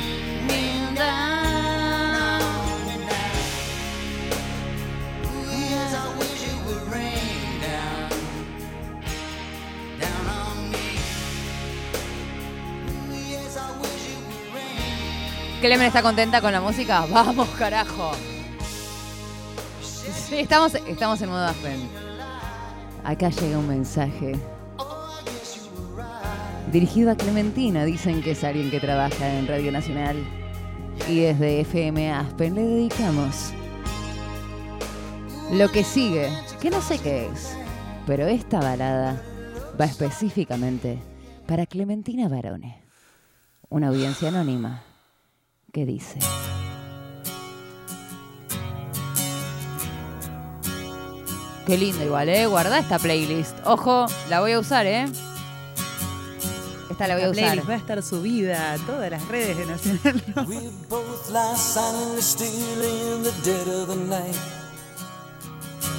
Clemen 15.60 15.86
está 15.86 16.02
contenta 16.02 16.40
con 16.40 16.52
la 16.52 16.60
música. 16.60 17.06
Vamos, 17.08 17.48
carajo. 17.50 18.10
Sí, 19.80 20.40
estamos, 20.40 20.74
estamos 20.74 21.22
en 21.22 21.28
modo 21.28 21.46
Aspen. 21.46 21.88
Acá 23.04 23.28
llega 23.28 23.58
un 23.58 23.68
mensaje. 23.68 24.34
Dirigido 26.72 27.10
a 27.10 27.16
Clementina, 27.16 27.84
dicen 27.84 28.22
que 28.22 28.30
es 28.30 28.42
alguien 28.44 28.70
que 28.70 28.80
trabaja 28.80 29.30
en 29.38 29.46
Radio 29.46 29.70
Nacional. 29.70 30.16
Y 31.06 31.20
desde 31.20 31.60
FM 31.60 32.10
Aspen 32.10 32.54
le 32.54 32.62
dedicamos 32.62 33.52
lo 35.52 35.68
que 35.68 35.84
sigue, 35.84 36.30
que 36.62 36.70
no 36.70 36.80
sé 36.80 36.98
qué 36.98 37.26
es, 37.26 37.54
pero 38.06 38.26
esta 38.26 38.58
balada 38.58 39.22
va 39.78 39.84
específicamente 39.84 40.98
para 41.46 41.66
Clementina 41.66 42.28
Barone, 42.28 42.82
una 43.68 43.88
audiencia 43.88 44.28
anónima 44.28 44.82
que 45.72 45.84
dice... 45.84 46.20
Qué 51.66 51.78
lindo 51.78 52.04
igual, 52.04 52.28
¿eh? 52.28 52.46
Guarda 52.46 52.78
esta 52.78 52.98
playlist. 52.98 53.56
Ojo, 53.64 54.06
la 54.28 54.40
voy 54.40 54.52
a 54.52 54.58
usar, 54.58 54.84
¿eh? 54.86 55.04
Esta 56.92 57.08
la 57.08 57.14
voy 57.14 57.24
a 57.24 57.30
usar. 57.30 57.44
playlist 57.44 57.68
va 57.68 57.74
a 57.74 57.76
estar 57.76 58.02
subida 58.02 58.72
a 58.74 58.78
todas 58.78 59.10
las 59.10 59.26
redes 59.28 59.56
de 59.56 59.66
Nacional 59.66 60.22
Rock. 60.36 60.48
Both 60.88 61.30
lie 61.30 61.56
silently 61.56 62.22
still 62.22 62.82
in 62.84 63.22
the 63.24 63.32
dead 63.42 63.68
of 63.68 63.88
the 63.88 63.96
night. 63.96 64.36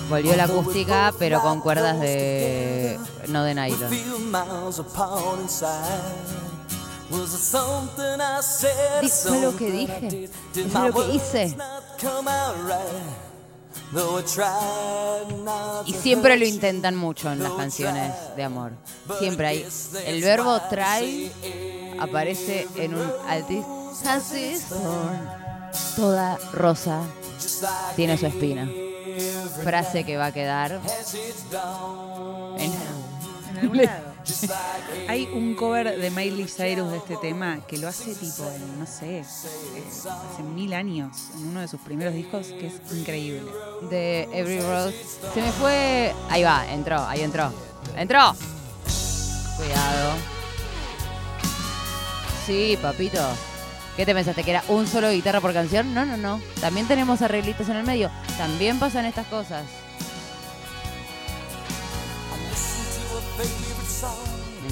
Volvió 0.09 0.35
la 0.35 0.43
acústica, 0.45 1.13
pero 1.17 1.41
con 1.41 1.61
cuerdas 1.61 1.99
de... 1.99 2.99
no 3.29 3.43
de 3.43 3.55
nylon. 3.55 3.89
Feel 3.89 4.19
miles 4.19 4.79
apart 4.79 5.39
inside. 5.41 5.69
Was 7.09 7.33
it 7.33 7.39
something 7.39 8.19
I 8.19 8.41
said? 8.41 9.01
Di- 9.01 9.09
fue 9.09 9.41
lo 9.41 9.55
que 9.55 9.71
dije. 9.71 10.29
Fue 10.71 10.87
lo 10.89 10.93
que 10.93 11.15
hice. 11.15 11.55
Y 15.86 15.93
siempre 15.93 16.38
lo 16.38 16.45
intentan 16.45 16.95
mucho 16.95 17.32
en 17.32 17.41
las 17.43 17.51
canciones 17.53 18.13
de 18.36 18.43
amor. 18.43 18.71
Siempre 19.19 19.47
hay. 19.47 19.67
El 20.05 20.21
verbo 20.21 20.59
try 20.69 21.32
aparece 21.99 22.67
en 22.76 22.95
un 22.95 23.11
altísimo. 23.28 23.93
Toda 25.95 26.38
rosa 26.53 27.01
tiene 27.95 28.17
su 28.17 28.26
espina. 28.26 28.69
Frase 29.63 30.03
que 30.03 30.17
va 30.17 30.28
a 30.28 30.32
quedar 30.32 30.80
en, 32.57 32.71
En 33.51 33.57
algún 33.59 33.78
lado. 33.78 34.12
Hay 35.07 35.30
un 35.34 35.55
cover 35.55 35.99
de 35.99 36.09
Miley 36.11 36.47
Cyrus 36.47 36.91
de 36.91 36.97
este 36.97 37.17
tema 37.17 37.59
que 37.67 37.78
lo 37.78 37.88
hace 37.88 38.15
tipo, 38.15 38.49
en, 38.49 38.80
no 38.80 38.86
sé, 38.86 39.19
eh, 39.19 39.24
hace 39.24 40.43
mil 40.43 40.74
años, 40.74 41.30
en 41.36 41.47
uno 41.49 41.61
de 41.61 41.67
sus 41.67 41.80
primeros 41.82 42.13
discos, 42.13 42.47
que 42.47 42.67
es 42.67 42.74
increíble. 42.91 43.43
de 43.89 44.30
Every 44.34 44.61
Rose. 44.61 44.95
Se 45.34 45.41
me 45.41 45.51
fue. 45.51 46.13
Ahí 46.30 46.43
va, 46.43 46.65
entró, 46.71 47.03
ahí 47.05 47.21
entró. 47.21 47.51
¡Entró! 47.97 48.36
Cuidado. 49.57 50.13
Sí, 52.45 52.78
papito. 52.82 53.19
¿Qué 53.95 54.05
te 54.05 54.13
pensaste? 54.13 54.43
¿Que 54.43 54.51
era 54.51 54.63
un 54.69 54.88
solo 54.88 55.11
guitarra 55.11 55.39
por 55.39 55.53
canción? 55.53 55.93
No, 55.93 56.05
no, 56.05 56.17
no. 56.17 56.41
También 56.59 56.88
tenemos 56.88 57.21
arreglitos 57.21 57.69
en 57.69 57.78
el 57.78 57.86
medio. 57.86 58.09
También 58.38 58.80
pasan 58.80 59.05
estas 59.05 59.28
cosas. 59.28 59.63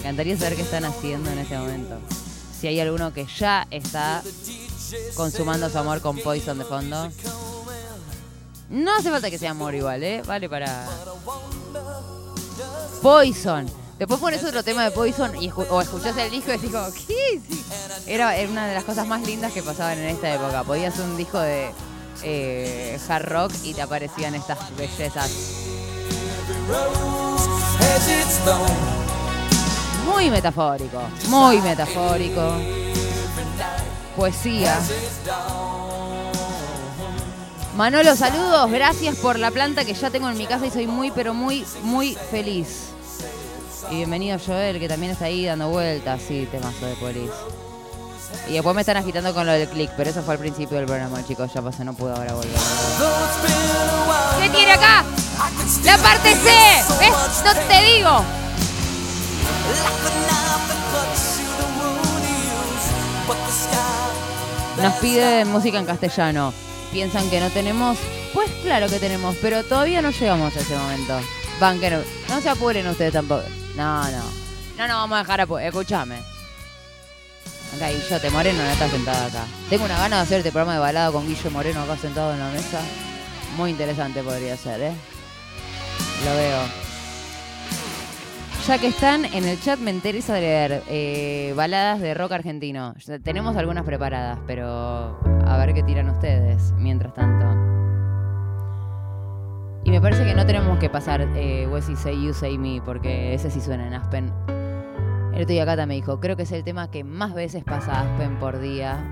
Me 0.01 0.07
encantaría 0.07 0.35
saber 0.37 0.55
qué 0.55 0.63
están 0.63 0.83
haciendo 0.85 1.29
en 1.29 1.37
este 1.37 1.55
momento. 1.57 1.99
Si 2.59 2.65
hay 2.67 2.79
alguno 2.79 3.13
que 3.13 3.27
ya 3.37 3.67
está 3.69 4.23
consumando 5.15 5.69
su 5.69 5.77
amor 5.77 6.01
con 6.01 6.17
Poison 6.17 6.57
de 6.57 6.65
fondo. 6.65 7.07
No 8.71 8.95
hace 8.95 9.11
falta 9.11 9.29
que 9.29 9.37
sea 9.37 9.51
amor 9.51 9.75
igual, 9.75 10.03
¿eh? 10.03 10.23
Vale 10.25 10.49
para... 10.49 10.87
Poison. 13.01 13.69
Después 13.99 14.19
pones 14.19 14.43
otro 14.43 14.63
tema 14.63 14.83
de 14.83 14.91
Poison 14.91 15.35
y 15.41 15.49
escu- 15.49 15.67
o 15.69 15.81
escuchás 15.81 16.17
el 16.17 16.31
disco 16.31 16.49
y 16.51 16.57
decís 16.57 16.71
¿qué? 17.07 17.39
Era, 18.07 18.33
una 18.49 18.65
de 18.67 18.73
las 18.73 18.83
cosas 18.83 19.05
más 19.05 19.21
lindas 19.21 19.51
que 19.53 19.61
pasaban 19.61 19.99
en 19.99 20.05
esta 20.07 20.33
época. 20.33 20.63
Podías 20.63 20.97
un 20.97 21.15
disco 21.17 21.39
de 21.39 21.71
eh, 22.23 22.99
hard 23.07 23.25
rock 23.25 23.51
y 23.63 23.75
te 23.75 23.81
aparecían 23.83 24.33
estas 24.33 24.57
bellezas. 24.75 25.29
Muy 30.05 30.29
metafórico, 30.29 31.01
muy 31.29 31.61
metafórico. 31.61 32.55
Poesía. 34.15 34.77
Manolo, 37.75 38.15
saludos. 38.15 38.69
Gracias 38.71 39.15
por 39.17 39.39
la 39.39 39.51
planta 39.51 39.85
que 39.85 39.93
ya 39.93 40.09
tengo 40.09 40.29
en 40.29 40.37
mi 40.37 40.45
casa 40.45 40.65
y 40.65 40.71
soy 40.71 40.87
muy, 40.87 41.11
pero 41.11 41.33
muy, 41.33 41.65
muy 41.83 42.15
feliz. 42.29 42.89
Y 43.89 43.95
bienvenido 43.95 44.37
Joel, 44.45 44.79
que 44.79 44.87
también 44.87 45.13
está 45.13 45.25
ahí 45.25 45.45
dando 45.45 45.69
vueltas. 45.69 46.21
Sí, 46.27 46.47
temazo 46.51 46.85
de 46.85 46.95
polis. 46.95 47.31
Y 48.49 48.53
después 48.53 48.75
me 48.75 48.81
están 48.81 48.97
agitando 48.97 49.33
con 49.33 49.45
lo 49.45 49.51
del 49.53 49.67
click, 49.67 49.91
pero 49.97 50.09
eso 50.09 50.21
fue 50.21 50.33
al 50.33 50.39
principio 50.39 50.77
del 50.77 50.85
programa, 50.85 51.25
chicos. 51.25 51.51
Ya 51.53 51.61
pasó, 51.61 51.83
no 51.83 51.93
puedo 51.93 52.15
ahora 52.15 52.33
volver. 52.33 52.51
¿Qué 54.41 54.49
tiene 54.49 54.73
acá? 54.73 55.03
La 55.85 55.97
parte 55.97 56.35
C. 56.35 56.49
¿Ves? 56.99 57.11
No 57.45 57.53
te 57.53 57.83
digo. 57.83 58.23
Nos 64.81 64.93
pide 64.95 65.45
música 65.45 65.77
en 65.77 65.85
castellano. 65.85 66.53
¿Piensan 66.91 67.29
que 67.29 67.39
no 67.39 67.49
tenemos? 67.49 67.97
Pues 68.33 68.49
claro 68.63 68.87
que 68.87 68.99
tenemos, 68.99 69.35
pero 69.41 69.63
todavía 69.63 70.01
no 70.01 70.11
llegamos 70.11 70.55
a 70.55 70.59
ese 70.59 70.75
momento. 70.75 71.19
Van, 71.59 71.79
que 71.79 71.89
no, 71.91 71.99
no 72.29 72.41
se 72.41 72.49
apuren 72.49 72.87
ustedes 72.87 73.13
tampoco. 73.13 73.43
No, 73.75 74.03
no. 74.09 74.23
No, 74.77 74.87
no, 74.87 74.95
vamos 74.95 75.17
a 75.17 75.19
dejar 75.21 75.41
apu- 75.47 75.61
Escúchame. 75.61 76.15
Acá 77.75 77.89
Guillote 77.89 78.29
Moreno 78.31 78.63
no 78.63 78.69
está 78.69 78.89
sentado 78.89 79.25
acá. 79.27 79.45
Tengo 79.69 79.85
una 79.85 79.97
gana 79.97 80.17
de 80.17 80.21
hacer 80.23 80.37
este 80.39 80.51
programa 80.51 80.73
de 80.73 80.79
balada 80.79 81.11
con 81.11 81.27
Guillo 81.27 81.51
Moreno 81.51 81.83
acá 81.83 81.97
sentado 81.97 82.33
en 82.33 82.39
la 82.39 82.49
mesa. 82.49 82.79
Muy 83.55 83.69
interesante 83.69 84.23
podría 84.23 84.57
ser, 84.57 84.81
¿eh? 84.81 84.93
Lo 86.25 86.35
veo. 86.35 86.90
Ya 88.67 88.77
que 88.77 88.87
están 88.87 89.25
en 89.25 89.45
el 89.45 89.59
chat, 89.59 89.79
me 89.79 89.89
interesa 89.89 90.35
leer 90.35 90.83
eh, 90.87 91.51
baladas 91.57 91.99
de 91.99 92.13
rock 92.13 92.33
argentino. 92.33 92.93
Tenemos 93.23 93.57
algunas 93.57 93.83
preparadas, 93.83 94.37
pero 94.45 95.19
a 95.47 95.57
ver 95.57 95.73
qué 95.73 95.81
tiran 95.81 96.07
ustedes 96.09 96.71
mientras 96.77 97.11
tanto. 97.15 97.45
Y 99.83 99.89
me 99.89 99.99
parece 99.99 100.23
que 100.25 100.35
no 100.35 100.45
tenemos 100.45 100.77
que 100.77 100.91
pasar 100.91 101.27
eh, 101.35 101.67
Say 101.97 102.23
You 102.23 102.33
Say 102.33 102.59
Me, 102.59 102.81
porque 102.85 103.33
ese 103.33 103.49
sí 103.49 103.59
suena 103.59 103.87
en 103.87 103.95
Aspen. 103.95 104.31
El 105.33 105.41
otro 105.41 105.47
día 105.47 105.85
me 105.87 105.95
dijo, 105.95 106.19
creo 106.19 106.37
que 106.37 106.43
es 106.43 106.51
el 106.51 106.63
tema 106.63 106.91
que 106.91 107.03
más 107.03 107.33
veces 107.33 107.63
pasa 107.63 108.01
Aspen 108.01 108.37
por 108.37 108.59
día. 108.59 109.03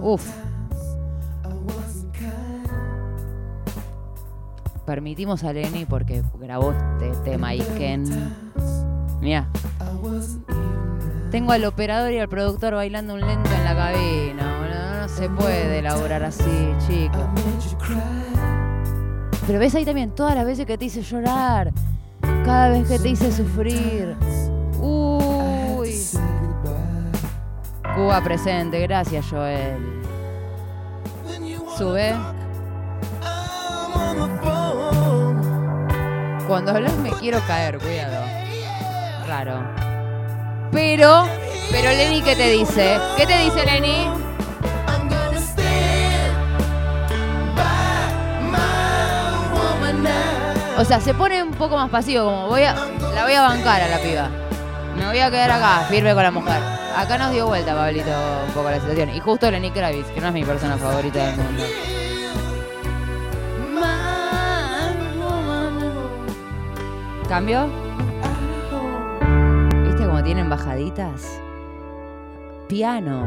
Uf. 0.00 0.28
Permitimos 4.86 5.44
a 5.44 5.52
Lenny 5.52 5.86
porque 5.86 6.22
grabó 6.40 6.72
este 6.72 7.30
tema 7.30 7.54
Iken. 7.54 8.04
Mira. 9.20 9.48
Tengo 11.30 11.52
al 11.52 11.64
operador 11.64 12.12
y 12.12 12.18
al 12.18 12.28
productor 12.28 12.74
bailando 12.74 13.14
un 13.14 13.20
lento 13.20 13.50
en 13.52 13.64
la 13.64 13.76
cabina. 13.76 14.58
boludo. 14.58 15.00
No 15.02 15.08
se 15.08 15.28
puede 15.30 15.78
elaborar 15.78 16.22
así, 16.24 16.74
chicos. 16.86 17.24
Pero 19.46 19.58
ves 19.58 19.74
ahí 19.74 19.84
también 19.84 20.10
todas 20.10 20.34
las 20.34 20.44
veces 20.44 20.66
que 20.66 20.78
te 20.78 20.84
hice 20.84 21.02
llorar. 21.02 21.72
Cada 22.44 22.68
vez 22.70 22.88
que 22.88 22.98
te 22.98 23.08
hice 23.08 23.32
sufrir. 23.32 24.16
Uy. 24.80 25.94
Cuba 27.94 28.22
presente, 28.22 28.80
gracias 28.80 29.26
Joel. 29.28 30.02
Sube. 31.76 32.14
Cuando 36.52 36.72
hablas 36.72 36.94
me 36.98 37.08
quiero 37.12 37.40
caer, 37.46 37.78
cuidado. 37.78 38.26
Raro. 39.26 39.64
Pero, 40.70 41.24
pero 41.70 41.88
Lenny, 41.88 42.20
¿qué 42.20 42.36
te 42.36 42.50
dice? 42.50 42.98
¿Qué 43.16 43.26
te 43.26 43.38
dice 43.38 43.64
Lenny? 43.64 44.06
O 50.76 50.84
sea, 50.84 51.00
se 51.00 51.14
pone 51.14 51.42
un 51.42 51.52
poco 51.52 51.74
más 51.76 51.88
pasivo, 51.88 52.26
como 52.26 52.48
voy 52.48 52.64
a, 52.64 52.74
la 53.14 53.24
voy 53.24 53.32
a 53.32 53.40
bancar 53.40 53.80
a 53.80 53.88
la 53.88 53.98
piba. 54.00 54.28
Me 54.98 55.06
voy 55.06 55.20
a 55.20 55.30
quedar 55.30 55.52
acá, 55.52 55.86
firme 55.88 56.12
con 56.12 56.22
la 56.22 56.30
mujer. 56.32 56.60
Acá 56.94 57.16
nos 57.16 57.32
dio 57.32 57.46
vuelta, 57.46 57.74
Pablito, 57.74 58.10
un 58.46 58.52
poco 58.52 58.68
la 58.68 58.78
situación. 58.78 59.08
Y 59.08 59.20
justo 59.20 59.50
Lenny 59.50 59.70
Kravitz, 59.70 60.10
que 60.10 60.20
no 60.20 60.26
es 60.26 60.34
mi 60.34 60.44
persona 60.44 60.76
favorita 60.76 61.24
del 61.24 61.36
mundo. 61.36 61.62
¿Cambio? 67.32 67.66
¿Viste 69.84 70.04
cómo 70.04 70.22
tienen 70.22 70.50
bajaditas? 70.50 71.40
Piano. 72.68 73.24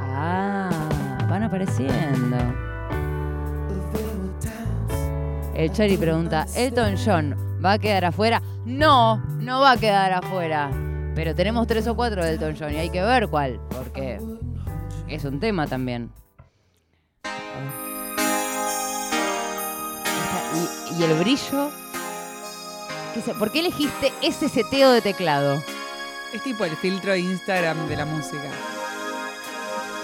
Ah, 0.00 0.70
van 1.28 1.42
apareciendo. 1.42 2.38
El 5.54 5.70
Chori 5.70 5.98
pregunta, 5.98 6.46
¿Elton 6.56 6.94
John 6.96 7.36
va 7.62 7.72
a 7.72 7.78
quedar 7.78 8.06
afuera? 8.06 8.40
No, 8.64 9.18
no 9.38 9.60
va 9.60 9.72
a 9.72 9.76
quedar 9.76 10.10
afuera. 10.14 10.70
Pero 11.14 11.34
tenemos 11.34 11.66
tres 11.66 11.86
o 11.86 11.94
cuatro 11.94 12.24
de 12.24 12.30
Elton 12.30 12.56
John 12.58 12.72
y 12.72 12.76
hay 12.76 12.88
que 12.88 13.02
ver 13.02 13.28
cuál, 13.28 13.60
porque 13.68 14.18
es 15.08 15.24
un 15.26 15.40
tema 15.40 15.66
también. 15.66 16.10
Y, 20.54 20.98
y 20.98 21.04
el 21.04 21.18
brillo. 21.18 21.83
¿Por 23.38 23.52
qué 23.52 23.60
elegiste 23.60 24.12
ese 24.22 24.48
seteo 24.48 24.90
de 24.90 25.00
teclado? 25.00 25.62
Es 26.32 26.42
tipo 26.42 26.64
el 26.64 26.76
filtro 26.76 27.12
de 27.12 27.20
Instagram 27.20 27.88
de 27.88 27.96
la 27.96 28.04
música. 28.04 28.42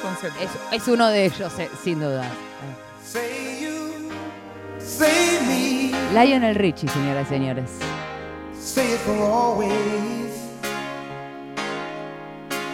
Concepto. 0.01 0.39
Es, 0.41 0.83
es 0.83 0.89
uno 0.89 1.09
de 1.09 1.27
ellos, 1.27 1.53
eh, 1.59 1.69
sin 1.83 2.01
duda. 2.01 2.25
Lionel 6.13 6.55
Richie, 6.55 6.89
señoras 6.89 7.27
y 7.27 7.31
señores. 7.31 7.71
Say 8.59 8.93
it 8.93 8.99
for 9.01 9.17
always. 9.17 9.71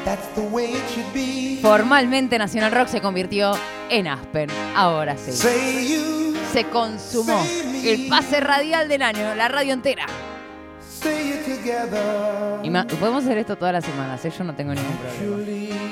That's 0.04 0.26
the 0.34 0.42
way 0.42 0.74
it 0.74 0.82
should 0.94 1.12
be. 1.12 1.58
Formalmente 1.62 2.38
Nacional 2.38 2.72
Rock 2.72 2.88
se 2.88 3.00
convirtió 3.00 3.52
en 3.90 4.06
Aspen. 4.06 4.50
Ahora 4.74 5.16
sí. 5.16 5.32
Say 5.32 5.96
you, 5.96 6.34
Se 6.52 6.64
consumó 6.64 7.42
el 7.84 8.08
pase 8.08 8.40
radial 8.40 8.88
del 8.88 9.02
año, 9.02 9.34
la 9.34 9.48
radio 9.48 9.72
entera. 9.72 10.06
Y 12.62 12.70
podemos 12.96 13.24
hacer 13.24 13.38
esto 13.38 13.56
todas 13.56 13.72
las 13.72 13.84
semanas, 13.84 14.24
¿eh? 14.24 14.32
yo 14.36 14.44
no 14.44 14.54
tengo 14.54 14.74
ningún 14.74 14.96
problema. 14.96 15.86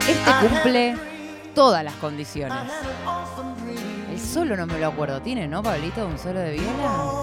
Este 0.00 0.48
cumple 0.48 0.96
todas 1.54 1.84
las 1.84 1.94
condiciones. 1.94 2.58
El 4.10 4.20
solo 4.20 4.56
no 4.56 4.66
me 4.66 4.78
lo 4.78 4.88
acuerdo. 4.88 5.20
¿Tiene, 5.20 5.46
no, 5.46 5.62
Pablito, 5.62 6.06
un 6.06 6.18
solo 6.18 6.40
de 6.40 6.52
viola? 6.52 7.18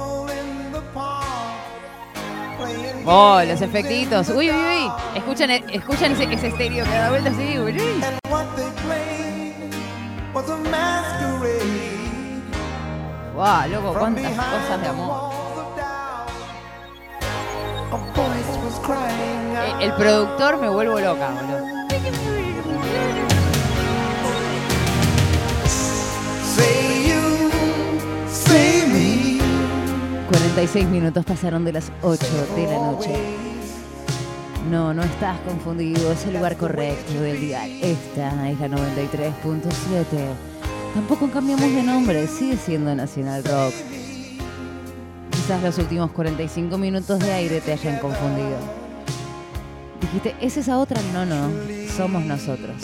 Oh, 3.05 3.41
los 3.47 3.61
efectitos. 3.61 4.29
Uy, 4.29 4.49
uy, 4.49 4.55
uy. 4.55 4.91
Escuchan, 5.15 5.51
escuchan 5.51 6.11
ese, 6.13 6.33
ese 6.33 6.47
estéreo 6.47 6.85
que 6.85 6.91
da 6.91 7.09
vuelta 7.09 7.29
así. 7.29 7.59
Uy, 7.59 7.73
Wow, 13.45 13.69
loco, 13.69 13.99
cuántas 13.99 14.31
cosas 14.31 14.81
de 14.81 14.87
amor. 14.87 15.31
Out. 17.91 18.09
El, 19.77 19.83
el 19.83 19.93
productor 19.93 20.57
me 20.59 20.67
vuelvo 20.67 20.99
loca, 20.99 21.29
boludo. 21.29 21.63
Say 26.55 27.07
you, 27.07 27.51
say 28.31 28.87
me. 28.87 29.39
46 30.27 30.87
minutos 30.87 31.23
pasaron 31.23 31.63
de 31.65 31.73
las 31.73 31.91
8 32.01 32.25
de 32.55 32.65
la 32.65 32.77
noche. 32.79 33.15
No, 34.71 34.91
no 34.91 35.03
estás 35.03 35.39
confundido, 35.41 36.11
es 36.11 36.25
el 36.25 36.33
lugar 36.33 36.57
correcto 36.57 37.13
del 37.21 37.39
día. 37.39 37.67
Esta 37.67 38.49
es 38.49 38.59
la 38.59 38.69
93.7. 38.69 40.55
Tampoco 40.95 41.29
cambiamos 41.29 41.69
de 41.69 41.83
nombre, 41.83 42.25
sigue 42.25 42.55
siendo 42.55 42.95
Nacional 42.95 43.43
Rock. 43.43 43.73
Quizás 45.29 45.61
los 45.61 45.77
últimos 45.77 46.09
45 46.11 46.77
minutos 46.77 47.19
de 47.19 47.33
aire 47.33 47.59
te 47.59 47.73
hayan 47.73 47.99
confundido. 47.99 48.57
Dijiste, 49.99 50.37
¿es 50.39 50.55
esa 50.55 50.77
otra? 50.77 51.01
No, 51.11 51.25
no, 51.25 51.49
somos 51.97 52.23
nosotros. 52.23 52.77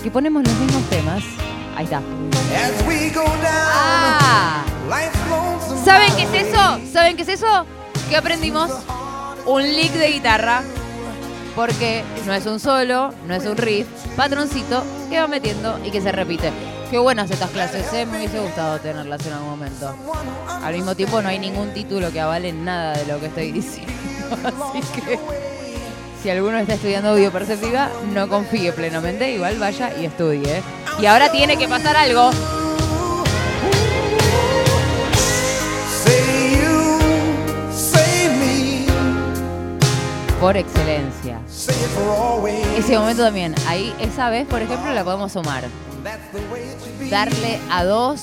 Que 0.00 0.12
ponemos 0.12 0.44
los 0.44 0.54
mismos 0.60 0.88
temas. 0.88 1.24
Ahí 1.76 1.86
está. 1.86 2.00
Ah. 3.44 4.64
¿Saben 5.84 6.14
qué 6.16 6.22
es 6.22 6.46
eso? 6.46 6.80
¿Saben 6.92 7.16
qué 7.16 7.22
es 7.22 7.28
eso? 7.30 7.66
¿Qué 8.08 8.16
aprendimos? 8.16 8.70
Un 9.44 9.64
lick 9.64 9.92
de 9.94 10.12
guitarra. 10.12 10.62
Porque 11.54 12.04
no 12.26 12.32
es 12.32 12.46
un 12.46 12.60
solo, 12.60 13.12
no 13.26 13.34
es 13.34 13.44
un 13.46 13.56
riff, 13.56 13.86
patroncito 14.16 14.82
que 15.08 15.20
va 15.20 15.26
metiendo 15.26 15.78
y 15.84 15.90
que 15.90 16.00
se 16.00 16.12
repite. 16.12 16.52
Qué 16.90 16.98
buenas 16.98 17.30
estas 17.30 17.50
clases, 17.50 17.92
¿eh? 17.92 18.04
me 18.04 18.18
hubiese 18.18 18.40
gustado 18.40 18.78
tenerlas 18.80 19.24
en 19.26 19.32
algún 19.32 19.50
momento. 19.50 19.94
Al 20.62 20.74
mismo 20.74 20.94
tiempo 20.94 21.22
no 21.22 21.28
hay 21.28 21.38
ningún 21.38 21.72
título 21.72 22.10
que 22.10 22.20
avale 22.20 22.52
nada 22.52 22.94
de 22.94 23.06
lo 23.06 23.20
que 23.20 23.26
estoy 23.26 23.52
diciendo. 23.52 23.92
Así 24.44 24.80
que 25.00 25.18
si 26.22 26.28
alguno 26.28 26.58
está 26.58 26.74
estudiando 26.74 27.10
audio 27.10 27.32
perceptiva, 27.32 27.90
no 28.12 28.28
confíe 28.28 28.72
plenamente, 28.72 29.30
igual 29.32 29.58
vaya 29.58 29.90
y 29.98 30.04
estudie. 30.04 30.62
Y 31.00 31.06
ahora 31.06 31.32
tiene 31.32 31.56
que 31.56 31.66
pasar 31.66 31.96
algo. 31.96 32.30
Por 40.40 40.56
excelencia. 40.56 40.99
Ese 42.76 42.98
momento 42.98 43.22
también. 43.24 43.54
Ahí, 43.66 43.94
esa 44.00 44.30
vez, 44.30 44.46
por 44.46 44.62
ejemplo, 44.62 44.92
la 44.92 45.04
podemos 45.04 45.32
sumar. 45.32 45.64
darle 47.10 47.58
a 47.70 47.84
dos 47.84 48.22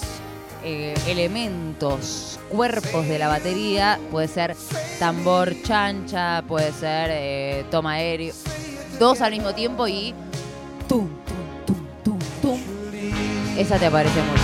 eh, 0.63 0.95
elementos, 1.07 2.39
cuerpos 2.49 3.07
de 3.07 3.19
la 3.19 3.27
batería, 3.27 3.99
puede 4.11 4.27
ser 4.27 4.55
tambor 4.99 5.53
chancha, 5.63 6.43
puede 6.47 6.71
ser 6.71 7.09
eh, 7.11 7.65
toma 7.69 7.93
aéreo, 7.93 8.33
dos 8.99 9.21
al 9.21 9.31
mismo 9.31 9.53
tiempo 9.53 9.87
y 9.87 10.13
tum, 10.87 11.07
tum, 11.65 11.75
tum, 12.03 12.19
tum, 12.19 12.19
tum. 12.41 12.59
Esa 13.57 13.77
te 13.77 13.85
aparece 13.85 14.21
mucho. 14.23 14.43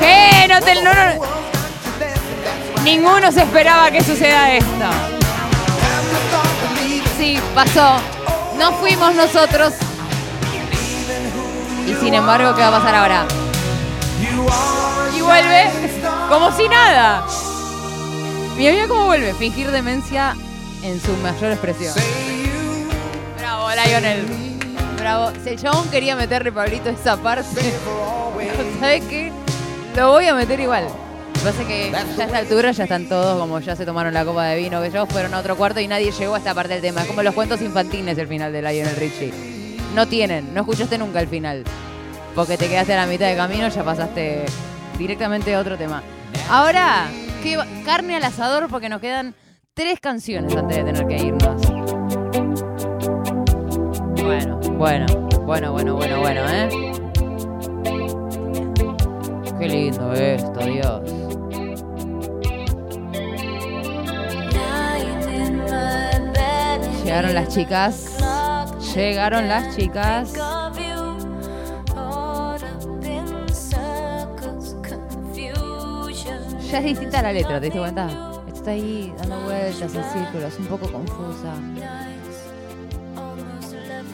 ¿Qué? 0.00 0.46
No 0.48 0.60
te, 0.60 0.74
no, 0.82 0.94
no. 0.94 1.42
Ninguno 2.84 3.30
se 3.30 3.42
esperaba 3.42 3.90
que 3.92 4.02
suceda 4.02 4.52
esto. 4.54 4.90
Sí, 7.16 7.38
pasó. 7.54 7.96
No 8.58 8.72
fuimos 8.72 9.14
nosotros. 9.14 9.72
Y 11.86 11.94
sin 11.94 12.14
embargo, 12.14 12.54
¿qué 12.56 12.62
va 12.62 12.68
a 12.68 12.80
pasar 12.80 12.94
ahora? 12.96 13.24
Y 15.16 15.20
vuelve 15.20 15.70
como 16.28 16.50
si 16.50 16.68
nada. 16.68 17.24
Mira, 18.56 18.72
mira 18.72 18.88
cómo 18.88 19.04
vuelve. 19.06 19.32
Fingir 19.34 19.70
demencia 19.70 20.34
en 20.82 21.00
su 21.00 21.12
mayor 21.18 21.52
expresión. 21.52 21.94
Bravo, 23.38 23.68
Lionel. 23.70 24.26
Bravo. 24.98 25.32
Si 25.44 25.50
el 25.50 25.60
chabón 25.60 25.88
quería 25.88 26.16
meterle 26.16 26.50
Pablito 26.50 26.90
esa 26.90 27.16
parte, 27.16 27.74
¿sabes 28.80 29.04
qué? 29.04 29.32
Lo 29.96 30.10
voy 30.10 30.26
a 30.26 30.34
meter 30.34 30.58
igual. 30.58 30.88
Lo 31.42 31.50
que 31.50 31.58
pasa 31.58 31.62
es 31.62 31.68
que 31.68 31.90
ya 31.90 32.22
a 32.22 32.26
esta 32.26 32.38
altura 32.38 32.70
ya 32.70 32.84
están 32.84 33.08
todos 33.08 33.36
como 33.36 33.58
ya 33.58 33.74
se 33.74 33.84
tomaron 33.84 34.14
la 34.14 34.24
copa 34.24 34.44
de 34.44 34.58
vino 34.58 34.80
que 34.80 34.92
yo, 34.92 35.06
fueron 35.06 35.34
a 35.34 35.40
otro 35.40 35.56
cuarto 35.56 35.80
y 35.80 35.88
nadie 35.88 36.12
llegó 36.12 36.36
a 36.36 36.38
esta 36.38 36.54
parte 36.54 36.74
del 36.74 36.82
tema. 36.82 37.02
Es 37.02 37.08
como 37.08 37.20
los 37.24 37.34
cuentos 37.34 37.60
infantiles 37.60 38.16
el 38.16 38.28
final 38.28 38.52
de 38.52 38.62
Lionel 38.62 38.94
Richie. 38.94 39.32
No 39.92 40.06
tienen, 40.06 40.54
no 40.54 40.60
escuchaste 40.60 40.98
nunca 40.98 41.20
el 41.20 41.26
final. 41.26 41.64
Porque 42.36 42.56
te 42.56 42.68
quedaste 42.68 42.94
a 42.94 42.96
la 42.98 43.06
mitad 43.06 43.26
de 43.26 43.34
camino, 43.34 43.68
ya 43.68 43.82
pasaste 43.82 44.44
directamente 44.96 45.52
a 45.52 45.58
otro 45.58 45.76
tema. 45.76 46.02
Ahora, 46.48 47.08
¿qué 47.42 47.58
carne 47.84 48.14
al 48.14 48.24
asador 48.24 48.68
porque 48.68 48.88
nos 48.88 49.00
quedan 49.00 49.34
tres 49.74 50.00
canciones 50.00 50.54
antes 50.54 50.76
de 50.76 50.84
tener 50.84 51.06
que 51.06 51.16
irnos. 51.16 51.62
Bueno, 54.22 54.60
bueno, 54.78 55.06
bueno, 55.44 55.72
bueno, 55.72 55.96
bueno, 55.96 56.20
bueno, 56.20 56.42
¿eh? 56.48 56.68
Qué 59.58 59.68
lindo 59.68 60.12
esto, 60.12 60.60
Dios. 60.60 61.21
Llegaron 67.12 67.34
las 67.34 67.48
chicas. 67.54 68.06
Llegaron 68.94 69.46
las 69.46 69.76
chicas. 69.76 70.32
Ya 76.70 76.78
es 76.78 76.84
distinta 76.84 77.20
la 77.20 77.34
letra, 77.34 77.60
¿te 77.60 77.66
diste 77.66 77.78
cuenta? 77.78 78.08
Está 78.50 78.70
ahí 78.70 79.12
dando 79.18 79.42
vueltas 79.42 79.94
en 79.94 80.04
círculos, 80.04 80.58
un 80.58 80.66
poco 80.68 80.90
confusa. 80.90 81.52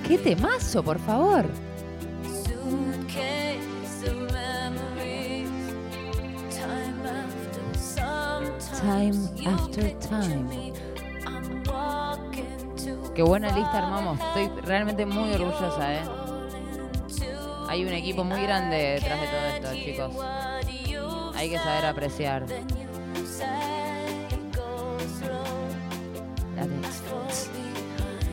¡Qué 0.05 0.19
temazo, 0.19 0.83
por 0.83 0.99
favor! 0.99 1.47
Time 8.81 9.29
after 9.47 9.97
time. 10.01 10.68
Qué 13.19 13.25
buena 13.25 13.51
lista 13.51 13.79
armamos. 13.79 14.17
Estoy 14.21 14.49
realmente 14.63 15.05
muy 15.05 15.33
orgullosa, 15.33 15.93
¿eh? 15.93 15.99
Hay 17.69 17.85
un 17.85 17.93
equipo 17.93 18.23
muy 18.23 18.41
grande 18.43 18.77
detrás 18.77 19.21
de 19.21 19.27
todo 19.27 19.45
esto, 19.57 19.75
chicos. 19.75 20.25
Hay 21.35 21.51
que 21.51 21.59
saber 21.59 21.87
apreciar. 21.87 22.47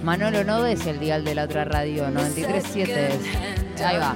Manolo, 0.04 0.44
no 0.44 0.62
ves 0.62 0.86
el 0.86 1.00
dial 1.00 1.24
de 1.24 1.34
la 1.34 1.46
otra 1.46 1.66
radio, 1.66 2.08
93.7 2.10 2.88
es. 2.88 3.82
Ahí 3.82 3.98
va. 3.98 4.16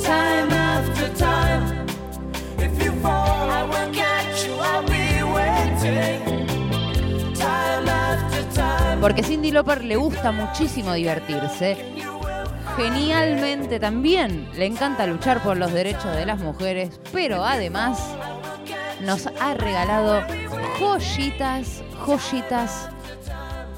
Time 0.00 0.52
after 0.52 1.08
time, 1.16 1.86
if 2.58 2.84
you 2.84 2.92
fall, 3.02 3.50
I 3.50 3.64
will 3.64 3.92
catch 3.92 4.46
you. 4.46 4.93
Porque 9.00 9.22
Cindy 9.22 9.50
Lauper 9.50 9.84
le 9.84 9.96
gusta 9.96 10.32
muchísimo 10.32 10.94
divertirse. 10.94 11.76
Genialmente 12.76 13.78
también 13.78 14.48
le 14.56 14.66
encanta 14.66 15.06
luchar 15.06 15.42
por 15.42 15.56
los 15.56 15.72
derechos 15.72 16.16
de 16.16 16.26
las 16.26 16.40
mujeres, 16.40 17.00
pero 17.12 17.44
además 17.44 17.98
nos 19.02 19.26
ha 19.26 19.54
regalado 19.54 20.22
joyitas, 20.78 21.82
joyitas 22.06 22.88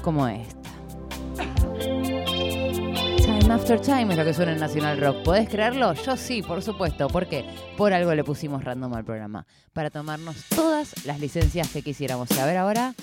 como 0.01 0.27
esta. 0.27 0.56
Time 3.47 3.61
After 3.61 3.79
Time 3.79 4.11
es 4.11 4.17
lo 4.17 4.25
que 4.25 4.33
suena 4.33 4.51
en 4.51 4.59
Nacional 4.59 4.99
Rock. 4.99 5.23
¿Podés 5.23 5.47
creerlo? 5.47 5.93
Yo 5.93 6.17
sí, 6.17 6.41
por 6.41 6.61
supuesto. 6.61 7.07
¿Por 7.07 7.27
qué? 7.27 7.45
Por 7.77 7.93
algo 7.93 8.13
le 8.13 8.25
pusimos 8.25 8.61
random 8.61 8.93
al 8.93 9.05
programa. 9.05 9.45
Para 9.71 9.89
tomarnos 9.89 10.35
todas 10.53 11.05
las 11.05 11.21
licencias 11.21 11.69
que 11.69 11.81
quisiéramos. 11.81 12.29
A 12.37 12.45
ver 12.45 12.57
ahora. 12.57 12.93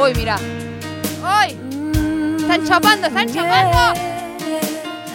Uy, 0.00 0.14
mira. 0.14 0.36
¡Uy! 1.24 1.56
Están 2.40 2.64
chapando, 2.64 3.08
están 3.08 3.28
chapando. 3.34 4.00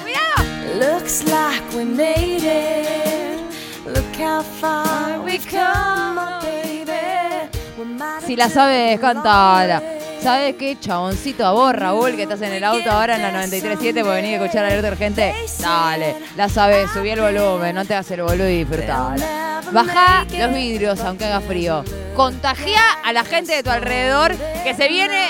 ¡Cuidado! 0.04 0.76
Looks 0.82 1.24
like 1.30 1.64
we 1.74 1.86
made 1.86 2.44
it. 2.44 3.40
Look 3.86 4.14
how 4.20 4.44
far 4.44 5.22
we've 5.24 5.48
come, 5.50 6.20
baby. 6.42 7.48
We 7.78 8.28
Si 8.28 8.36
la 8.36 8.50
sabes, 8.50 9.00
cántala. 9.00 9.82
¿Sabes 10.28 10.56
qué? 10.58 10.78
Chaboncito 10.78 11.46
a 11.46 11.54
vos, 11.54 11.72
Raúl, 11.74 12.18
que 12.18 12.24
estás 12.24 12.42
en 12.42 12.52
el 12.52 12.62
auto 12.66 12.92
ahora 12.92 13.16
en 13.16 13.22
la 13.22 13.46
93.7 13.46 14.04
por 14.04 14.14
venir 14.14 14.34
a 14.38 14.44
escuchar 14.44 14.66
alerta 14.66 14.90
urgente. 14.90 15.34
Dale, 15.62 16.18
la 16.36 16.50
sabes, 16.50 16.92
subí 16.92 17.12
el 17.12 17.22
volumen, 17.22 17.74
no 17.74 17.86
te 17.86 17.94
hagas 17.94 18.12
el 18.12 18.24
boludo 18.24 18.50
y 18.50 18.66
disfrutala. 18.66 19.62
Baja 19.72 20.26
los 20.38 20.54
vidrios 20.54 21.00
aunque 21.00 21.24
haga 21.24 21.40
frío. 21.40 21.86
Contagia 22.14 22.82
a 23.06 23.14
la 23.14 23.24
gente 23.24 23.54
de 23.54 23.64
tu 23.64 23.70
alrededor 23.70 24.36
que 24.66 24.74
se 24.74 24.90
viene. 24.90 25.30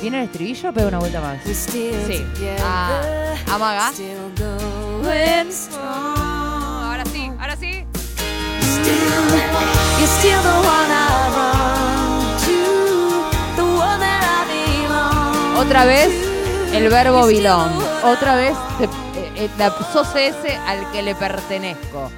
¿Viene 0.00 0.18
el 0.18 0.24
estribillo 0.26 0.72
pega 0.72 0.86
una 0.86 1.00
vuelta 1.00 1.20
más? 1.20 1.42
Sí. 1.42 1.90
Ah, 2.60 3.34
amaga. 3.50 3.90
Ahora 5.76 7.04
sí, 7.06 7.32
ahora 7.36 7.56
sí. 7.56 7.84
Otra 15.72 15.86
vez 15.86 16.12
el 16.74 16.90
verbo 16.90 17.24
belong. 17.24 17.72
Otra 18.04 18.36
vez 18.36 18.54
te- 18.76 18.84
eh, 19.18 19.32
eh, 19.36 19.50
la, 19.56 19.70
sos 19.90 20.14
ese 20.16 20.54
al 20.54 20.92
que 20.92 21.02
le 21.02 21.14
pertenezco. 21.14 22.10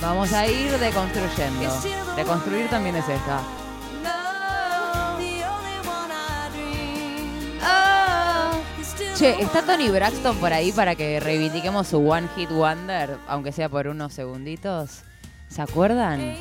Vamos 0.00 0.32
a 0.32 0.46
ir 0.46 0.70
deconstruyendo. 0.78 1.68
Deconstruir 2.14 2.70
también 2.70 2.94
es 2.94 3.08
esta. 3.08 3.40
Che, 9.18 9.42
¿está 9.42 9.62
Tony 9.62 9.88
Braxton 9.90 10.36
por 10.36 10.52
ahí 10.52 10.72
para 10.72 10.94
que 10.94 11.20
reivindiquemos 11.20 11.88
su 11.88 11.98
One 12.08 12.28
Hit 12.36 12.50
Wonder, 12.50 13.18
aunque 13.28 13.52
sea 13.52 13.68
por 13.68 13.86
unos 13.86 14.12
segunditos? 14.12 15.02
¿Se 15.48 15.60
acuerdan? 15.60 16.34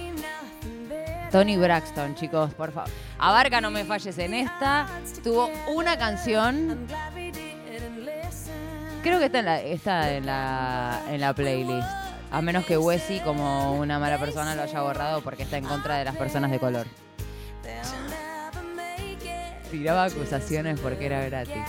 Tony 1.32 1.56
Braxton, 1.56 2.16
chicos, 2.16 2.54
por 2.54 2.72
favor. 2.72 2.90
Abarca, 3.18 3.62
no 3.62 3.72
me 3.72 3.86
falles 3.86 4.18
en 4.18 4.34
esta. 4.34 4.88
Tuvo 5.24 5.50
una 5.74 5.98
canción. 5.98 6.88
Creo 9.02 9.18
que 9.18 9.26
está 9.26 9.40
en 9.40 9.46
la, 9.46 9.62
está 9.62 10.14
en 10.14 10.26
la, 10.26 11.02
en 11.10 11.22
la 11.22 11.34
playlist. 11.34 11.88
A 12.32 12.42
menos 12.42 12.66
que 12.66 12.78
Wesley, 12.78 13.22
como 13.22 13.76
una 13.76 13.98
mala 13.98 14.18
persona, 14.20 14.56
lo 14.56 14.64
haya 14.64 14.82
borrado 14.82 15.22
porque 15.22 15.44
está 15.44 15.58
en 15.58 15.66
contra 15.66 15.98
de 15.98 16.06
las 16.06 16.16
personas 16.18 16.52
de 16.52 16.60
color. 16.60 16.86
Tiraba 19.72 20.04
acusaciones 20.04 20.80
porque 20.82 21.06
era 21.06 21.24
gratis. 21.24 21.64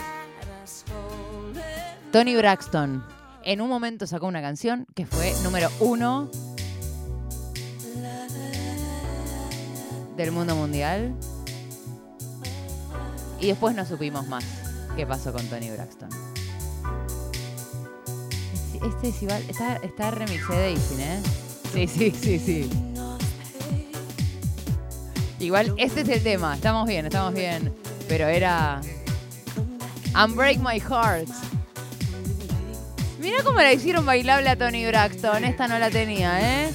Tony 2.10 2.34
Braxton 2.36 3.04
en 3.44 3.60
un 3.60 3.68
momento 3.68 4.06
sacó 4.06 4.26
una 4.26 4.42
canción 4.42 4.86
que 4.94 5.06
fue 5.06 5.32
número 5.42 5.68
uno 5.80 6.30
del 10.16 10.32
mundo 10.32 10.54
mundial. 10.56 11.14
Y 13.40 13.48
después 13.48 13.74
no 13.74 13.84
supimos 13.84 14.26
más 14.28 14.44
qué 14.96 15.06
pasó 15.06 15.32
con 15.32 15.44
Tony 15.46 15.70
Braxton. 15.70 16.08
Este- 18.74 19.08
es 19.08 19.22
igual, 19.22 19.42
está, 19.48 19.76
está 19.76 20.10
remixé 20.10 20.52
de 20.52 20.60
Daisy, 20.60 21.02
¿eh? 21.02 21.20
Sí, 21.72 21.86
sí, 21.88 22.10
sí, 22.10 22.38
sí. 22.38 22.70
Igual, 25.38 25.74
este 25.76 26.02
es 26.02 26.08
el 26.08 26.22
tema. 26.22 26.54
Estamos 26.54 26.86
bien, 26.86 27.06
estamos 27.06 27.34
bien. 27.34 27.72
Pero 28.08 28.28
era. 28.28 28.80
Unbreak 30.14 30.58
My 30.58 30.78
Heart. 30.78 31.28
Mira 33.20 33.42
cómo 33.42 33.60
la 33.60 33.72
hicieron 33.72 34.04
bailable 34.04 34.50
a 34.50 34.56
Tony 34.56 34.86
Braxton. 34.86 35.44
Esta 35.44 35.66
no 35.68 35.78
la 35.78 35.90
tenía, 35.90 36.64
¿eh? 36.66 36.72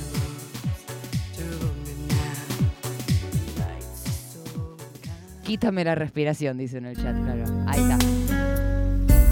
Quítame 5.47 5.85
la 5.85 5.95
respiración, 5.95 6.57
dice 6.57 6.77
en 6.79 6.87
el 6.87 6.97
chat, 6.97 7.15
claro. 7.23 7.45
Ahí 7.67 7.79
está. 7.79 7.97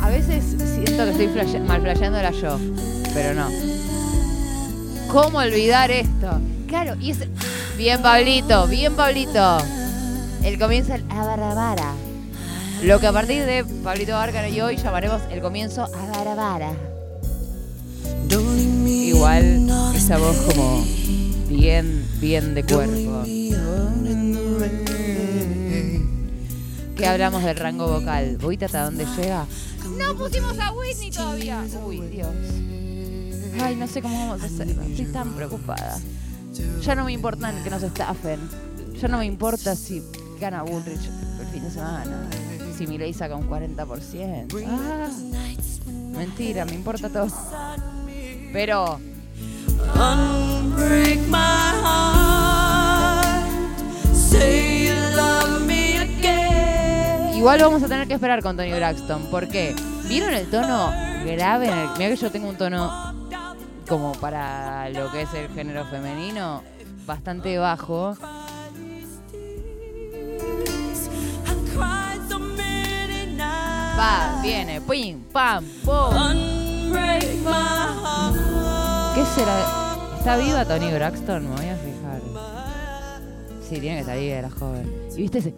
A 0.01 0.09
veces 0.09 0.45
siento 0.74 1.03
que 1.03 1.09
estoy 1.11 1.28
flashe- 1.28 1.59
mal 1.61 1.84
yo, 2.32 2.57
pero 3.13 3.34
no. 3.34 3.49
¿Cómo 5.11 5.39
olvidar 5.39 5.91
esto? 5.91 6.39
Claro, 6.70 6.95
y 7.01 7.11
es. 7.11 7.20
Bien, 7.78 8.01
Pablito, 8.01 8.66
bien, 8.68 8.95
Pablito. 8.95 9.57
El 10.41 10.57
comienzo 10.57 10.93
del 10.93 11.03
Abarabara. 11.09 11.91
Lo 12.82 12.97
que 13.01 13.07
a 13.07 13.11
partir 13.11 13.43
de 13.45 13.66
Pablito 13.84 14.13
Bárcaro 14.13 14.47
y 14.47 14.61
hoy 14.61 14.78
llamaremos 14.78 15.22
el 15.30 15.41
comienzo 15.41 15.84
Abarabara. 15.84 16.72
Igual 18.88 19.70
esa 19.93 20.18
voz 20.18 20.38
como 20.47 20.82
bien, 21.49 22.05
bien 22.22 22.55
de 22.55 22.63
cuerpo. 22.63 23.24
¿Qué 26.96 27.06
hablamos 27.06 27.43
del 27.43 27.58
rango 27.58 27.88
vocal? 27.88 28.38
¿Viste 28.38 28.66
hasta 28.66 28.86
dónde 28.86 29.06
llega? 29.18 29.46
No 29.98 30.16
pusimos 30.16 30.58
a 30.60 30.72
Whitney 30.72 31.12
todavía. 31.12 31.64
Uy, 31.86 32.00
Dios. 32.02 32.34
Ay, 33.62 33.76
no 33.76 33.88
sé 33.88 34.02
cómo 34.02 34.18
vamos 34.18 34.41
a 34.43 34.46
hacer. 34.46 34.70
Estoy 34.70 35.06
tan 35.12 35.34
preocupada. 35.34 36.00
Ya 36.82 36.96
no 36.96 37.06
me 37.06 37.12
importa 37.12 37.54
que 37.64 37.70
nos 37.70 37.84
estafen. 37.84 38.39
Ya 39.00 39.08
no 39.08 39.18
me 39.18 39.26
importa 39.26 39.76
si 39.76 40.02
gana 40.39 40.64
Bullrich 40.64 41.10
el 41.39 41.48
fin 41.48 41.64
de 41.64 41.72
semana. 41.72 42.30
Si 42.78 42.88
Milei 42.88 43.14
saca 43.14 43.36
un 43.36 43.50
40%. 43.50 44.66
Ah, 44.68 45.10
mentira, 46.18 46.66
me 46.66 46.74
importa 46.74 47.10
todo. 47.10 47.28
Pero 48.54 49.00
Unbreak 49.96 51.20
my 51.28 51.72
heart. 51.84 53.46
Say 54.14 54.84
igual 57.46 57.62
vamos 57.62 57.84
a 57.84 57.88
tener 57.88 58.08
que 58.08 58.16
esperar 58.16 58.41
con 58.41 58.58
Tony 58.58 58.74
Braxton. 58.74 59.28
¿Por 59.30 59.48
qué? 59.48 59.76
¿Vieron 60.08 60.34
el 60.34 60.50
tono 60.50 60.91
grave? 61.24 61.68
En 61.68 61.78
el, 61.78 61.89
mira 61.96 62.10
que 62.10 62.16
yo 62.16 62.32
tengo 62.32 62.50
un 62.50 62.56
tono 62.56 62.91
como 63.88 64.14
para 64.14 64.89
lo 64.89 65.12
que 65.12 65.22
es 65.22 65.34
el 65.36 65.50
género 65.50 65.86
femenino 65.86 66.64
bastante 67.06 67.60
bajo. 67.60 68.18
Va, 74.00 74.39
viene, 74.41 74.82
pim, 74.82 75.22
pam, 75.32 75.64
pum. 75.84 76.16
¿Qué 79.14 79.24
será? 79.36 79.86
¿Está 80.18 80.38
viva 80.38 80.66
Tony 80.66 80.91
Braxton? 80.91 81.48
Me 81.48 81.56
voy 81.58 81.68
a 81.68 81.76
fijar. 81.76 82.22
Sí, 83.62 83.80
tiene 83.80 83.98
que 83.98 84.00
estar 84.00 84.18
viva, 84.18 84.36
era 84.36 84.50
joven. 84.50 84.91
¿Y 85.16 85.22
viste 85.22 85.38
ese? 85.38 85.54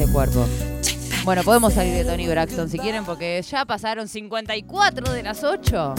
Ese 0.00 0.12
cuerpo. 0.12 0.46
Bueno, 1.24 1.42
podemos 1.42 1.74
salir 1.74 1.94
de 1.94 2.04
Tony 2.04 2.26
Braxton 2.26 2.68
si 2.68 2.78
quieren 2.78 3.04
porque 3.04 3.42
ya 3.42 3.64
pasaron 3.64 4.08
54 4.08 5.12
de 5.12 5.22
las 5.22 5.44
8. 5.44 5.94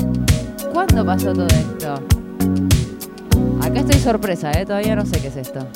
¿Cuándo 0.74 1.06
pasó 1.06 1.34
todo 1.34 1.48
esto? 1.48 2.02
Acá 3.62 3.80
estoy 3.82 4.00
sorpresa, 4.00 4.52
¿eh? 4.54 4.66
Todavía 4.66 4.96
no 4.96 5.06
sé 5.06 5.22
qué 5.22 5.28
es 5.28 5.36
esto. 5.36 5.68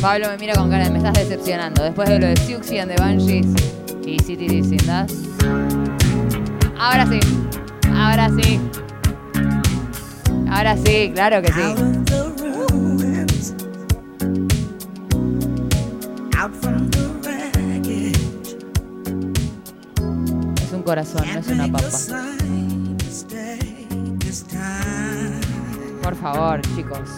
Pablo 0.00 0.28
me 0.28 0.38
mira 0.38 0.54
con 0.54 0.70
cara 0.70 0.84
de 0.84 0.90
me 0.90 0.98
estás 0.98 1.14
decepcionando. 1.14 1.82
Después 1.82 2.08
de 2.08 2.20
lo 2.20 2.26
de 2.28 2.36
Siouxsie 2.36 2.80
and 2.80 2.94
the 2.94 3.02
Banshees 3.02 3.46
y 4.06 4.18
City 4.20 4.62
Sin 4.62 4.86
Das. 4.86 5.12
Ahora 6.78 7.06
sí. 7.06 7.18
Ahora 7.92 8.30
sí. 8.40 8.60
Ahora 10.48 10.76
sí, 10.76 11.10
claro 11.12 11.42
que 11.42 11.52
sí. 11.52 12.27
Es 20.62 20.72
un 20.72 20.82
corazón, 20.84 21.26
no 21.34 21.40
es 21.40 21.48
una 21.48 21.66
papa. 21.66 21.88
Por 26.00 26.14
favor, 26.14 26.60
chicos. 26.76 27.08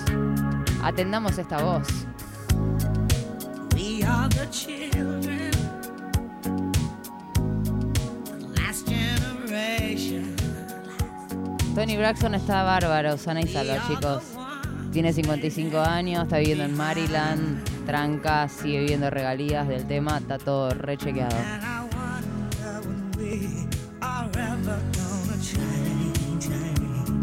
Atendamos 0.82 1.36
esta 1.36 1.62
voz. 1.62 1.86
We 3.74 4.02
are 4.04 4.26
the 4.30 4.48
children. 4.50 5.50
The 8.38 8.48
last 8.58 8.88
generation. 8.88 10.34
Tony 11.74 11.98
Braxton 11.98 12.36
está 12.36 12.62
bárbaro, 12.62 13.18
sana 13.18 13.42
y 13.42 13.48
salva, 13.48 13.86
chicos. 13.86 14.22
Tiene 14.92 15.12
55 15.12 15.78
años, 15.78 16.22
está 16.22 16.38
viviendo 16.38 16.64
en 16.64 16.74
Maryland, 16.74 17.62
tranca, 17.91 18.49
sigue 18.49 18.78
viviendo 18.78 19.11
regalías 19.11 19.66
del 19.66 19.84
tema, 19.84 20.18
está 20.18 20.38
todo 20.38 20.70
rechequeado. 20.70 21.36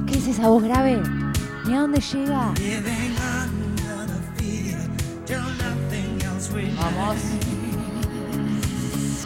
¿Qué 0.05 0.17
es 0.17 0.27
esa 0.27 0.49
voz 0.49 0.61
grave? 0.63 1.01
Mira 1.63 1.79
dónde 1.79 2.01
llega. 2.01 2.53
Vamos. 6.75 7.15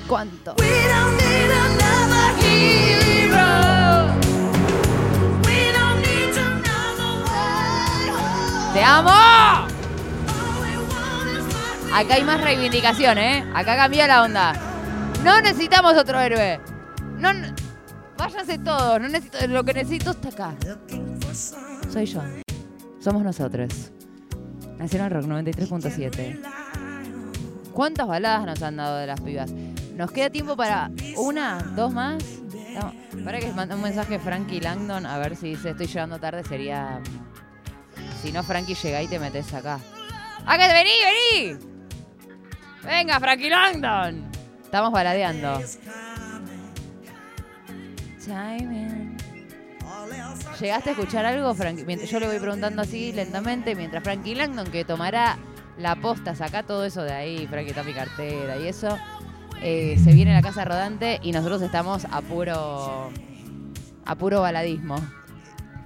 ¿Cuánto? 0.07 0.55
We 0.59 0.67
don't 0.67 1.21
Acá 11.93 12.15
hay 12.15 12.23
más 12.23 12.41
reivindicación, 12.41 13.17
¿eh? 13.17 13.43
Acá 13.53 13.75
cambió 13.75 14.07
la 14.07 14.23
onda. 14.23 14.53
No 15.23 15.41
necesitamos 15.41 15.97
otro 15.97 16.19
héroe. 16.19 16.59
No, 17.17 17.29
váyanse 18.17 18.57
todos. 18.59 19.01
No 19.01 19.09
necesito, 19.09 19.47
lo 19.47 19.63
que 19.63 19.73
necesito 19.73 20.11
está 20.11 20.29
acá. 20.29 20.55
Soy 21.91 22.05
yo. 22.05 22.21
Somos 22.99 23.23
nosotros. 23.23 23.91
Nacional 24.77 25.11
Rock 25.11 25.25
93.7. 25.25 26.39
¿Cuántas 27.73 28.07
baladas 28.07 28.45
nos 28.45 28.61
han 28.63 28.77
dado 28.77 28.97
de 28.97 29.07
las 29.07 29.19
pibas? 29.21 29.51
¿Nos 29.95 30.11
queda 30.11 30.29
tiempo 30.29 30.55
para 30.55 30.89
una, 31.17 31.57
dos 31.75 31.93
más? 31.93 32.23
No, 32.73 32.93
para 33.25 33.39
que 33.39 33.51
mande 33.51 33.75
un 33.75 33.81
mensaje 33.81 34.17
Frankie 34.17 34.61
Langdon 34.61 35.05
a 35.05 35.17
ver 35.17 35.35
si 35.35 35.49
dice 35.49 35.71
estoy 35.71 35.87
llegando 35.87 36.19
tarde 36.19 36.43
sería 36.43 37.01
si 38.21 38.31
no, 38.31 38.43
Frankie 38.43 38.75
llega 38.75 39.01
y 39.01 39.07
te 39.07 39.19
metes 39.19 39.51
acá. 39.53 39.79
¡Acá 40.45 40.67
vení, 40.67 40.91
vení! 41.35 41.70
Venga, 42.85 43.19
Frankie 43.19 43.49
Langdon. 43.49 44.29
Estamos 44.63 44.91
baladeando. 44.91 45.61
¿Llegaste 50.59 50.89
a 50.89 50.93
escuchar 50.93 51.25
algo, 51.25 51.53
Frankie? 51.53 51.83
Mientras 51.85 52.09
yo 52.09 52.19
le 52.19 52.27
voy 52.27 52.39
preguntando 52.39 52.81
así 52.81 53.11
lentamente, 53.11 53.75
mientras 53.75 54.03
Frankie 54.03 54.35
Langdon, 54.35 54.67
que 54.71 54.85
tomará 54.85 55.37
la 55.77 55.95
posta, 55.95 56.35
saca 56.35 56.63
todo 56.63 56.85
eso 56.85 57.03
de 57.03 57.13
ahí, 57.13 57.47
Frankie 57.47 57.69
está 57.71 57.83
mi 57.83 57.93
cartera 57.93 58.57
y 58.57 58.67
eso, 58.67 58.97
eh, 59.61 59.97
se 60.03 60.13
viene 60.13 60.31
a 60.31 60.35
la 60.35 60.41
casa 60.41 60.63
rodante 60.65 61.19
y 61.23 61.31
nosotros 61.31 61.61
estamos 61.61 62.05
a 62.09 62.21
puro, 62.21 63.11
a 64.05 64.15
puro 64.15 64.41
baladismo. 64.41 64.95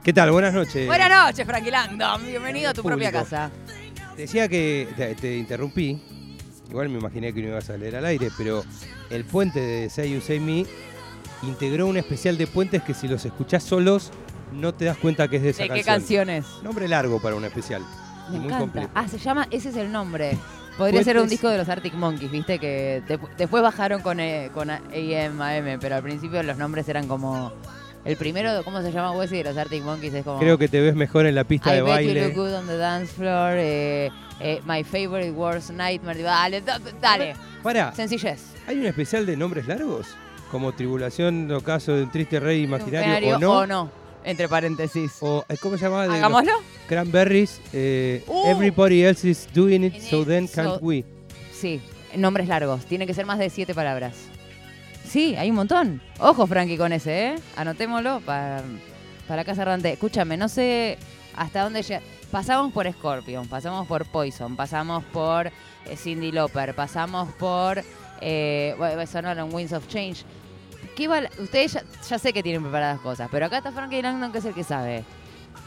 ¿Qué 0.04 0.14
tal? 0.14 0.32
Buenas 0.32 0.54
noches. 0.54 0.86
Buenas 0.86 1.10
noches, 1.10 1.46
Frankie 1.46 1.72
Langdon. 1.72 2.26
Bienvenido 2.26 2.70
a 2.70 2.74
tu 2.74 2.84
propia 2.84 3.12
casa. 3.12 3.50
Decía 4.16 4.48
que 4.48 4.88
te, 4.96 5.16
te 5.16 5.38
interrumpí. 5.38 6.02
Igual 6.70 6.90
me 6.90 7.00
imaginé 7.00 7.34
que 7.34 7.42
no 7.42 7.50
ibas 7.50 7.70
a 7.70 7.78
leer 7.78 7.96
al 7.98 8.06
aire, 8.06 8.30
pero 8.38 8.64
el 9.10 9.24
puente 9.26 9.60
de 9.60 9.90
Say 9.90 10.12
You 10.14 10.22
Say 10.22 10.40
Me 10.40 10.66
integró 11.44 11.88
un 11.88 11.98
especial 11.98 12.38
de 12.38 12.48
puentes 12.48 12.82
que 12.84 12.94
si 12.94 13.08
los 13.08 13.24
escuchás 13.26 13.64
solos 13.64 14.12
no 14.52 14.74
te 14.74 14.86
das 14.86 14.98
cuenta 14.98 15.28
que 15.28 15.38
es 15.38 15.44
de 15.44 15.50
esa 15.50 15.64
¿De 15.64 15.70
qué 15.70 15.84
canción. 15.84 16.26
canciones? 16.26 16.46
Nombre 16.64 16.88
largo 16.88 17.22
para 17.22 17.36
un 17.36 17.46
especial. 17.46 17.84
Me 18.30 18.38
muy 18.38 18.46
encanta. 18.48 18.60
completo. 18.60 18.90
Ah, 18.96 19.08
se 19.08 19.18
llama, 19.20 19.48
ese 19.52 19.70
es 19.70 19.76
el 19.78 19.92
nombre. 19.92 20.38
Podría 20.78 21.04
ser 21.04 21.16
un 21.18 21.24
Puentes- 21.24 21.30
disco 21.30 21.50
de 21.50 21.58
los 21.58 21.70
Arctic 21.70 21.94
Monkeys, 21.94 22.32
viste, 22.32 22.60
que 22.60 23.02
de- 23.08 23.20
después 23.38 23.64
bajaron 23.64 24.02
con, 24.02 24.20
eh, 24.20 24.50
con 24.54 24.70
AM, 24.70 25.42
AM, 25.42 25.78
pero 25.80 25.96
al 25.96 26.04
principio 26.04 26.42
los 26.44 26.58
nombres 26.58 26.88
eran 26.90 27.08
como... 27.08 27.52
El 28.04 28.18
primero, 28.18 28.64
¿cómo 28.64 28.82
se 28.84 28.92
llama 28.92 29.12
Wesley 29.14 29.42
de 29.42 29.50
los 29.50 29.58
Arctic 29.58 29.84
Monkeys? 29.84 30.14
Es 30.14 30.24
como... 30.24 30.40
Creo 30.40 30.58
que 30.60 30.68
te 30.68 30.80
ves 30.82 30.96
mejor 30.96 31.26
en 31.26 31.34
la 31.36 31.44
pista 31.44 31.72
I 31.74 31.78
de 31.78 31.82
bet 31.82 31.92
you 32.02 32.08
baile. 32.08 32.26
look 32.28 32.36
good 32.36 32.54
on 32.54 32.68
the 32.68 32.78
dance 32.78 33.12
floor. 33.14 33.54
eh, 33.58 34.12
eh, 34.40 34.62
my 34.66 34.84
favorite 34.84 35.32
worst 35.32 35.72
nightmare. 35.72 36.22
Dale, 36.22 36.62
da- 36.62 36.80
dale. 37.02 37.36
Para, 37.64 37.94
Sencillez. 37.94 38.40
¿hay 38.68 38.78
un 38.78 38.86
especial 38.86 39.26
de 39.26 39.36
nombres 39.38 39.68
largos? 39.68 40.08
Como 40.52 40.72
Tribulación 40.74 41.52
o 41.52 41.62
Caso 41.62 41.94
de 41.96 42.04
un 42.04 42.12
Triste 42.12 42.40
Rey 42.40 42.64
Imaginario 42.64 43.36
o 43.38 43.40
no? 43.40 43.52
o 43.60 43.68
no. 43.68 43.92
Entre 44.24 44.48
paréntesis. 44.48 45.18
O, 45.22 45.44
eh, 45.50 45.56
¿Cómo 45.62 45.78
se 45.78 45.86
llamaba? 45.86 46.04
De 46.04 46.08
los 46.10 46.18
Hagámoslo. 46.18 46.54
Cranberries. 46.88 47.62
eh, 47.74 48.24
Uh. 48.28 48.48
Everybody 48.50 49.04
else 49.04 49.28
is 49.28 49.48
doing 49.54 49.84
it, 49.84 50.00
so 50.02 50.24
then 50.26 50.48
So- 50.48 50.56
can't 50.56 50.82
we. 50.82 51.04
Sí, 51.52 51.82
nombres 52.16 52.48
largos. 52.48 52.86
Tiene 52.86 53.06
que 53.08 53.14
ser 53.14 53.26
más 53.26 53.38
de 53.40 53.50
siete 53.50 53.74
palabras. 53.74 54.16
Sí, 55.08 55.36
hay 55.36 55.50
un 55.50 55.56
montón. 55.56 56.02
Ojo, 56.20 56.48
Frankie, 56.48 56.78
con 56.78 56.92
ese, 56.92 57.28
¿eh? 57.28 57.36
Anotémoslo 57.56 58.20
para, 58.22 58.64
para 59.28 59.44
Casa 59.46 59.62
Errante. 59.62 59.92
Escúchame, 59.94 60.38
no 60.38 60.50
sé 60.50 60.98
hasta 61.38 61.64
dónde 61.64 61.82
llega. 61.84 62.02
Pasamos 62.32 62.72
por 62.74 62.92
Scorpion, 62.92 63.48
pasamos 63.48 63.88
por 63.88 64.06
Poison, 64.06 64.56
pasamos 64.56 65.04
por 65.06 65.48
eh, 65.48 65.96
Cindy 65.98 66.32
Lauper, 66.32 66.74
pasamos 66.76 67.32
por. 67.34 67.84
Eh, 68.22 68.76
sonaron 69.12 69.54
Winds 69.54 69.74
of 69.74 69.88
Change. 69.88 70.24
¿Qué 70.96 71.08
bala- 71.08 71.30
Ustedes 71.40 71.74
ya, 71.74 71.84
ya 72.10 72.20
sé 72.20 72.32
que 72.32 72.42
tienen 72.42 72.62
preparadas 72.62 73.00
cosas, 73.02 73.28
pero 73.32 73.46
acá 73.48 73.58
está 73.58 73.72
Frankie 73.72 74.02
Langdon, 74.02 74.32
que 74.32 74.38
es 74.38 74.46
el 74.46 74.54
que 74.54 74.64
sabe. 74.64 75.04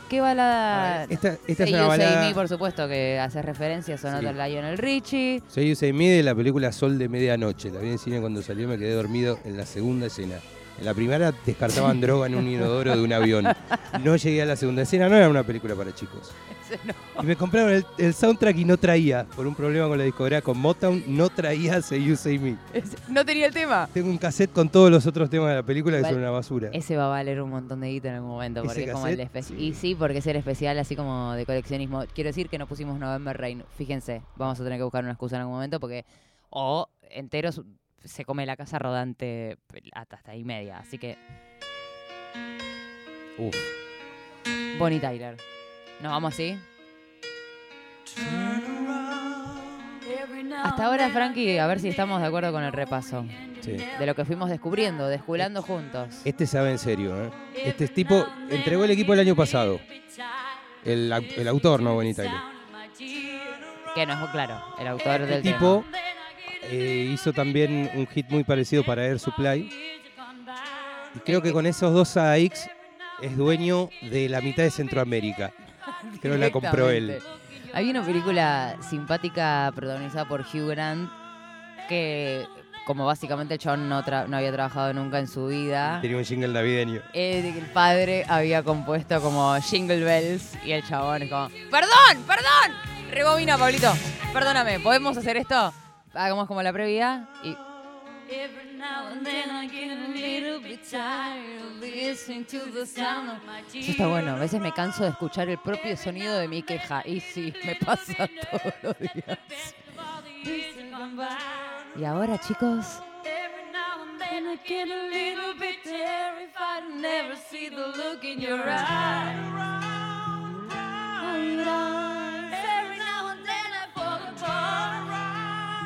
¿Qué 0.08 0.22
balada? 0.22 1.04
Esta- 1.04 1.36
esta 1.46 1.64
es 1.64 1.70
Say 1.70 1.74
una 1.74 1.82
You, 1.84 1.88
Say 1.90 1.98
balada- 1.98 2.28
Me, 2.28 2.34
por 2.34 2.48
supuesto, 2.48 2.88
que 2.88 3.18
hace 3.20 3.42
referencia 3.42 3.94
a 3.96 3.98
Sí. 3.98 4.06
Lionel 4.26 4.78
Richie. 4.78 5.42
Soy 5.48 5.72
Usain 5.72 5.94
Me 5.94 6.08
de 6.08 6.22
la 6.22 6.34
película 6.34 6.72
Sol 6.72 6.98
de 6.98 7.10
Medianoche. 7.10 7.70
La 7.70 7.80
vi 7.80 7.90
en 7.90 7.98
cine 7.98 8.18
cuando 8.20 8.40
salió, 8.40 8.66
me 8.68 8.78
quedé 8.78 8.94
dormido 8.94 9.38
en 9.44 9.58
la 9.58 9.66
segunda 9.66 10.06
escena. 10.06 10.36
En 10.78 10.84
la 10.84 10.94
primera 10.94 11.32
descartaban 11.44 12.00
droga 12.00 12.26
en 12.28 12.36
un 12.36 12.46
inodoro 12.46 12.94
de 12.96 13.02
un 13.02 13.12
avión. 13.12 13.44
No 14.04 14.14
llegué 14.16 14.42
a 14.42 14.46
la 14.46 14.54
segunda 14.56 14.82
escena, 14.82 15.08
no 15.08 15.16
era 15.16 15.28
una 15.28 15.42
película 15.42 15.74
para 15.74 15.92
chicos. 15.94 16.30
Y 17.22 17.26
me 17.26 17.34
compraron 17.34 17.72
el, 17.72 17.86
el 17.96 18.12
soundtrack 18.14 18.56
y 18.58 18.64
no 18.64 18.76
traía, 18.76 19.24
por 19.34 19.46
un 19.46 19.54
problema 19.54 19.88
con 19.88 19.96
la 19.98 20.04
discográfica 20.04 20.44
con 20.44 20.58
Motown, 20.58 21.02
no 21.08 21.30
traía 21.30 21.80
Say 21.82 22.04
You 22.04 22.14
Say 22.14 22.38
Me. 22.38 22.56
No 23.08 23.24
tenía 23.24 23.46
el 23.46 23.54
tema. 23.54 23.88
Tengo 23.92 24.08
un 24.10 24.18
cassette 24.18 24.52
con 24.52 24.68
todos 24.68 24.90
los 24.90 25.06
otros 25.06 25.30
temas 25.30 25.48
de 25.48 25.54
la 25.56 25.62
película 25.62 25.96
que 25.96 26.02
Val- 26.02 26.12
son 26.12 26.20
una 26.20 26.30
basura. 26.30 26.68
Ese 26.72 26.96
va 26.96 27.06
a 27.06 27.08
valer 27.08 27.40
un 27.42 27.50
montón 27.50 27.80
de 27.80 27.88
guita 27.88 28.08
en 28.10 28.16
algún 28.16 28.30
momento, 28.30 28.60
¿Ese 28.60 28.66
porque 28.68 28.84
es 28.84 28.92
como 28.92 29.06
el 29.06 29.16
cassette? 29.16 29.50
espe- 29.50 29.58
Y 29.58 29.72
sí, 29.74 29.94
porque 29.94 30.18
es 30.18 30.26
el 30.26 30.36
especial 30.36 30.78
así 30.78 30.94
como 30.94 31.32
de 31.32 31.46
coleccionismo. 31.46 32.04
Quiero 32.14 32.28
decir 32.28 32.48
que 32.50 32.58
no 32.58 32.66
pusimos 32.68 32.98
November 33.00 33.36
Rain. 33.36 33.64
Fíjense, 33.78 34.20
vamos 34.36 34.60
a 34.60 34.62
tener 34.64 34.78
que 34.78 34.84
buscar 34.84 35.02
una 35.02 35.12
excusa 35.12 35.36
en 35.36 35.40
algún 35.40 35.54
momento 35.56 35.80
porque 35.80 36.04
o 36.50 36.86
enteros 37.10 37.62
se 38.04 38.24
come 38.24 38.46
la 38.46 38.56
casa 38.56 38.78
rodante 38.78 39.58
hasta, 39.92 40.16
hasta 40.16 40.32
ahí 40.32 40.44
media. 40.44 40.78
Así 40.78 40.98
que 40.98 41.16
Uf. 43.38 43.56
Bonnie 44.78 45.00
Tyler. 45.00 45.36
¿Nos 46.00 46.12
vamos 46.12 46.34
así? 46.34 46.58
Hasta 50.62 50.86
ahora, 50.86 51.08
Frankie, 51.10 51.58
a 51.58 51.66
ver 51.66 51.78
si 51.80 51.88
estamos 51.88 52.20
de 52.20 52.26
acuerdo 52.26 52.52
con 52.52 52.64
el 52.64 52.72
repaso. 52.72 53.24
Sí. 53.60 53.72
De 53.72 54.06
lo 54.06 54.14
que 54.14 54.24
fuimos 54.24 54.48
descubriendo, 54.50 55.08
desculando 55.08 55.62
juntos. 55.62 56.22
Este 56.24 56.46
sabe 56.46 56.70
en 56.70 56.78
serio, 56.78 57.22
¿eh? 57.22 57.30
Este 57.54 57.88
tipo 57.88 58.26
entregó 58.50 58.84
el 58.84 58.90
equipo 58.90 59.14
el 59.14 59.20
año 59.20 59.36
pasado. 59.36 59.80
El, 60.84 61.12
el 61.12 61.48
autor, 61.48 61.82
no 61.82 61.94
Bonnie 61.94 62.14
Tyler. 62.14 62.32
Que 63.94 64.06
no 64.06 64.24
es 64.24 64.30
claro, 64.30 64.62
el 64.78 64.86
autor 64.86 65.22
Este 65.22 65.26
del 65.26 65.42
tipo 65.42 65.84
tema. 65.90 66.07
Eh, 66.70 67.10
hizo 67.12 67.32
también 67.32 67.90
un 67.94 68.06
hit 68.06 68.28
muy 68.28 68.44
parecido 68.44 68.84
para 68.84 69.04
Air 69.04 69.18
Supply. 69.18 69.70
Y 71.14 71.18
creo 71.20 71.40
que 71.42 71.52
con 71.52 71.66
esos 71.66 71.92
dos 71.92 72.16
AX 72.16 72.68
es 73.22 73.36
dueño 73.36 73.88
de 74.02 74.28
la 74.28 74.40
mitad 74.40 74.62
de 74.62 74.70
Centroamérica. 74.70 75.52
Creo 76.20 76.34
que 76.34 76.38
la 76.38 76.50
compró 76.50 76.90
él. 76.90 77.18
Había 77.74 77.90
una 77.90 78.04
película 78.04 78.76
simpática 78.88 79.72
protagonizada 79.74 80.26
por 80.26 80.40
Hugh 80.42 80.68
Grant 80.70 81.10
que, 81.88 82.46
como 82.86 83.06
básicamente 83.06 83.54
el 83.54 83.60
chabón 83.60 83.88
no, 83.88 84.02
no 84.02 84.36
había 84.36 84.52
trabajado 84.52 84.92
nunca 84.92 85.18
en 85.18 85.26
su 85.28 85.46
vida, 85.46 85.98
Tenía 86.02 86.16
un 86.18 86.24
jingle 86.24 86.48
navideño. 86.48 87.00
eh, 87.14 87.54
el 87.56 87.66
padre 87.66 88.24
había 88.28 88.62
compuesto 88.62 89.20
como 89.20 89.54
Jingle 89.60 90.02
Bells 90.04 90.52
y 90.64 90.72
el 90.72 90.82
chabón 90.86 91.22
es 91.22 91.30
como, 91.30 91.48
¡Perdón! 91.70 92.24
¡Perdón! 92.26 92.76
Rebobina, 93.10 93.56
Pablito. 93.56 93.92
Perdóname, 94.32 94.80
¿podemos 94.80 95.16
hacer 95.16 95.36
esto? 95.38 95.72
Hagamos 96.14 96.46
como 96.46 96.62
la 96.62 96.72
previa 96.72 97.28
y... 97.42 97.56
Eso 103.74 103.90
está 103.90 104.06
bueno. 104.06 104.32
A 104.32 104.38
veces 104.38 104.60
me 104.60 104.72
canso 104.72 105.04
de 105.04 105.10
escuchar 105.10 105.48
el 105.48 105.58
propio 105.58 105.96
sonido 105.96 106.38
de 106.38 106.46
mi 106.48 106.62
queja. 106.62 107.02
Y 107.06 107.20
sí, 107.20 107.54
me 107.64 107.74
pasa 107.76 108.28
todos 108.50 108.74
los 108.82 108.98
días. 108.98 109.38
Y 111.96 112.04
ahora, 112.04 112.38
chicos. 112.38 113.02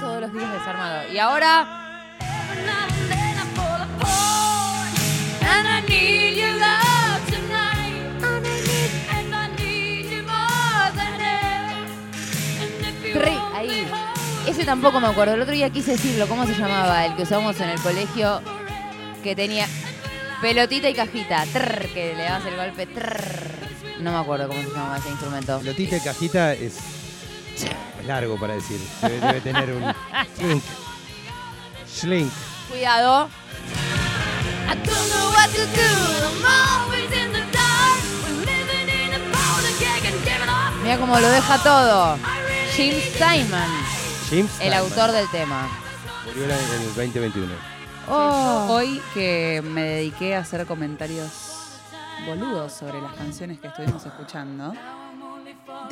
Todos 0.03 0.21
los 0.21 0.33
días 0.33 0.53
desarmado. 0.53 1.13
Y 1.13 1.19
ahora. 1.19 1.79
Re- 13.15 13.39
ahí. 13.55 13.87
Ese 14.47 14.65
tampoco 14.65 15.01
me 15.01 15.07
acuerdo. 15.09 15.35
El 15.35 15.43
otro 15.43 15.55
día 15.55 15.71
quise 15.71 15.93
decirlo. 15.93 16.27
¿Cómo 16.27 16.47
se 16.47 16.55
llamaba? 16.55 17.07
El 17.07 17.15
que 17.17 17.23
usábamos 17.23 17.61
en 17.61 17.69
el 17.71 17.81
colegio. 17.81 18.41
Que 19.23 19.37
tenía 19.37 19.67
pelotita 20.41 20.89
y 20.89 20.95
cajita. 20.95 21.45
Trrr, 21.53 21.87
que 21.93 22.15
le 22.17 22.25
dabas 22.25 22.47
el 22.47 22.57
golpe. 22.57 22.87
trrr. 22.87 23.53
No 24.01 24.11
me 24.13 24.19
acuerdo 24.19 24.49
cómo 24.49 24.61
se 24.63 24.69
llamaba 24.71 24.99
ese 24.99 25.11
instrumento. 25.11 25.59
Pelotita 25.61 25.97
y 25.97 26.01
cajita 26.01 26.53
es 26.55 26.79
largo 28.07 28.39
para 28.39 28.55
decir. 28.55 28.81
Debe, 29.01 29.21
debe 29.21 29.41
tener 29.41 29.73
un 29.73 29.95
slink. 30.37 30.63
Slink. 31.87 32.33
Cuidado. 32.71 33.29
Mira 40.83 40.99
cómo 40.99 41.19
lo 41.19 41.29
deja 41.29 41.59
todo. 41.63 42.19
Jim 42.75 42.95
Simon, 43.17 43.71
Jim 44.29 44.49
el 44.61 44.73
autor 44.75 45.13
del 45.13 45.31
tema. 45.31 45.69
Murió 46.27 46.45
en 46.45 46.51
el 46.51 46.95
2021. 46.95 47.47
Oh. 48.09 48.67
Hoy 48.71 49.01
que 49.15 49.63
me 49.65 49.83
dediqué 49.83 50.35
a 50.35 50.41
hacer 50.41 50.67
comentarios 50.67 51.31
boludos 52.27 52.73
sobre 52.73 53.01
las 53.01 53.15
canciones 53.15 53.61
que 53.61 53.69
estuvimos 53.69 54.05
escuchando, 54.05 54.73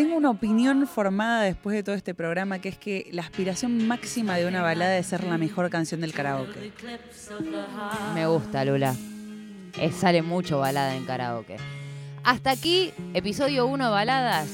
tengo 0.01 0.17
una 0.17 0.31
opinión 0.31 0.87
formada 0.87 1.43
después 1.43 1.77
de 1.77 1.83
todo 1.83 1.95
este 1.95 2.15
programa 2.15 2.59
que 2.59 2.71
es 2.71 2.79
que 2.79 3.11
la 3.13 3.21
aspiración 3.21 3.87
máxima 3.87 4.37
de 4.37 4.47
una 4.47 4.63
balada 4.63 4.97
es 4.97 5.09
ser 5.09 5.25
la 5.25 5.37
mejor 5.37 5.69
canción 5.69 6.01
del 6.01 6.15
karaoke. 6.15 6.73
Me 8.15 8.27
gusta, 8.27 8.65
Lula. 8.65 8.95
Sale 9.93 10.23
mucho 10.23 10.59
balada 10.59 10.97
en 10.97 11.05
karaoke. 11.05 11.59
Hasta 12.25 12.51
aquí, 12.51 12.95
episodio 13.13 13.67
1 13.67 13.91
baladas. 13.91 14.49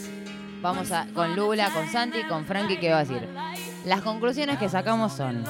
Vamos 0.62 0.90
a 0.90 1.06
con 1.14 1.36
Lula, 1.36 1.70
con 1.70 1.88
Santi, 1.90 2.24
con 2.24 2.44
Frankie, 2.44 2.78
¿qué 2.78 2.90
va 2.90 2.98
a 2.98 3.04
decir? 3.04 3.28
Las 3.84 4.00
conclusiones 4.00 4.58
que 4.58 4.68
sacamos 4.68 5.12
son. 5.12 5.44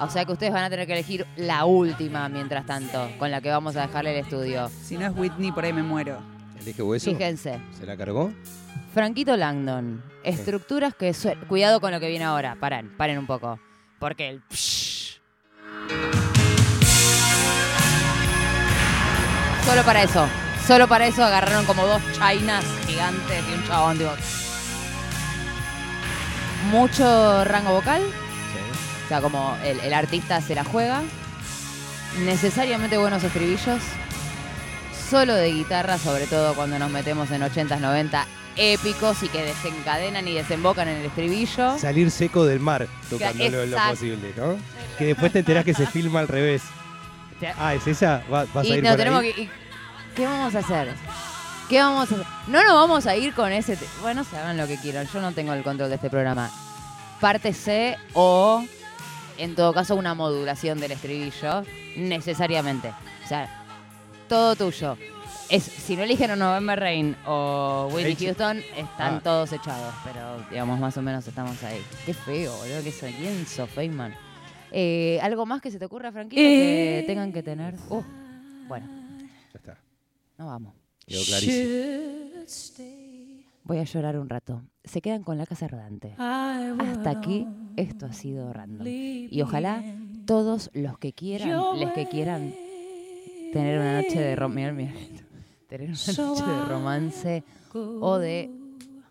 O 0.00 0.08
sea 0.08 0.24
que 0.24 0.32
ustedes 0.32 0.54
van 0.54 0.64
a 0.64 0.70
tener 0.70 0.86
que 0.86 0.94
elegir 0.94 1.26
la 1.36 1.66
última 1.66 2.30
mientras 2.30 2.64
tanto, 2.64 3.10
con 3.18 3.30
la 3.30 3.42
que 3.42 3.50
vamos 3.50 3.76
a 3.76 3.82
dejarle 3.82 4.18
el 4.18 4.24
estudio. 4.24 4.70
Si 4.70 4.96
no 4.96 5.04
es 5.04 5.12
Whitney, 5.14 5.52
por 5.52 5.66
ahí 5.66 5.74
me 5.74 5.82
muero. 5.82 6.31
¿Elige 6.62 6.82
hueso? 6.82 7.10
Fíjense. 7.10 7.58
¿Se 7.78 7.86
la 7.86 7.96
cargó? 7.96 8.32
Franquito 8.94 9.36
Langdon. 9.36 10.02
Estructuras 10.24 10.94
que 10.94 11.12
sue- 11.14 11.36
Cuidado 11.48 11.80
con 11.80 11.90
lo 11.92 12.00
que 12.00 12.08
viene 12.08 12.24
ahora. 12.24 12.56
Paren, 12.60 12.96
paren 12.96 13.18
un 13.18 13.26
poco. 13.26 13.58
Porque 13.98 14.28
el. 14.28 14.42
Solo 19.64 19.82
para 19.84 20.02
eso. 20.02 20.26
Solo 20.66 20.86
para 20.88 21.06
eso 21.06 21.24
agarraron 21.24 21.64
como 21.64 21.86
dos 21.86 22.00
chainas 22.16 22.64
gigantes 22.86 23.42
y 23.50 23.54
un 23.54 23.64
chabón, 23.66 23.98
digo. 23.98 24.12
Mucho 26.70 27.44
rango 27.44 27.72
vocal. 27.72 28.02
O 29.04 29.08
sea, 29.08 29.20
como 29.20 29.56
el, 29.64 29.80
el 29.80 29.92
artista 29.94 30.40
se 30.40 30.54
la 30.54 30.64
juega. 30.64 31.02
Necesariamente 32.24 32.98
buenos 32.98 33.24
estribillos. 33.24 33.80
Solo 35.12 35.34
de 35.34 35.52
guitarra, 35.52 35.98
sobre 35.98 36.26
todo 36.26 36.54
cuando 36.54 36.78
nos 36.78 36.90
metemos 36.90 37.30
en 37.32 37.42
80s, 37.42 37.78
90 37.80 38.26
épicos 38.56 39.22
y 39.22 39.28
que 39.28 39.42
desencadenan 39.44 40.26
y 40.26 40.32
desembocan 40.32 40.88
en 40.88 41.00
el 41.00 41.04
estribillo. 41.04 41.78
Salir 41.78 42.10
seco 42.10 42.46
del 42.46 42.60
mar, 42.60 42.88
tocando 43.10 43.44
lo, 43.66 43.76
posible, 43.90 44.32
¿no? 44.34 44.56
Que 44.96 45.04
después 45.04 45.30
te 45.30 45.40
enterás 45.40 45.66
que 45.66 45.74
se 45.74 45.86
filma 45.86 46.20
al 46.20 46.28
revés. 46.28 46.62
Ah, 47.58 47.74
¿es 47.74 47.86
esa? 47.86 48.22
¿Va- 48.32 48.46
¿Vas 48.54 48.64
a 48.64 48.68
y 48.68 48.72
ir 48.72 48.82
no 48.82 48.88
por 48.88 48.96
tenemos 48.96 49.20
ahí? 49.22 49.32
que. 49.34 49.42
y- 49.42 49.50
¿Qué 50.16 50.24
vamos 50.24 50.54
a 50.54 50.60
hacer? 50.60 50.94
¿Qué 51.68 51.78
vamos 51.78 52.00
a 52.10 52.14
hacer? 52.14 52.26
No 52.46 52.64
nos 52.64 52.72
vamos 52.72 53.06
a 53.06 53.14
ir 53.14 53.34
con 53.34 53.52
ese. 53.52 53.76
Bueno, 54.00 54.24
se 54.24 54.38
hagan 54.38 54.56
lo 54.56 54.66
que 54.66 54.78
quieran. 54.78 55.06
Yo 55.12 55.20
no 55.20 55.32
tengo 55.32 55.52
el 55.52 55.62
control 55.62 55.90
de 55.90 55.96
este 55.96 56.08
programa. 56.08 56.50
Parte 57.20 57.52
C 57.52 57.98
o, 58.14 58.64
en 59.36 59.54
todo 59.56 59.74
caso, 59.74 59.94
una 59.94 60.14
modulación 60.14 60.80
del 60.80 60.92
estribillo. 60.92 61.64
Necesariamente. 61.96 62.88
O 63.24 63.28
sea, 63.28 63.61
todo 64.32 64.56
tuyo. 64.56 64.96
Es, 65.50 65.62
si 65.62 65.94
no 65.94 66.04
eligen 66.04 66.30
a 66.30 66.36
November 66.36 66.80
Rain 66.80 67.14
o 67.26 67.90
Whitney 67.92 68.14
H- 68.14 68.24
Houston, 68.24 68.56
están 68.74 69.16
Ah. 69.16 69.20
todos 69.22 69.52
echados. 69.52 69.92
Pero, 70.04 70.42
digamos, 70.50 70.80
más 70.80 70.96
o 70.96 71.02
menos 71.02 71.28
estamos 71.28 71.62
ahí. 71.62 71.78
Qué 72.06 72.14
feo, 72.14 72.50
boludo. 72.56 72.82
Que 72.82 72.92
soy 72.92 73.14
Enzo 73.22 73.66
Feynman. 73.66 74.14
Eh, 74.70 75.18
¿Algo 75.22 75.44
más 75.44 75.60
que 75.60 75.70
se 75.70 75.78
te 75.78 75.84
ocurra, 75.84 76.10
Franquito, 76.12 76.40
que 76.40 77.00
Eh. 77.00 77.02
tengan 77.02 77.30
que 77.30 77.42
tener? 77.42 77.74
Uh, 77.90 78.02
bueno, 78.68 78.86
Ya 79.52 79.58
está. 79.58 79.78
no 80.38 80.46
vamos. 80.46 80.72
Quedó 81.06 81.22
clarísimo. 81.26 81.68
Voy 83.64 83.78
a 83.80 83.84
llorar 83.84 84.18
un 84.18 84.30
rato. 84.30 84.62
Se 84.82 85.02
quedan 85.02 85.22
con 85.24 85.36
la 85.36 85.44
casa 85.44 85.68
rodante. 85.68 86.14
Hasta 86.18 87.10
aquí 87.10 87.46
esto 87.76 88.06
ha 88.06 88.12
sido 88.14 88.50
random. 88.50 88.86
Y 88.86 89.42
ojalá 89.42 89.84
todos 90.24 90.70
los 90.72 90.96
que 90.98 91.12
quieran, 91.12 91.78
les 91.78 91.92
que 91.92 92.06
quieran 92.08 92.54
tener 93.52 93.78
una 93.78 94.00
noche 94.02 94.20
de 94.20 94.36
rom- 94.36 94.52
mirá, 94.54 94.72
mirá 94.72 94.90
esto. 94.92 95.24
tener 95.68 95.90
una 95.90 96.28
noche 96.28 96.44
de 96.44 96.64
romance 96.64 97.44
o 97.74 98.18
de 98.18 98.50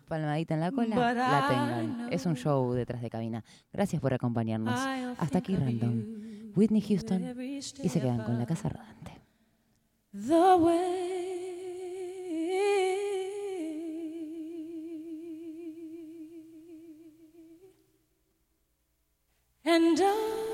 palmadita 0.08 0.54
en 0.54 0.60
la 0.60 0.70
cola, 0.72 0.96
la 1.14 1.46
tengan. 1.48 2.08
Es 2.12 2.26
un 2.26 2.36
show 2.36 2.72
detrás 2.72 3.00
de 3.02 3.08
cabina. 3.10 3.42
Gracias 3.72 4.00
por 4.02 4.12
acompañarnos. 4.14 4.78
Hasta 5.18 5.38
aquí 5.38 5.56
random. 5.56 6.02
Whitney 6.54 6.82
Houston 6.82 7.22
y 7.38 7.62
se 7.88 8.00
quedan 8.00 8.22
con 8.24 8.38
la 8.38 8.44
casa 8.46 8.68
rodante. 8.68 9.12
the 10.12 10.56
way 10.60 11.08
and 19.64 19.98
I 20.00 20.51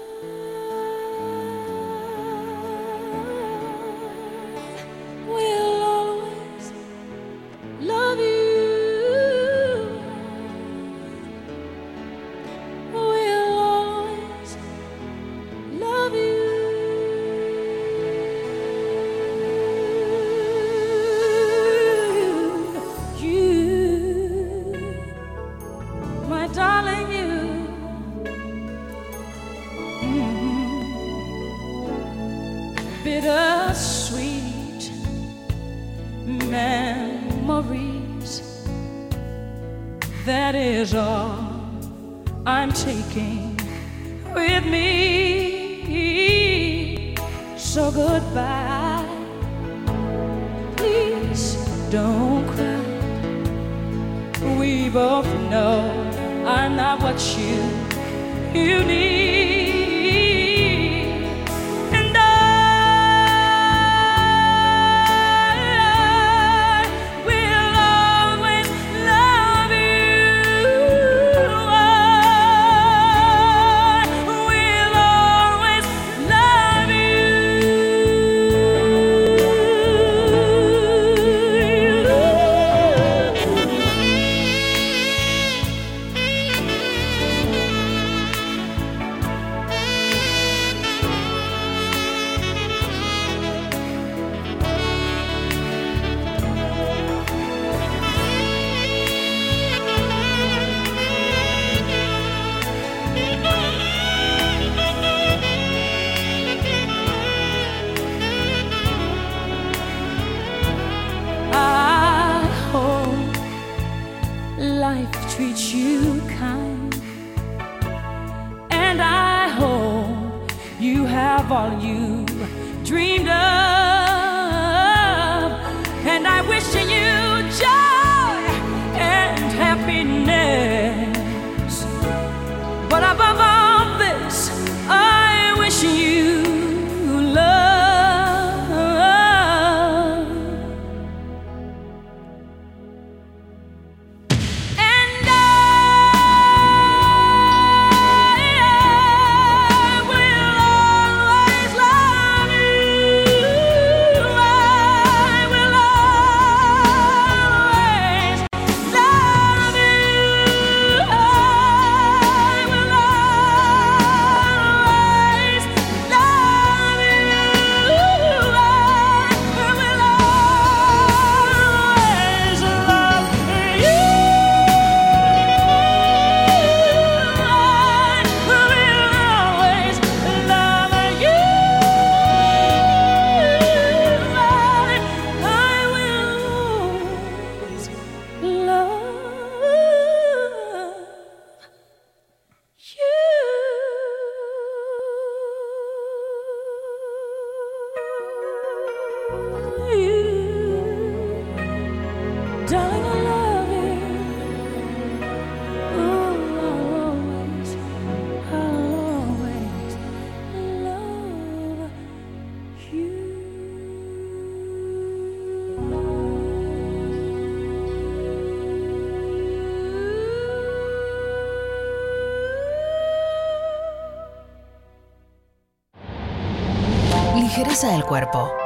cuerpo. 228.09 228.58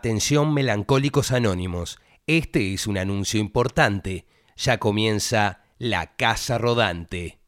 Atención 0.00 0.54
melancólicos 0.54 1.30
anónimos, 1.30 1.98
este 2.26 2.72
es 2.72 2.86
un 2.86 2.96
anuncio 2.96 3.38
importante. 3.38 4.24
Ya 4.56 4.78
comienza 4.78 5.64
la 5.76 6.16
Casa 6.16 6.56
Rodante. 6.56 7.39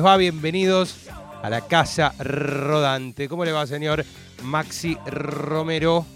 Les 0.00 0.06
va? 0.06 0.16
Bienvenidos 0.16 1.10
a 1.42 1.50
la 1.50 1.60
Casa 1.60 2.14
Rodante. 2.18 3.28
¿Cómo 3.28 3.44
le 3.44 3.52
va, 3.52 3.66
señor 3.66 4.02
Maxi 4.44 4.96
Romero? 5.04 6.06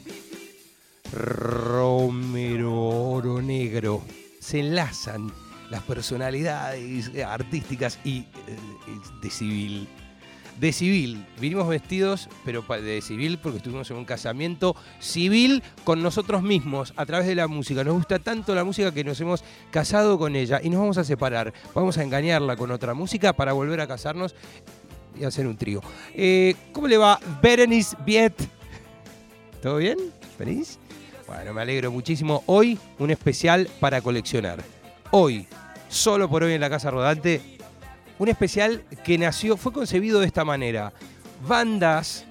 Romero 1.12 2.72
Oro 2.72 3.42
Negro. 3.42 4.02
Se 4.40 4.60
enlazan 4.60 5.30
las 5.68 5.82
personalidades 5.82 7.10
artísticas 7.26 7.98
y 8.04 8.20
eh, 8.20 8.26
de 9.20 9.28
civil. 9.28 9.86
De 10.60 10.72
civil. 10.72 11.26
Vinimos 11.40 11.68
vestidos, 11.68 12.28
pero 12.44 12.62
de 12.62 13.00
civil 13.02 13.38
porque 13.38 13.58
estuvimos 13.58 13.90
en 13.90 13.96
un 13.96 14.04
casamiento 14.04 14.76
civil 15.00 15.62
con 15.82 16.02
nosotros 16.02 16.42
mismos 16.42 16.92
a 16.96 17.04
través 17.06 17.26
de 17.26 17.34
la 17.34 17.48
música. 17.48 17.82
Nos 17.82 17.94
gusta 17.94 18.18
tanto 18.18 18.54
la 18.54 18.64
música 18.64 18.92
que 18.92 19.02
nos 19.02 19.20
hemos 19.20 19.42
casado 19.70 20.18
con 20.18 20.36
ella 20.36 20.60
y 20.62 20.70
nos 20.70 20.80
vamos 20.80 20.98
a 20.98 21.04
separar. 21.04 21.52
Vamos 21.74 21.98
a 21.98 22.04
engañarla 22.04 22.56
con 22.56 22.70
otra 22.70 22.94
música 22.94 23.32
para 23.32 23.52
volver 23.52 23.80
a 23.80 23.86
casarnos 23.86 24.34
y 25.18 25.24
hacer 25.24 25.46
un 25.46 25.56
trío. 25.56 25.80
Eh, 26.14 26.54
¿Cómo 26.72 26.88
le 26.88 26.98
va? 26.98 27.18
Berenice 27.42 27.96
Viet. 28.04 28.34
¿Todo 29.60 29.78
bien? 29.78 29.98
¿Feliz? 30.36 30.78
Bueno, 31.26 31.54
me 31.54 31.62
alegro 31.62 31.90
muchísimo. 31.90 32.42
Hoy 32.46 32.78
un 32.98 33.10
especial 33.10 33.68
para 33.80 34.00
coleccionar. 34.00 34.62
Hoy, 35.10 35.46
solo 35.88 36.28
por 36.28 36.42
hoy 36.42 36.52
en 36.52 36.60
la 36.60 36.68
Casa 36.70 36.90
Rodante, 36.90 37.53
un 38.18 38.28
especial 38.28 38.84
que 39.04 39.18
nació, 39.18 39.56
fue 39.56 39.72
concebido 39.72 40.20
de 40.20 40.26
esta 40.26 40.44
manera. 40.44 40.92
Bandas 41.46 42.24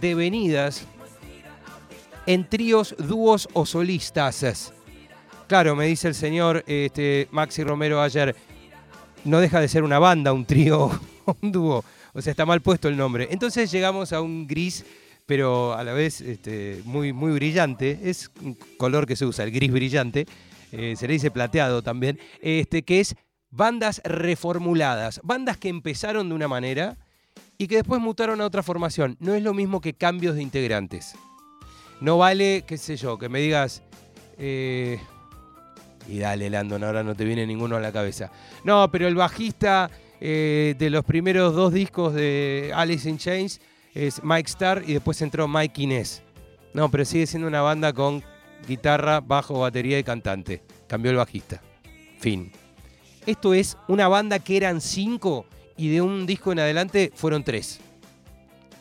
devenidas 0.00 0.86
en 2.26 2.48
tríos, 2.48 2.94
dúos 2.98 3.48
o 3.52 3.64
solistas. 3.64 4.72
Claro, 5.46 5.76
me 5.76 5.86
dice 5.86 6.08
el 6.08 6.14
señor 6.14 6.64
este, 6.66 7.28
Maxi 7.30 7.62
Romero 7.62 8.02
ayer, 8.02 8.34
no 9.24 9.40
deja 9.40 9.60
de 9.60 9.68
ser 9.68 9.84
una 9.84 9.98
banda, 9.98 10.32
un 10.32 10.44
trío, 10.44 10.90
un 11.42 11.52
dúo. 11.52 11.84
O 12.12 12.22
sea, 12.22 12.30
está 12.30 12.44
mal 12.46 12.60
puesto 12.62 12.88
el 12.88 12.96
nombre. 12.96 13.28
Entonces 13.30 13.70
llegamos 13.70 14.12
a 14.12 14.20
un 14.20 14.46
gris, 14.46 14.84
pero 15.26 15.74
a 15.74 15.84
la 15.84 15.92
vez 15.92 16.20
este, 16.20 16.80
muy, 16.84 17.12
muy 17.12 17.32
brillante. 17.32 18.00
Es 18.04 18.30
un 18.42 18.54
color 18.76 19.06
que 19.06 19.16
se 19.16 19.26
usa, 19.26 19.44
el 19.44 19.52
gris 19.52 19.70
brillante. 19.70 20.26
Eh, 20.72 20.94
se 20.96 21.06
le 21.06 21.14
dice 21.14 21.30
plateado 21.30 21.82
también. 21.82 22.18
Este, 22.40 22.82
que 22.82 23.00
es 23.00 23.14
bandas 23.56 24.00
reformuladas. 24.04 25.20
Bandas 25.22 25.56
que 25.56 25.68
empezaron 25.68 26.28
de 26.28 26.34
una 26.34 26.48
manera 26.48 26.96
y 27.58 27.66
que 27.66 27.76
después 27.76 28.00
mutaron 28.00 28.40
a 28.40 28.46
otra 28.46 28.62
formación. 28.62 29.16
No 29.18 29.34
es 29.34 29.42
lo 29.42 29.54
mismo 29.54 29.80
que 29.80 29.94
cambios 29.94 30.34
de 30.36 30.42
integrantes. 30.42 31.14
No 32.00 32.18
vale, 32.18 32.64
qué 32.66 32.76
sé 32.76 32.96
yo, 32.96 33.18
que 33.18 33.28
me 33.28 33.40
digas. 33.40 33.82
eh, 34.38 35.00
y 36.08 36.18
dale, 36.18 36.48
Landon, 36.50 36.84
ahora 36.84 37.02
no 37.02 37.16
te 37.16 37.24
viene 37.24 37.46
ninguno 37.46 37.76
a 37.76 37.80
la 37.80 37.90
cabeza. 37.90 38.30
No, 38.62 38.90
pero 38.92 39.08
el 39.08 39.16
bajista 39.16 39.90
eh, 40.20 40.76
de 40.78 40.90
los 40.90 41.04
primeros 41.04 41.54
dos 41.54 41.72
discos 41.72 42.14
de 42.14 42.70
Alice 42.74 43.08
in 43.08 43.18
Chains 43.18 43.60
es 43.92 44.22
Mike 44.22 44.48
Starr 44.48 44.84
y 44.86 44.92
después 44.92 45.20
entró 45.22 45.48
Mike 45.48 45.82
Inez. 45.82 46.22
No, 46.74 46.90
pero 46.90 47.04
sigue 47.04 47.26
siendo 47.26 47.48
una 47.48 47.62
banda 47.62 47.92
con 47.92 48.22
guitarra, 48.68 49.20
bajo, 49.20 49.58
batería 49.58 49.98
y 49.98 50.04
cantante. 50.04 50.62
Cambió 50.86 51.10
el 51.10 51.16
bajista. 51.16 51.60
Fin. 52.20 52.52
Esto 53.26 53.54
es 53.54 53.76
una 53.88 54.08
banda 54.08 54.38
que 54.38 54.56
eran 54.56 54.80
cinco 54.80 55.46
y 55.76 55.90
de 55.90 56.00
un 56.00 56.26
disco 56.26 56.52
en 56.52 56.60
adelante 56.60 57.12
fueron 57.14 57.42
tres. 57.44 57.80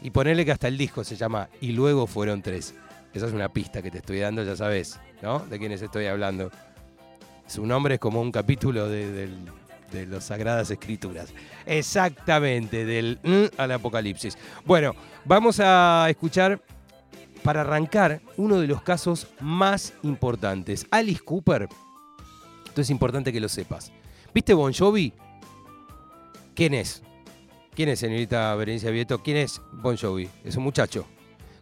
Y 0.01 0.11
ponerle 0.11 0.45
que 0.45 0.51
hasta 0.51 0.67
el 0.67 0.77
disco 0.77 1.03
se 1.03 1.15
llama 1.15 1.49
Y 1.61 1.71
luego 1.71 2.05
fueron 2.05 2.41
tres. 2.41 2.75
Esa 3.13 3.25
es 3.27 3.33
una 3.33 3.49
pista 3.49 3.81
que 3.81 3.89
te 3.89 3.97
estoy 3.99 4.19
dando, 4.19 4.43
ya 4.43 4.55
sabes, 4.55 4.99
¿no? 5.21 5.39
De 5.39 5.57
quiénes 5.57 5.81
estoy 5.81 6.05
hablando. 6.05 6.51
Su 7.47 7.65
nombre 7.65 7.95
es 7.95 7.99
como 7.99 8.21
un 8.21 8.31
capítulo 8.31 8.87
de, 8.89 9.11
del- 9.11 9.45
de 9.91 10.05
las 10.05 10.25
Sagradas 10.25 10.69
Escrituras. 10.69 11.29
Exactamente, 11.65 12.85
del 12.85 13.19
al 13.57 13.71
Apocalipsis. 13.71 14.37
Bueno, 14.65 14.93
vamos 15.23 15.59
a 15.63 16.05
escuchar, 16.09 16.61
para 17.43 17.61
arrancar, 17.61 18.21
uno 18.37 18.59
de 18.59 18.67
los 18.67 18.81
casos 18.81 19.27
más 19.39 19.93
importantes. 20.03 20.85
Alice 20.91 21.21
Cooper. 21.23 21.69
Esto 22.65 22.81
es 22.81 22.89
importante 22.89 23.31
que 23.31 23.39
lo 23.39 23.47
sepas. 23.47 23.91
¿Viste 24.35 24.53
Bon 24.53 24.73
Jovi? 24.73 25.13
¿Quién 26.55 26.73
es? 26.73 27.01
¿Quién 27.73 27.87
es, 27.87 27.99
señorita 27.99 28.53
Berencia 28.55 28.91
Vieto? 28.91 29.23
¿Quién 29.23 29.37
es 29.37 29.61
Bon 29.71 29.95
Jovi? 29.95 30.27
Es 30.43 30.57
un 30.57 30.63
muchacho. 30.63 31.05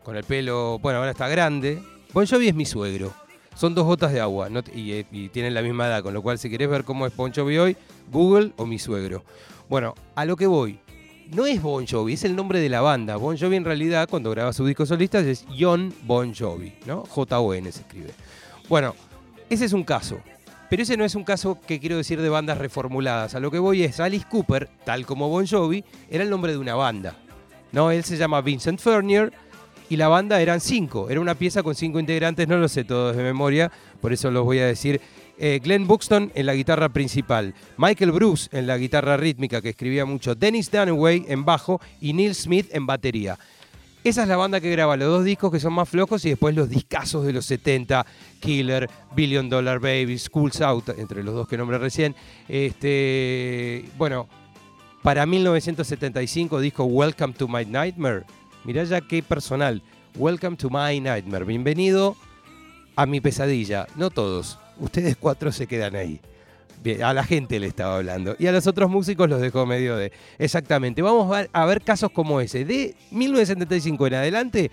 Con 0.03 0.15
el 0.15 0.23
pelo, 0.23 0.79
bueno, 0.79 0.97
ahora 0.97 1.11
está 1.11 1.27
grande. 1.27 1.79
Bon 2.13 2.25
Jovi 2.25 2.47
es 2.47 2.55
mi 2.55 2.65
suegro. 2.65 3.13
Son 3.55 3.75
dos 3.75 3.85
gotas 3.85 4.11
de 4.11 4.21
agua 4.21 4.49
no 4.49 4.63
y 4.73 5.03
tienen 5.29 5.53
la 5.53 5.61
misma 5.61 5.85
edad, 5.85 6.01
con 6.01 6.15
lo 6.15 6.23
cual 6.23 6.39
si 6.39 6.49
querés 6.49 6.67
ver 6.67 6.83
cómo 6.83 7.05
es 7.05 7.15
Bon 7.15 7.31
Jovi 7.31 7.59
hoy, 7.59 7.77
Google 8.11 8.53
o 8.57 8.65
mi 8.65 8.79
suegro. 8.79 9.23
Bueno, 9.69 9.93
a 10.15 10.25
lo 10.25 10.35
que 10.35 10.47
voy. 10.47 10.79
No 11.29 11.45
es 11.45 11.61
Bon 11.61 11.85
Jovi, 11.85 12.13
es 12.13 12.23
el 12.23 12.35
nombre 12.35 12.59
de 12.59 12.69
la 12.69 12.81
banda. 12.81 13.17
Bon 13.17 13.37
Jovi 13.37 13.55
en 13.55 13.65
realidad, 13.65 14.09
cuando 14.09 14.31
graba 14.31 14.51
su 14.51 14.65
disco 14.65 14.87
solista, 14.87 15.19
es 15.19 15.45
John 15.59 15.93
Bon 16.05 16.33
Jovi, 16.33 16.73
¿no? 16.87 17.03
J-O-N 17.03 17.71
se 17.71 17.81
escribe. 17.81 18.09
Bueno, 18.67 18.95
ese 19.47 19.65
es 19.65 19.73
un 19.73 19.83
caso. 19.83 20.17
Pero 20.73 20.81
ese 20.81 20.97
no 20.97 21.05
es 21.05 21.13
un 21.13 21.23
caso 21.23 21.59
que 21.67 21.79
quiero 21.79 21.97
decir 21.97 22.19
de 22.19 22.29
bandas 22.29 22.57
reformuladas. 22.57 23.35
A 23.35 23.39
lo 23.39 23.51
que 23.51 23.59
voy 23.59 23.83
es, 23.83 23.99
Alice 23.99 24.25
Cooper, 24.27 24.71
tal 24.83 25.05
como 25.05 25.29
Bon 25.29 25.45
Jovi, 25.45 25.83
era 26.09 26.23
el 26.23 26.31
nombre 26.31 26.51
de 26.51 26.57
una 26.57 26.73
banda. 26.73 27.15
¿no? 27.71 27.91
Él 27.91 28.03
se 28.03 28.17
llama 28.17 28.41
Vincent 28.41 28.79
Furnier 28.79 29.31
y 29.87 29.97
la 29.97 30.07
banda 30.07 30.41
eran 30.41 30.59
cinco. 30.59 31.11
Era 31.11 31.21
una 31.21 31.35
pieza 31.35 31.61
con 31.61 31.75
cinco 31.75 31.99
integrantes, 31.99 32.47
no 32.47 32.57
lo 32.57 32.67
sé 32.67 32.85
todos 32.85 33.15
de 33.15 33.21
memoria, 33.21 33.71
por 34.01 34.13
eso 34.13 34.31
los 34.31 34.45
voy 34.45 34.61
a 34.61 34.65
decir. 34.65 34.99
Eh, 35.37 35.59
Glenn 35.63 35.85
Buxton 35.85 36.31
en 36.33 36.47
la 36.47 36.55
guitarra 36.55 36.89
principal, 36.89 37.53
Michael 37.77 38.11
Bruce 38.11 38.49
en 38.51 38.65
la 38.65 38.75
guitarra 38.75 39.15
rítmica 39.15 39.61
que 39.61 39.69
escribía 39.69 40.05
mucho, 40.05 40.33
Dennis 40.33 40.71
Dunaway 40.71 41.25
en 41.27 41.45
bajo 41.45 41.81
y 42.01 42.13
Neil 42.13 42.33
Smith 42.33 42.69
en 42.71 42.87
batería. 42.87 43.37
Esa 44.03 44.23
es 44.23 44.27
la 44.27 44.35
banda 44.35 44.59
que 44.59 44.69
graba 44.69 44.97
los 44.97 45.07
dos 45.07 45.23
discos 45.23 45.49
que 45.49 45.61
son 45.61 45.71
más 45.71 45.87
flojos 45.87 46.25
y 46.25 46.29
después 46.29 46.53
los 46.53 46.69
discazos 46.69 47.25
de 47.25 47.31
los 47.31 47.45
70, 47.45 48.05
Killer, 48.41 48.89
Billion 49.15 49.47
Dollar 49.47 49.79
Baby, 49.79 50.19
Schools 50.19 50.59
Out, 50.59 50.89
entre 50.97 51.23
los 51.23 51.33
dos 51.33 51.47
que 51.47 51.57
nombré 51.57 51.77
recién. 51.77 52.13
Este, 52.49 53.85
bueno, 53.97 54.27
para 55.03 55.25
1975 55.25 56.59
disco 56.59 56.83
Welcome 56.83 57.33
to 57.35 57.47
My 57.47 57.63
Nightmare. 57.63 58.25
Mirá 58.65 58.83
ya 58.83 58.99
qué 58.99 59.23
personal. 59.23 59.81
Welcome 60.17 60.57
to 60.57 60.69
My 60.69 60.99
Nightmare. 60.99 61.45
Bienvenido 61.45 62.17
a 62.97 63.05
mi 63.05 63.21
pesadilla. 63.21 63.87
No 63.95 64.09
todos. 64.09 64.59
Ustedes 64.79 65.15
cuatro 65.15 65.53
se 65.53 65.65
quedan 65.65 65.95
ahí. 65.95 66.19
A 67.03 67.13
la 67.13 67.23
gente 67.23 67.59
le 67.59 67.67
estaba 67.67 67.97
hablando. 67.97 68.35
Y 68.39 68.47
a 68.47 68.51
los 68.51 68.67
otros 68.67 68.89
músicos 68.89 69.29
los 69.29 69.41
dejó 69.41 69.65
medio 69.65 69.95
de. 69.95 70.11
Exactamente. 70.37 71.01
Vamos 71.01 71.31
a 71.31 71.41
ver, 71.41 71.49
a 71.53 71.65
ver 71.65 71.81
casos 71.81 72.11
como 72.11 72.41
ese. 72.41 72.65
De 72.65 72.95
1975 73.11 74.07
en 74.07 74.13
adelante, 74.15 74.71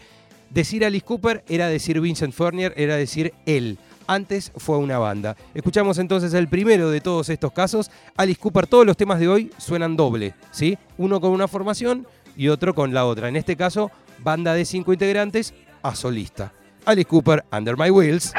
decir 0.51 0.85
Alice 0.85 1.05
Cooper 1.05 1.45
era 1.49 1.69
decir 1.69 2.01
Vincent 2.01 2.35
Fournier, 2.35 2.75
era 2.77 2.97
decir 2.97 3.33
él. 3.47 3.79
Antes 4.07 4.51
fue 4.57 4.77
una 4.79 4.99
banda. 4.99 5.37
Escuchamos 5.55 5.99
entonces 5.99 6.35
el 6.35 6.49
primero 6.49 6.91
de 6.91 7.01
todos 7.01 7.29
estos 7.29 7.53
casos. 7.53 7.91
Alice 8.17 8.41
Cooper, 8.41 8.67
todos 8.67 8.85
los 8.85 8.97
temas 8.97 9.21
de 9.21 9.29
hoy 9.29 9.53
suenan 9.57 9.97
doble, 9.97 10.35
¿sí? 10.51 10.77
Uno 10.99 11.21
con 11.21 11.31
una 11.31 11.47
formación 11.47 12.07
y 12.37 12.49
otro 12.49 12.75
con 12.75 12.93
la 12.93 13.07
otra. 13.07 13.29
En 13.29 13.37
este 13.37 13.57
caso, 13.57 13.91
banda 14.19 14.55
de 14.55 14.65
cinco 14.65 14.93
integrantes 14.93 15.55
a 15.83 15.95
solista. 15.95 16.53
Alice 16.85 17.07
Cooper, 17.07 17.45
Under 17.53 17.77
My 17.77 17.91
Wheels. 17.91 18.33